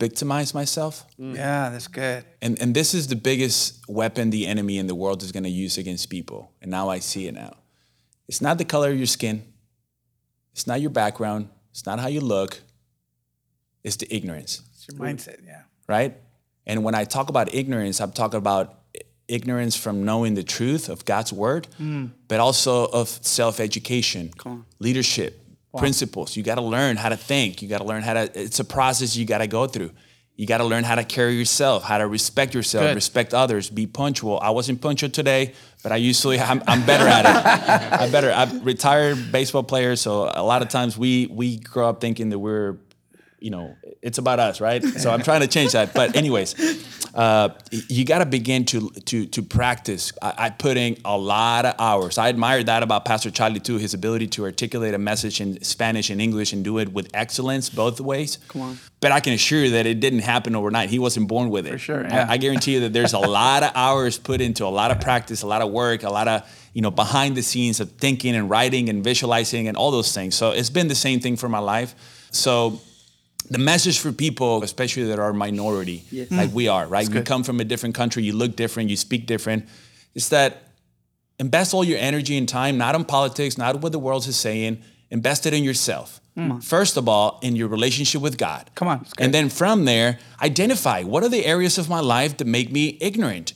victimized 0.00 0.54
myself. 0.54 1.04
Yeah, 1.16 1.70
that's 1.70 1.86
good. 1.86 2.24
And 2.40 2.60
and 2.60 2.74
this 2.74 2.94
is 2.94 3.06
the 3.06 3.14
biggest 3.16 3.78
weapon 3.88 4.30
the 4.30 4.48
enemy 4.48 4.78
in 4.78 4.88
the 4.88 4.96
world 4.96 5.22
is 5.22 5.30
going 5.30 5.44
to 5.44 5.50
use 5.50 5.78
against 5.78 6.10
people. 6.10 6.50
And 6.60 6.70
now 6.70 6.88
I 6.88 6.98
see 6.98 7.28
it 7.28 7.34
now. 7.34 7.54
It's 8.26 8.40
not 8.40 8.58
the 8.58 8.64
color 8.64 8.90
of 8.90 8.96
your 8.96 9.06
skin. 9.06 9.51
It's 10.52 10.66
not 10.66 10.80
your 10.80 10.90
background. 10.90 11.48
It's 11.70 11.86
not 11.86 11.98
how 11.98 12.08
you 12.08 12.20
look. 12.20 12.60
It's 13.82 13.96
the 13.96 14.14
ignorance, 14.14 14.62
It's 14.74 14.86
your 14.88 14.98
mindset, 14.98 15.40
yeah. 15.44 15.62
right? 15.88 16.16
And 16.66 16.84
when 16.84 16.94
I 16.94 17.04
talk 17.04 17.28
about 17.28 17.52
ignorance, 17.52 18.00
I'm 18.00 18.12
talking 18.12 18.38
about 18.38 18.78
ignorance 19.26 19.76
from 19.76 20.04
knowing 20.04 20.34
the 20.34 20.44
truth 20.44 20.88
of 20.88 21.04
God's 21.04 21.32
word, 21.32 21.66
mm. 21.80 22.10
but 22.28 22.38
also 22.38 22.86
of 22.86 23.08
self-education, 23.08 24.32
leadership, 24.78 25.40
principles. 25.76 26.36
You 26.36 26.42
got 26.42 26.56
to 26.56 26.62
learn 26.62 26.96
how 26.96 27.08
to 27.08 27.16
think. 27.16 27.62
You 27.62 27.68
got 27.68 27.78
to 27.78 27.84
learn 27.84 28.02
how 28.02 28.14
to. 28.14 28.40
It's 28.40 28.60
a 28.60 28.64
process 28.64 29.16
you 29.16 29.24
got 29.24 29.38
to 29.38 29.46
go 29.46 29.66
through. 29.66 29.90
You 30.36 30.46
got 30.46 30.58
to 30.58 30.64
learn 30.64 30.82
how 30.82 30.94
to 30.94 31.04
carry 31.04 31.36
yourself, 31.36 31.84
how 31.84 31.98
to 31.98 32.06
respect 32.06 32.54
yourself, 32.54 32.86
Good. 32.86 32.94
respect 32.94 33.34
others, 33.34 33.68
be 33.68 33.86
punctual. 33.86 34.40
I 34.40 34.50
wasn't 34.50 34.80
punctual 34.80 35.10
today, 35.10 35.52
but 35.82 35.92
I 35.92 35.96
usually 35.96 36.40
I'm, 36.40 36.62
I'm 36.66 36.84
better 36.86 37.06
at 37.06 37.26
it. 37.26 37.92
I'm 38.00 38.10
better. 38.10 38.32
I'm 38.32 38.64
retired 38.64 39.30
baseball 39.30 39.62
player, 39.62 39.94
so 39.94 40.30
a 40.34 40.42
lot 40.42 40.62
of 40.62 40.68
times 40.68 40.96
we 40.96 41.26
we 41.26 41.58
grow 41.58 41.88
up 41.88 42.00
thinking 42.00 42.30
that 42.30 42.38
we're 42.38 42.78
you 43.42 43.50
know, 43.50 43.76
it's 44.00 44.18
about 44.18 44.38
us, 44.38 44.60
right? 44.60 44.82
So 44.82 45.10
I'm 45.10 45.22
trying 45.22 45.40
to 45.40 45.48
change 45.48 45.72
that. 45.72 45.92
But 45.92 46.14
anyways, 46.14 46.54
uh, 47.14 47.50
you 47.70 48.04
got 48.04 48.18
to 48.20 48.26
begin 48.26 48.64
to 48.66 48.88
to 48.90 49.26
to 49.26 49.42
practice. 49.42 50.12
I, 50.22 50.34
I 50.38 50.50
put 50.50 50.76
in 50.76 50.96
a 51.04 51.16
lot 51.16 51.66
of 51.66 51.74
hours. 51.78 52.16
I 52.16 52.28
admired 52.28 52.66
that 52.66 52.82
about 52.82 53.04
Pastor 53.04 53.30
Charlie 53.30 53.60
too, 53.60 53.76
his 53.76 53.92
ability 53.94 54.28
to 54.28 54.44
articulate 54.44 54.94
a 54.94 54.98
message 54.98 55.40
in 55.40 55.62
Spanish 55.62 56.08
and 56.10 56.20
English 56.20 56.52
and 56.52 56.64
do 56.64 56.78
it 56.78 56.92
with 56.92 57.10
excellence 57.12 57.68
both 57.68 58.00
ways. 58.00 58.38
Come 58.48 58.62
on. 58.62 58.78
But 59.00 59.12
I 59.12 59.20
can 59.20 59.32
assure 59.34 59.64
you 59.64 59.70
that 59.72 59.84
it 59.86 60.00
didn't 60.00 60.20
happen 60.20 60.54
overnight. 60.56 60.88
He 60.88 60.98
wasn't 60.98 61.28
born 61.28 61.50
with 61.50 61.66
it. 61.66 61.72
For 61.72 61.78
sure, 61.78 62.06
I- 62.06 62.08
yeah. 62.08 62.26
I, 62.30 62.36
guarantee 62.36 62.74
you 62.74 62.80
that 62.80 62.92
there's 62.92 63.12
a 63.12 63.18
lot 63.18 63.62
of 63.62 63.72
hours 63.74 64.16
put 64.16 64.40
into 64.40 64.64
a 64.64 64.68
lot 64.70 64.90
of 64.90 65.00
practice, 65.00 65.42
a 65.42 65.46
lot 65.46 65.60
of 65.60 65.70
work, 65.70 66.04
a 66.04 66.10
lot 66.10 66.28
of 66.28 66.42
you 66.72 66.80
know 66.80 66.90
behind 66.90 67.36
the 67.36 67.42
scenes 67.42 67.80
of 67.80 67.90
thinking 67.92 68.34
and 68.34 68.48
writing 68.48 68.88
and 68.88 69.04
visualizing 69.04 69.68
and 69.68 69.76
all 69.76 69.90
those 69.90 70.14
things. 70.14 70.34
So 70.34 70.52
it's 70.52 70.70
been 70.70 70.88
the 70.88 70.94
same 70.94 71.20
thing 71.20 71.36
for 71.36 71.48
my 71.48 71.58
life. 71.58 71.94
So 72.30 72.80
the 73.52 73.58
message 73.58 73.98
for 73.98 74.12
people, 74.12 74.62
especially 74.62 75.04
that 75.04 75.18
are 75.18 75.32
minority, 75.32 76.04
like 76.30 76.52
we 76.52 76.68
are, 76.68 76.86
right? 76.86 77.08
We 77.08 77.20
come 77.22 77.44
from 77.44 77.60
a 77.60 77.64
different 77.64 77.94
country, 77.94 78.22
you 78.22 78.32
look 78.32 78.56
different, 78.56 78.90
you 78.90 78.96
speak 78.96 79.26
different. 79.26 79.68
Is 80.14 80.28
that 80.30 80.62
invest 81.38 81.74
all 81.74 81.84
your 81.84 81.98
energy 81.98 82.36
and 82.38 82.48
time, 82.48 82.78
not 82.78 82.94
on 82.94 83.04
politics, 83.04 83.58
not 83.58 83.80
what 83.82 83.92
the 83.92 83.98
world 83.98 84.26
is 84.26 84.36
saying, 84.36 84.82
invest 85.10 85.46
it 85.46 85.52
in 85.54 85.64
yourself. 85.64 86.20
Mm. 86.36 86.64
First 86.64 86.96
of 86.96 87.08
all, 87.08 87.38
in 87.42 87.56
your 87.56 87.68
relationship 87.68 88.22
with 88.22 88.38
God. 88.38 88.70
Come 88.74 88.88
on. 88.88 89.06
And 89.18 89.34
then 89.34 89.50
from 89.50 89.84
there, 89.84 90.18
identify 90.40 91.02
what 91.02 91.22
are 91.22 91.28
the 91.28 91.44
areas 91.44 91.76
of 91.76 91.88
my 91.90 92.00
life 92.00 92.38
that 92.38 92.46
make 92.46 92.72
me 92.72 92.96
ignorant? 93.00 93.52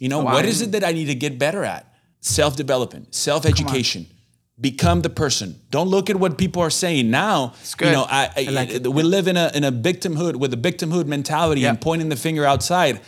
You 0.00 0.08
know, 0.08 0.20
Wow. 0.22 0.32
what 0.34 0.44
is 0.44 0.60
it 0.60 0.72
that 0.72 0.82
I 0.84 0.92
need 0.92 1.06
to 1.06 1.14
get 1.14 1.38
better 1.38 1.64
at? 1.64 1.86
Self 2.20 2.56
development, 2.56 3.14
self 3.14 3.46
education. 3.46 4.06
Become 4.58 5.02
the 5.02 5.10
person. 5.10 5.60
Don't 5.70 5.88
look 5.88 6.08
at 6.08 6.16
what 6.16 6.38
people 6.38 6.62
are 6.62 6.70
saying 6.70 7.10
now. 7.10 7.52
You 7.78 7.92
know, 7.92 8.06
I, 8.08 8.30
I, 8.84 8.88
we 8.88 9.02
live 9.02 9.28
in 9.28 9.36
a 9.36 9.50
in 9.54 9.64
a 9.64 9.70
victimhood 9.72 10.36
with 10.36 10.54
a 10.54 10.56
victimhood 10.56 11.06
mentality 11.06 11.60
Yeah. 11.62 11.70
and 11.70 11.80
pointing 11.80 12.08
the 12.08 12.16
finger 12.16 12.44
outside. 12.46 13.00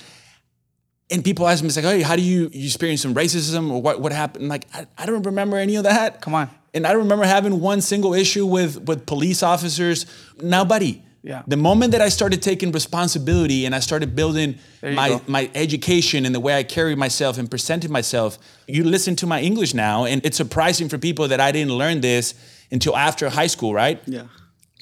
And 1.11 1.24
people 1.24 1.49
ask 1.49 1.62
me, 1.62 1.68
it's 1.68 1.76
like, 1.76 1.86
hey, 1.86 2.03
how 2.03 2.16
do 2.16 2.22
you, 2.22 2.51
you 2.53 2.66
experience 2.66 3.01
some 3.01 3.14
racism 3.14 3.70
or 3.70 3.80
what, 3.80 3.99
what 3.99 4.12
happened? 4.12 4.49
Like, 4.49 4.66
I, 4.74 4.86
I 4.99 5.07
don't 5.07 5.22
remember 5.24 5.57
any 5.57 5.76
of 5.76 5.84
that. 5.84 6.20
Come 6.20 6.34
on. 6.34 6.51
And 6.74 6.86
I 6.86 6.90
don't 6.92 7.05
remember 7.05 7.24
having 7.24 7.61
one 7.61 7.80
single 7.80 8.12
issue 8.12 8.44
with, 8.44 8.82
with 8.82 9.07
police 9.07 9.42
officers. 9.42 10.05
Nobody. 10.42 11.03
Yeah. 11.29 11.43
The 11.47 11.59
moment 11.59 11.93
that 11.93 12.01
I 12.01 12.09
started 12.09 12.41
taking 12.41 12.72
responsibility 12.72 13.66
and 13.66 13.74
I 13.74 13.81
started 13.81 14.16
building 14.16 14.59
my, 14.83 15.11
go. 15.11 15.20
my 15.26 15.51
education 15.55 16.24
and 16.24 16.35
the 16.35 16.41
way 16.41 16.57
I 16.57 16.62
carry 16.62 16.95
myself 16.95 17.37
and 17.37 17.51
presented 17.51 17.91
myself, 17.91 18.39
you 18.66 18.83
listen 18.83 19.14
to 19.16 19.26
my 19.26 19.43
English 19.43 19.74
now, 19.74 20.07
and 20.07 20.24
it's 20.24 20.39
surprising 20.39 20.89
for 20.89 20.97
people 20.97 21.29
that 21.29 21.39
I 21.39 21.53
didn't 21.53 21.74
learn 21.74 22.01
this 22.01 22.33
until 22.70 22.97
after 22.97 23.29
high 23.29 23.47
school, 23.47 23.74
right? 23.74 24.01
yeah 24.07 24.22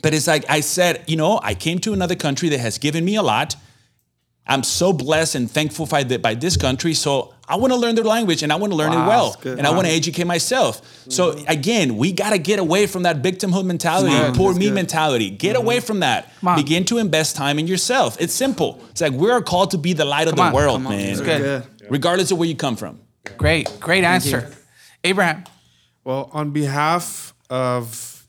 But 0.05 0.15
it's 0.15 0.29
like 0.29 0.45
I 0.49 0.61
said, 0.61 1.03
you 1.09 1.17
know, 1.17 1.41
I 1.43 1.55
came 1.55 1.81
to 1.81 1.93
another 1.93 2.15
country 2.15 2.49
that 2.51 2.61
has 2.61 2.79
given 2.79 3.05
me 3.05 3.17
a 3.17 3.23
lot. 3.23 3.57
I'm 4.47 4.63
so 4.63 4.93
blessed 4.93 5.35
and 5.35 5.51
thankful 5.51 5.87
by, 5.87 6.05
the, 6.05 6.19
by 6.21 6.35
this 6.35 6.57
country. 6.57 6.95
So 6.95 7.35
I 7.49 7.57
want 7.57 7.73
to 7.73 7.79
learn 7.79 7.95
their 7.95 8.05
language 8.05 8.43
and 8.43 8.53
I 8.53 8.57
want 8.57 8.73
to 8.73 8.77
learn 8.77 8.93
it 8.93 8.97
well. 8.97 9.37
good. 9.41 9.59
And 9.59 9.67
I 9.67 9.71
want 9.71 9.87
to 9.87 9.93
educate 9.93 10.25
myself. 10.25 10.83
So 11.09 11.43
again, 11.47 11.97
we 11.97 12.13
got 12.13 12.31
to 12.31 12.39
get 12.39 12.59
away 12.59 12.87
from 12.87 13.05
that 13.05 13.23
victimhood 13.23 13.65
mentality, 13.65 14.11
Smart. 14.11 14.35
poor 14.37 14.53
That's 14.53 14.59
me 14.59 14.67
good. 14.67 14.75
mentality. 14.75 15.31
Get 15.31 15.55
away 15.57 15.81
from 15.81 16.01
that. 16.01 16.33
on. 16.45 16.57
Begin 16.57 16.85
to 16.87 16.99
invest 16.99 17.37
time 17.37 17.59
in 17.59 17.67
yourself. 17.67 18.17
It's 18.21 18.33
simple. 18.35 18.81
It's 18.91 19.01
like 19.01 19.13
we're 19.13 19.41
called 19.43 19.71
to 19.73 19.79
be 19.79 19.93
the 19.93 20.05
light 20.05 20.27
of 20.29 20.35
the 20.37 20.43
on, 20.43 20.53
world, 20.53 20.83
man. 20.83 21.01
It's 21.01 21.21
good. 21.21 21.65
Regardless 21.89 22.31
of 22.33 22.39
where 22.39 22.49
you 22.49 22.57
come 22.57 22.75
from. 22.77 23.01
Great, 23.39 23.79
great 23.81 24.03
answer. 24.05 24.51
Abraham, 25.05 25.45
Well, 26.05 26.31
on 26.33 26.51
behalf 26.51 27.33
of 27.49 28.27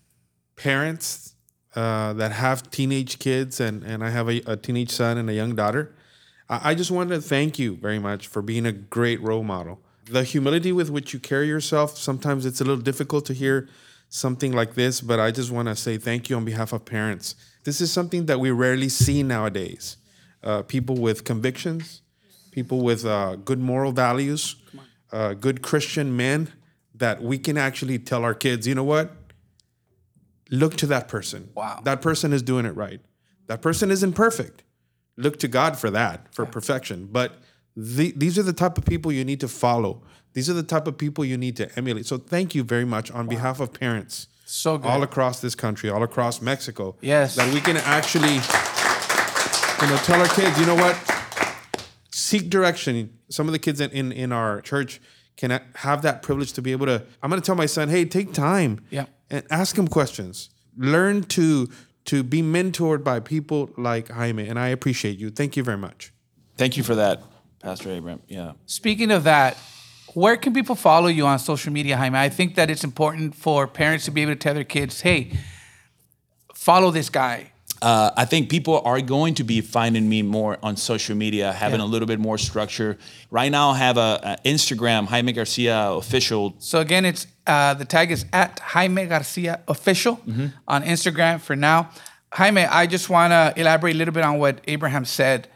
parents 0.55 1.33
uh, 1.75 2.13
that 2.13 2.31
have 2.31 2.69
teenage 2.71 3.19
kids, 3.19 3.59
and, 3.59 3.83
and 3.83 4.03
I 4.03 4.09
have 4.09 4.27
a, 4.29 4.41
a 4.45 4.57
teenage 4.57 4.91
son 4.91 5.17
and 5.17 5.29
a 5.29 5.33
young 5.33 5.55
daughter, 5.55 5.93
I, 6.49 6.71
I 6.71 6.75
just 6.75 6.91
want 6.91 7.09
to 7.09 7.21
thank 7.21 7.59
you 7.59 7.75
very 7.75 7.99
much 7.99 8.27
for 8.27 8.41
being 8.41 8.65
a 8.65 8.71
great 8.71 9.21
role 9.21 9.43
model. 9.43 9.79
The 10.05 10.23
humility 10.23 10.71
with 10.71 10.89
which 10.89 11.13
you 11.13 11.19
carry 11.19 11.47
yourself, 11.47 11.97
sometimes 11.97 12.45
it's 12.45 12.61
a 12.61 12.63
little 12.63 12.81
difficult 12.81 13.25
to 13.25 13.33
hear 13.33 13.67
something 14.09 14.53
like 14.53 14.75
this, 14.75 15.01
but 15.01 15.19
I 15.19 15.31
just 15.31 15.51
want 15.51 15.67
to 15.67 15.75
say 15.75 15.97
thank 15.97 16.29
you 16.29 16.37
on 16.37 16.45
behalf 16.45 16.71
of 16.71 16.85
parents. 16.85 17.35
This 17.65 17.81
is 17.81 17.91
something 17.91 18.25
that 18.27 18.39
we 18.39 18.51
rarely 18.51 18.89
see 18.89 19.21
nowadays. 19.23 19.97
Uh, 20.43 20.61
people 20.61 20.95
with 20.95 21.25
convictions, 21.25 22.01
people 22.51 22.81
with 22.81 23.05
uh, 23.05 23.35
good 23.35 23.59
moral 23.59 23.91
values, 23.91 24.55
uh, 25.11 25.33
good 25.33 25.61
Christian 25.61 26.15
men 26.15 26.53
that 26.95 27.21
we 27.21 27.37
can 27.37 27.57
actually 27.57 27.99
tell 27.99 28.23
our 28.23 28.33
kids, 28.33 28.65
you 28.65 28.75
know 28.75 28.83
what? 28.83 29.11
Look 30.49 30.77
to 30.77 30.87
that 30.87 31.09
person. 31.09 31.49
Wow. 31.53 31.81
That 31.83 32.01
person 32.01 32.31
is 32.31 32.41
doing 32.41 32.65
it 32.65 32.75
right. 32.75 33.01
That 33.47 33.61
person 33.61 33.91
isn't 33.91 34.13
perfect. 34.13 34.63
Look 35.17 35.39
to 35.39 35.47
God 35.47 35.77
for 35.77 35.89
that, 35.91 36.33
for 36.33 36.45
perfection. 36.45 37.07
But 37.11 37.33
the, 37.75 38.13
these 38.15 38.37
are 38.39 38.43
the 38.43 38.53
type 38.53 38.77
of 38.77 38.85
people 38.85 39.11
you 39.11 39.25
need 39.25 39.39
to 39.41 39.47
follow. 39.47 40.01
These 40.33 40.49
are 40.49 40.53
the 40.53 40.63
type 40.63 40.87
of 40.87 40.97
people 40.97 41.25
you 41.25 41.37
need 41.37 41.55
to 41.57 41.75
emulate. 41.77 42.05
So 42.05 42.17
thank 42.17 42.53
you 42.53 42.63
very 42.63 42.85
much 42.85 43.09
on 43.11 43.27
behalf 43.27 43.59
of 43.59 43.73
parents 43.73 44.27
So 44.45 44.77
good. 44.77 44.87
all 44.87 45.01
across 45.03 45.41
this 45.41 45.55
country, 45.55 45.89
all 45.89 46.03
across 46.03 46.41
Mexico. 46.41 46.95
Yes. 47.01 47.35
That 47.35 47.51
we 47.53 47.59
can 47.61 47.77
actually, 47.77 48.35
you 49.81 49.87
know, 49.93 49.97
tell 50.03 50.19
our 50.21 50.27
kids, 50.27 50.59
you 50.59 50.65
know 50.67 50.75
what? 50.75 50.95
Seek 52.11 52.49
direction. 52.49 53.17
Some 53.29 53.47
of 53.47 53.53
the 53.53 53.59
kids 53.59 53.79
in, 53.81 53.89
in, 53.91 54.11
in 54.11 54.31
our 54.31 54.61
church 54.61 54.99
can 55.35 55.59
have 55.75 56.01
that 56.03 56.21
privilege 56.21 56.53
to 56.53 56.61
be 56.61 56.71
able 56.71 56.85
to. 56.87 57.03
I'm 57.21 57.29
going 57.29 57.41
to 57.41 57.45
tell 57.45 57.55
my 57.55 57.65
son, 57.67 57.89
hey, 57.89 58.05
take 58.05 58.33
time 58.33 58.83
Yeah. 58.89 59.05
and 59.29 59.43
ask 59.49 59.77
him 59.77 59.87
questions. 59.87 60.49
Learn 60.77 61.23
to 61.23 61.69
to 62.07 62.23
be 62.23 62.41
mentored 62.41 63.03
by 63.03 63.19
people 63.19 63.69
like 63.77 64.09
Jaime, 64.09 64.47
and 64.47 64.57
I 64.57 64.69
appreciate 64.69 65.17
you. 65.19 65.29
Thank 65.29 65.55
you 65.55 65.63
very 65.63 65.77
much. 65.77 66.11
Thank 66.57 66.75
you 66.77 66.83
for 66.83 66.95
that, 66.95 67.21
Pastor 67.61 67.95
Abram. 67.95 68.21
Yeah. 68.27 68.53
speaking 68.65 69.11
of 69.11 69.23
that, 69.25 69.57
where 70.13 70.37
can 70.37 70.53
people 70.53 70.75
follow 70.75 71.07
you 71.07 71.27
on 71.27 71.37
social 71.37 71.71
media, 71.71 71.97
Jaime? 71.97 72.17
I 72.17 72.29
think 72.29 72.55
that 72.55 72.69
it's 72.69 72.83
important 72.83 73.35
for 73.35 73.67
parents 73.67 74.05
to 74.05 74.11
be 74.11 74.21
able 74.23 74.31
to 74.31 74.39
tell 74.39 74.55
their 74.55 74.63
kids, 74.63 75.01
hey, 75.01 75.33
follow 76.55 76.91
this 76.91 77.09
guy. 77.09 77.51
Uh, 77.81 78.11
I 78.15 78.25
think 78.25 78.49
people 78.49 78.81
are 78.85 79.01
going 79.01 79.35
to 79.35 79.43
be 79.43 79.61
finding 79.61 80.09
me 80.09 80.21
more 80.21 80.57
on 80.63 80.77
social 80.77 81.15
media, 81.15 81.51
having 81.51 81.79
a 81.79 81.85
little 81.85 82.07
bit 82.07 82.19
more 82.19 82.37
structure. 82.37 82.97
Right 83.29 83.51
now, 83.51 83.69
I 83.69 83.77
have 83.77 83.97
a, 83.97 84.37
a 84.43 84.49
Instagram, 84.49 85.05
Jaime 85.05 85.31
Garcia 85.33 85.91
official. 85.91 86.55
So 86.59 86.79
again, 86.79 87.05
it's 87.05 87.27
uh, 87.45 87.73
the 87.75 87.85
tag 87.85 88.11
is 88.11 88.25
at 88.33 88.59
Jaime 88.59 89.05
Garcia 89.05 89.61
official 89.67 90.19
on 90.67 90.83
Instagram 90.83 91.39
for 91.39 91.55
now. 91.55 91.91
Jaime, 92.33 92.65
I 92.65 92.87
just 92.87 93.09
want 93.09 93.31
to 93.31 93.53
elaborate 93.59 93.95
a 93.95 93.97
little 93.97 94.13
bit 94.13 94.23
on 94.23 94.37
what 94.37 94.61
Abraham 94.67 95.05
said. 95.05 95.47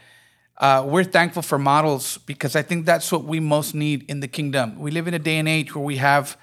Uh, 0.58 0.84
we're 0.86 1.04
thankful 1.04 1.42
for 1.42 1.58
models 1.58 2.18
because 2.18 2.54
I 2.54 2.62
think 2.62 2.86
that's 2.86 3.10
what 3.10 3.24
we 3.24 3.40
most 3.40 3.74
need 3.74 4.04
in 4.08 4.20
the 4.20 4.28
kingdom. 4.28 4.78
We 4.78 4.90
live 4.90 5.08
in 5.08 5.14
a 5.14 5.18
day 5.18 5.38
and 5.38 5.48
age 5.48 5.74
where 5.74 5.84
we 5.84 5.96
have 5.96 6.36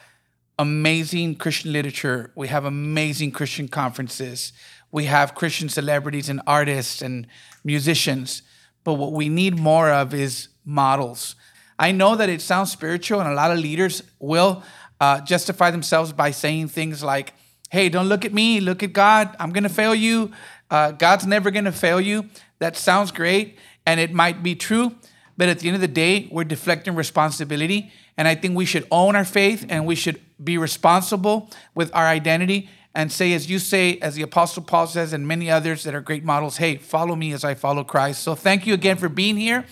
amazing 0.59 1.35
Christian 1.35 1.71
literature, 1.71 2.31
we 2.35 2.49
have 2.49 2.65
amazing 2.65 3.31
Christian 3.31 3.69
conferences, 3.69 4.51
we 4.91 5.05
have 5.05 5.35
Christian 5.35 5.69
celebrities 5.69 6.29
and 6.29 6.41
artists 6.47 7.01
and 7.01 7.27
musicians. 7.63 8.41
But 8.83 8.93
what 8.95 9.11
we 9.11 9.29
need 9.29 9.59
more 9.59 9.89
of 9.89 10.13
is 10.13 10.49
models. 10.65 11.35
I 11.77 11.91
know 11.91 12.15
that 12.15 12.29
it 12.29 12.41
sounds 12.41 12.71
spiritual, 12.71 13.19
and 13.19 13.29
a 13.29 13.33
lot 13.33 13.51
of 13.51 13.59
leaders 13.59 14.03
will 14.19 14.63
uh, 14.99 15.21
justify 15.21 15.71
themselves 15.71 16.11
by 16.11 16.31
saying 16.31 16.69
things 16.69 17.03
like, 17.03 17.33
hey, 17.71 17.87
don't 17.89 18.07
look 18.07 18.25
at 18.25 18.33
me, 18.33 18.59
look 18.59 18.83
at 18.83 18.93
God. 18.93 19.35
I'm 19.39 19.51
going 19.51 19.63
to 19.63 19.69
fail 19.69 19.95
you. 19.95 20.31
Uh, 20.69 20.91
God's 20.91 21.25
never 21.25 21.51
going 21.51 21.65
to 21.65 21.71
fail 21.71 22.01
you. 22.01 22.25
That 22.59 22.75
sounds 22.75 23.11
great, 23.11 23.57
and 23.85 23.99
it 23.99 24.11
might 24.11 24.43
be 24.43 24.55
true. 24.55 24.95
But 25.37 25.47
at 25.47 25.59
the 25.59 25.69
end 25.69 25.75
of 25.75 25.81
the 25.81 25.87
day, 25.87 26.27
we're 26.31 26.43
deflecting 26.43 26.95
responsibility. 26.95 27.93
And 28.17 28.27
I 28.27 28.35
think 28.35 28.57
we 28.57 28.65
should 28.65 28.85
own 28.91 29.15
our 29.15 29.23
faith 29.23 29.65
and 29.69 29.85
we 29.85 29.95
should 29.95 30.19
be 30.43 30.57
responsible 30.57 31.49
with 31.73 31.89
our 31.95 32.05
identity 32.05 32.69
and 32.99 33.09
say, 33.11 33.31
as 33.33 33.49
you 33.49 33.59
say, 33.59 33.97
as 33.99 34.15
the 34.15 34.23
Apostle 34.23 34.61
Paul 34.61 34.85
says, 34.85 35.13
and 35.13 35.25
many 35.25 35.49
others 35.49 35.83
that 35.83 35.95
are 35.95 36.01
great 36.01 36.25
models, 36.25 36.57
hey, 36.57 36.75
follow 36.75 37.15
me 37.15 37.31
as 37.31 37.45
I 37.45 37.55
follow 37.55 37.83
Christ. 37.85 38.21
So 38.23 38.35
thank 38.35 38.67
you 38.67 38.73
again 38.73 38.97
for 38.97 39.07
being 39.07 39.37
here. 39.37 39.65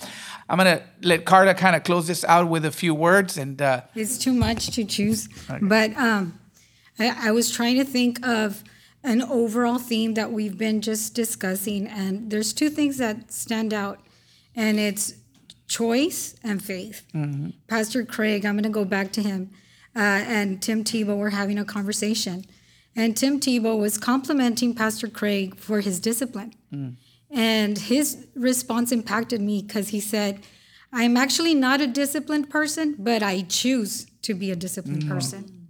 I'm 0.49 0.57
going 0.57 0.78
to 0.78 0.84
let 1.01 1.25
Carla 1.25 1.53
kind 1.53 1.75
of 1.75 1.84
close 1.84 2.07
this 2.07 2.23
out 2.23 2.47
with 2.47 2.63
a 2.63 2.71
few 2.71 2.95
words. 2.95 3.38
And 3.38 3.61
uh, 3.61 3.82
It's 3.95 4.17
too 4.17 4.32
much 4.32 4.67
to 4.75 4.86
choose. 4.86 5.28
But 5.61 5.89
um, 5.97 6.39
I, 6.97 7.28
I 7.28 7.32
was 7.32 7.51
trying 7.51 7.75
to 7.78 7.84
think 7.84 8.25
of 8.25 8.63
an 9.03 9.21
overall 9.23 9.78
theme 9.78 10.13
that 10.13 10.32
we've 10.32 10.57
been 10.57 10.80
just 10.82 11.13
discussing, 11.13 11.86
and 11.88 12.32
there's 12.32 12.53
two 12.53 12.69
things 12.69 12.97
that 12.97 13.32
stand 13.32 13.73
out, 13.73 13.99
and 14.55 14.80
it's 14.80 15.13
choice 15.67 16.36
and 16.43 16.63
faith. 16.63 17.05
Pastor 17.67 18.05
Craig, 18.05 18.45
I'm 18.45 18.55
going 18.55 18.63
to 18.63 18.69
go 18.69 18.86
back 18.86 19.11
to 19.13 19.21
him, 19.21 19.51
uh, 19.95 19.99
and 19.99 20.61
Tim 20.61 20.84
Tebow 20.84 21.17
were 21.17 21.30
having 21.32 21.59
a 21.59 21.65
conversation, 21.65 22.45
and 22.98 23.16
Tim 23.16 23.39
Tebow 23.39 23.80
was 23.80 23.98
complimenting 23.98 24.74
Pastor 24.74 25.08
Craig 25.08 25.56
for 25.58 25.80
his 25.82 26.00
discipline. 26.00 26.54
And 27.30 27.78
his 27.78 28.28
response 28.36 28.91
impacted 28.91 29.39
me 29.39 29.62
because 29.62 29.89
he 29.89 30.00
said, 30.00 30.41
I'm 30.91 31.16
actually 31.16 31.54
not 31.54 31.80
a 31.80 31.88
disciplined 31.88 32.50
person, 32.50 32.95
but 32.98 33.22
I 33.22 33.41
choose 33.41 34.08
to 34.24 34.34
be 34.34 34.52
a 34.52 34.56
disciplined 34.56 35.08
person. 35.08 35.68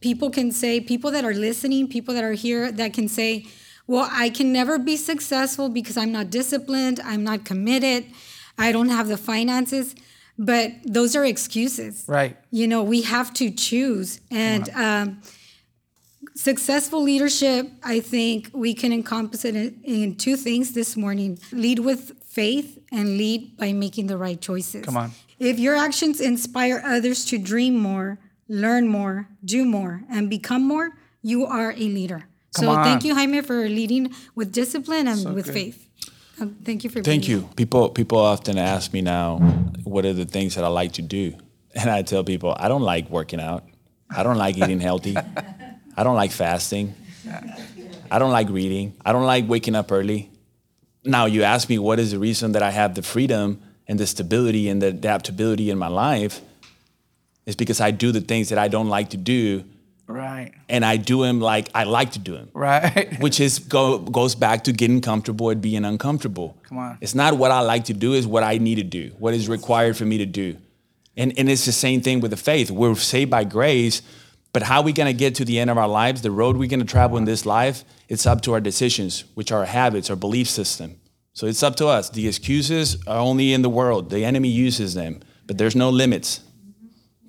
People 0.00 0.30
can 0.30 0.52
say, 0.52 0.80
people 0.80 1.10
that 1.10 1.24
are 1.24 1.34
listening, 1.34 1.88
people 1.88 2.14
that 2.14 2.24
are 2.24 2.32
here 2.32 2.72
that 2.72 2.92
can 2.94 3.08
say, 3.08 3.46
well, 3.86 4.08
I 4.10 4.30
can 4.30 4.52
never 4.52 4.78
be 4.78 4.96
successful 4.96 5.68
because 5.68 5.96
I'm 5.96 6.12
not 6.12 6.30
disciplined, 6.30 7.00
I'm 7.04 7.24
not 7.24 7.44
committed, 7.44 8.06
I 8.56 8.72
don't 8.72 8.88
have 8.88 9.08
the 9.08 9.16
finances. 9.18 9.94
But 10.38 10.72
those 10.84 11.14
are 11.14 11.24
excuses. 11.24 12.04
Right. 12.08 12.36
You 12.50 12.66
know, 12.66 12.82
we 12.82 13.02
have 13.02 13.32
to 13.34 13.50
choose. 13.50 14.20
And 14.30 14.68
um, 14.70 15.22
successful 16.34 17.02
leadership, 17.02 17.70
I 17.82 18.00
think 18.00 18.50
we 18.52 18.74
can 18.74 18.92
encompass 18.92 19.44
it 19.44 19.54
in, 19.54 19.80
in 19.84 20.16
two 20.16 20.36
things 20.36 20.72
this 20.72 20.96
morning 20.96 21.38
lead 21.52 21.78
with 21.78 22.22
faith 22.24 22.78
and 22.92 23.16
lead 23.16 23.56
by 23.56 23.72
making 23.72 24.08
the 24.08 24.18
right 24.18 24.40
choices. 24.40 24.84
Come 24.84 24.96
on. 24.96 25.12
If 25.38 25.58
your 25.58 25.76
actions 25.76 26.20
inspire 26.20 26.82
others 26.84 27.24
to 27.26 27.38
dream 27.38 27.76
more, 27.76 28.18
learn 28.48 28.88
more, 28.88 29.28
do 29.44 29.64
more, 29.64 30.02
and 30.10 30.28
become 30.28 30.62
more, 30.66 30.90
you 31.22 31.46
are 31.46 31.72
a 31.72 31.76
leader. 31.76 32.24
Come 32.54 32.66
so 32.66 32.70
on. 32.70 32.84
thank 32.84 33.04
you, 33.04 33.14
Jaime, 33.14 33.40
for 33.40 33.68
leading 33.68 34.14
with 34.34 34.52
discipline 34.52 35.08
and 35.08 35.34
with 35.34 35.52
faith. 35.52 35.88
Um, 36.40 36.56
thank 36.64 36.84
you 36.84 36.90
for 36.90 36.94
being 36.94 37.04
Thank 37.04 37.26
being 37.26 37.40
you. 37.42 37.48
People 37.56 37.90
people 37.90 38.18
often 38.18 38.58
ask 38.58 38.92
me 38.92 39.00
now, 39.00 39.38
what 39.84 40.04
are 40.04 40.12
the 40.12 40.24
things 40.24 40.56
that 40.56 40.64
I 40.64 40.68
like 40.68 40.92
to 40.94 41.02
do? 41.02 41.34
And 41.76 41.90
I 41.90 42.02
tell 42.02 42.22
people, 42.22 42.54
I 42.56 42.68
don't 42.68 42.82
like 42.82 43.10
working 43.10 43.40
out. 43.40 43.64
I 44.08 44.22
don't 44.22 44.36
like 44.36 44.56
eating 44.56 44.78
healthy. 44.78 45.16
I 45.96 46.02
don't 46.02 46.16
like 46.16 46.32
fasting. 46.32 46.94
I 48.10 48.18
don't 48.18 48.32
like 48.32 48.48
reading. 48.48 48.94
I 49.04 49.12
don't 49.12 49.24
like 49.24 49.48
waking 49.48 49.74
up 49.74 49.90
early. 49.90 50.30
Now 51.04 51.26
you 51.26 51.42
ask 51.42 51.68
me 51.68 51.78
what 51.78 51.98
is 51.98 52.12
the 52.12 52.18
reason 52.18 52.52
that 52.52 52.62
I 52.62 52.70
have 52.70 52.94
the 52.94 53.02
freedom 53.02 53.60
and 53.86 53.98
the 53.98 54.06
stability 54.06 54.68
and 54.68 54.80
the 54.80 54.88
adaptability 54.88 55.70
in 55.70 55.78
my 55.78 55.88
life? 55.88 56.40
It's 57.46 57.56
because 57.56 57.80
I 57.80 57.90
do 57.90 58.12
the 58.12 58.20
things 58.20 58.48
that 58.48 58.58
I 58.58 58.68
don't 58.68 58.88
like 58.88 59.10
to 59.10 59.16
do 59.16 59.64
right, 60.06 60.52
and 60.68 60.84
I 60.84 60.96
do 60.96 61.22
them 61.22 61.40
like 61.40 61.68
I 61.74 61.84
like 61.84 62.12
to 62.12 62.18
do 62.18 62.32
them 62.32 62.50
right. 62.54 63.18
which 63.20 63.38
is 63.38 63.58
go, 63.58 63.98
goes 63.98 64.34
back 64.34 64.64
to 64.64 64.72
getting 64.72 65.00
comfortable 65.00 65.50
and 65.50 65.60
being 65.60 65.84
uncomfortable. 65.84 66.56
Come 66.62 66.78
on. 66.78 66.98
It's 67.00 67.14
not 67.14 67.36
what 67.36 67.50
I 67.50 67.60
like 67.60 67.84
to 67.86 67.94
do, 67.94 68.14
it's 68.14 68.26
what 68.26 68.42
I 68.42 68.58
need 68.58 68.76
to 68.76 68.82
do, 68.82 69.12
what 69.18 69.34
is 69.34 69.48
required 69.48 69.96
for 69.96 70.06
me 70.06 70.18
to 70.18 70.26
do. 70.26 70.56
And, 71.16 71.38
and 71.38 71.48
it's 71.48 71.64
the 71.64 71.72
same 71.72 72.00
thing 72.00 72.20
with 72.20 72.32
the 72.32 72.36
faith. 72.36 72.70
We're 72.70 72.94
saved 72.96 73.30
by 73.30 73.44
grace, 73.44 74.02
but 74.54 74.62
how 74.62 74.80
we 74.82 74.92
going 74.92 75.08
to 75.08 75.18
get 75.18 75.34
to 75.34 75.44
the 75.44 75.58
end 75.58 75.68
of 75.68 75.76
our 75.76 75.88
lives, 75.88 76.22
the 76.22 76.30
road 76.30 76.56
we're 76.56 76.68
going 76.68 76.78
to 76.78 76.86
travel 76.86 77.18
in 77.18 77.24
this 77.24 77.44
life, 77.44 77.84
it's 78.08 78.24
up 78.24 78.40
to 78.42 78.52
our 78.52 78.60
decisions, 78.60 79.24
which 79.34 79.50
are 79.50 79.58
our 79.58 79.64
habits, 79.66 80.08
our 80.10 80.16
belief 80.16 80.48
system. 80.48 80.94
So 81.32 81.48
it's 81.48 81.64
up 81.64 81.74
to 81.76 81.88
us. 81.88 82.08
The 82.08 82.28
excuses 82.28 83.04
are 83.08 83.18
only 83.18 83.52
in 83.52 83.62
the 83.62 83.68
world. 83.68 84.10
The 84.10 84.24
enemy 84.24 84.48
uses 84.48 84.94
them, 84.94 85.18
but 85.48 85.58
there's 85.58 85.74
no 85.74 85.90
limits. 85.90 86.40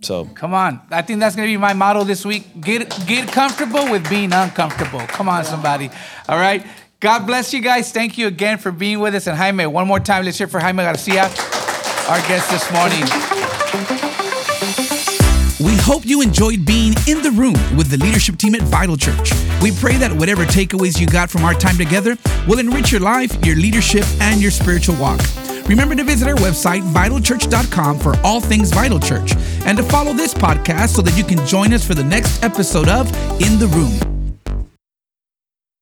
So 0.02 0.26
Come 0.26 0.54
on. 0.54 0.80
I 0.92 1.02
think 1.02 1.20
that's 1.20 1.36
going 1.36 1.48
to 1.48 1.52
be 1.52 1.58
my 1.58 1.74
motto 1.74 2.04
this 2.04 2.24
week. 2.24 2.62
Get 2.62 2.96
get 3.08 3.28
comfortable 3.32 3.90
with 3.90 4.08
being 4.08 4.32
uncomfortable. 4.32 5.00
Come 5.08 5.28
on, 5.28 5.46
somebody. 5.46 5.90
All 6.30 6.38
right. 6.38 6.64
God 7.00 7.26
bless 7.26 7.54
you 7.54 7.62
guys. 7.62 7.92
Thank 7.92 8.20
you 8.20 8.28
again 8.28 8.60
for 8.60 8.72
being 8.72 9.00
with 9.00 9.16
us. 9.16 9.26
And 9.26 9.36
Jaime, 9.36 9.66
one 9.66 9.88
more 9.88 10.00
time, 10.00 10.26
let's 10.26 10.38
hear 10.38 10.48
for 10.48 10.60
Jaime 10.60 10.84
Garcia, 10.84 11.24
our 11.24 12.20
guest 12.28 12.52
this 12.52 12.72
morning. 12.72 14.05
Hope 15.86 16.04
you 16.04 16.24
enjoyed 16.24 16.66
being 16.66 16.96
in 17.08 17.22
the 17.22 17.30
room 17.30 17.54
with 17.78 17.92
the 17.92 17.98
leadership 17.98 18.38
team 18.38 18.56
at 18.56 18.64
Vital 18.64 18.98
Church. 18.98 19.32
We 19.62 19.72
pray 19.72 19.98
that 19.98 20.12
whatever 20.12 20.44
takeaways 20.44 21.00
you 21.00 21.06
got 21.06 21.30
from 21.30 21.46
our 21.46 21.54
time 21.54 21.78
together 21.78 22.18
will 22.48 22.58
enrich 22.58 22.92
your 22.92 23.02
life, 23.02 23.32
your 23.46 23.56
leadership, 23.56 24.04
and 24.20 24.42
your 24.42 24.50
spiritual 24.50 24.96
walk. 24.96 25.22
Remember 25.68 25.94
to 25.94 26.04
visit 26.04 26.28
our 26.28 26.38
website, 26.38 26.82
vitalchurch.com, 26.92 28.00
for 28.00 28.18
all 28.24 28.42
things 28.42 28.72
Vital 28.72 29.00
Church, 29.00 29.36
and 29.64 29.78
to 29.78 29.84
follow 29.84 30.14
this 30.14 30.34
podcast 30.34 30.96
so 30.96 31.04
that 31.04 31.16
you 31.16 31.24
can 31.24 31.46
join 31.46 31.72
us 31.72 31.86
for 31.86 31.94
the 31.94 32.04
next 32.04 32.44
episode 32.44 32.90
of 32.90 33.08
In 33.40 33.60
the 33.60 33.68
Room. 33.68 34.15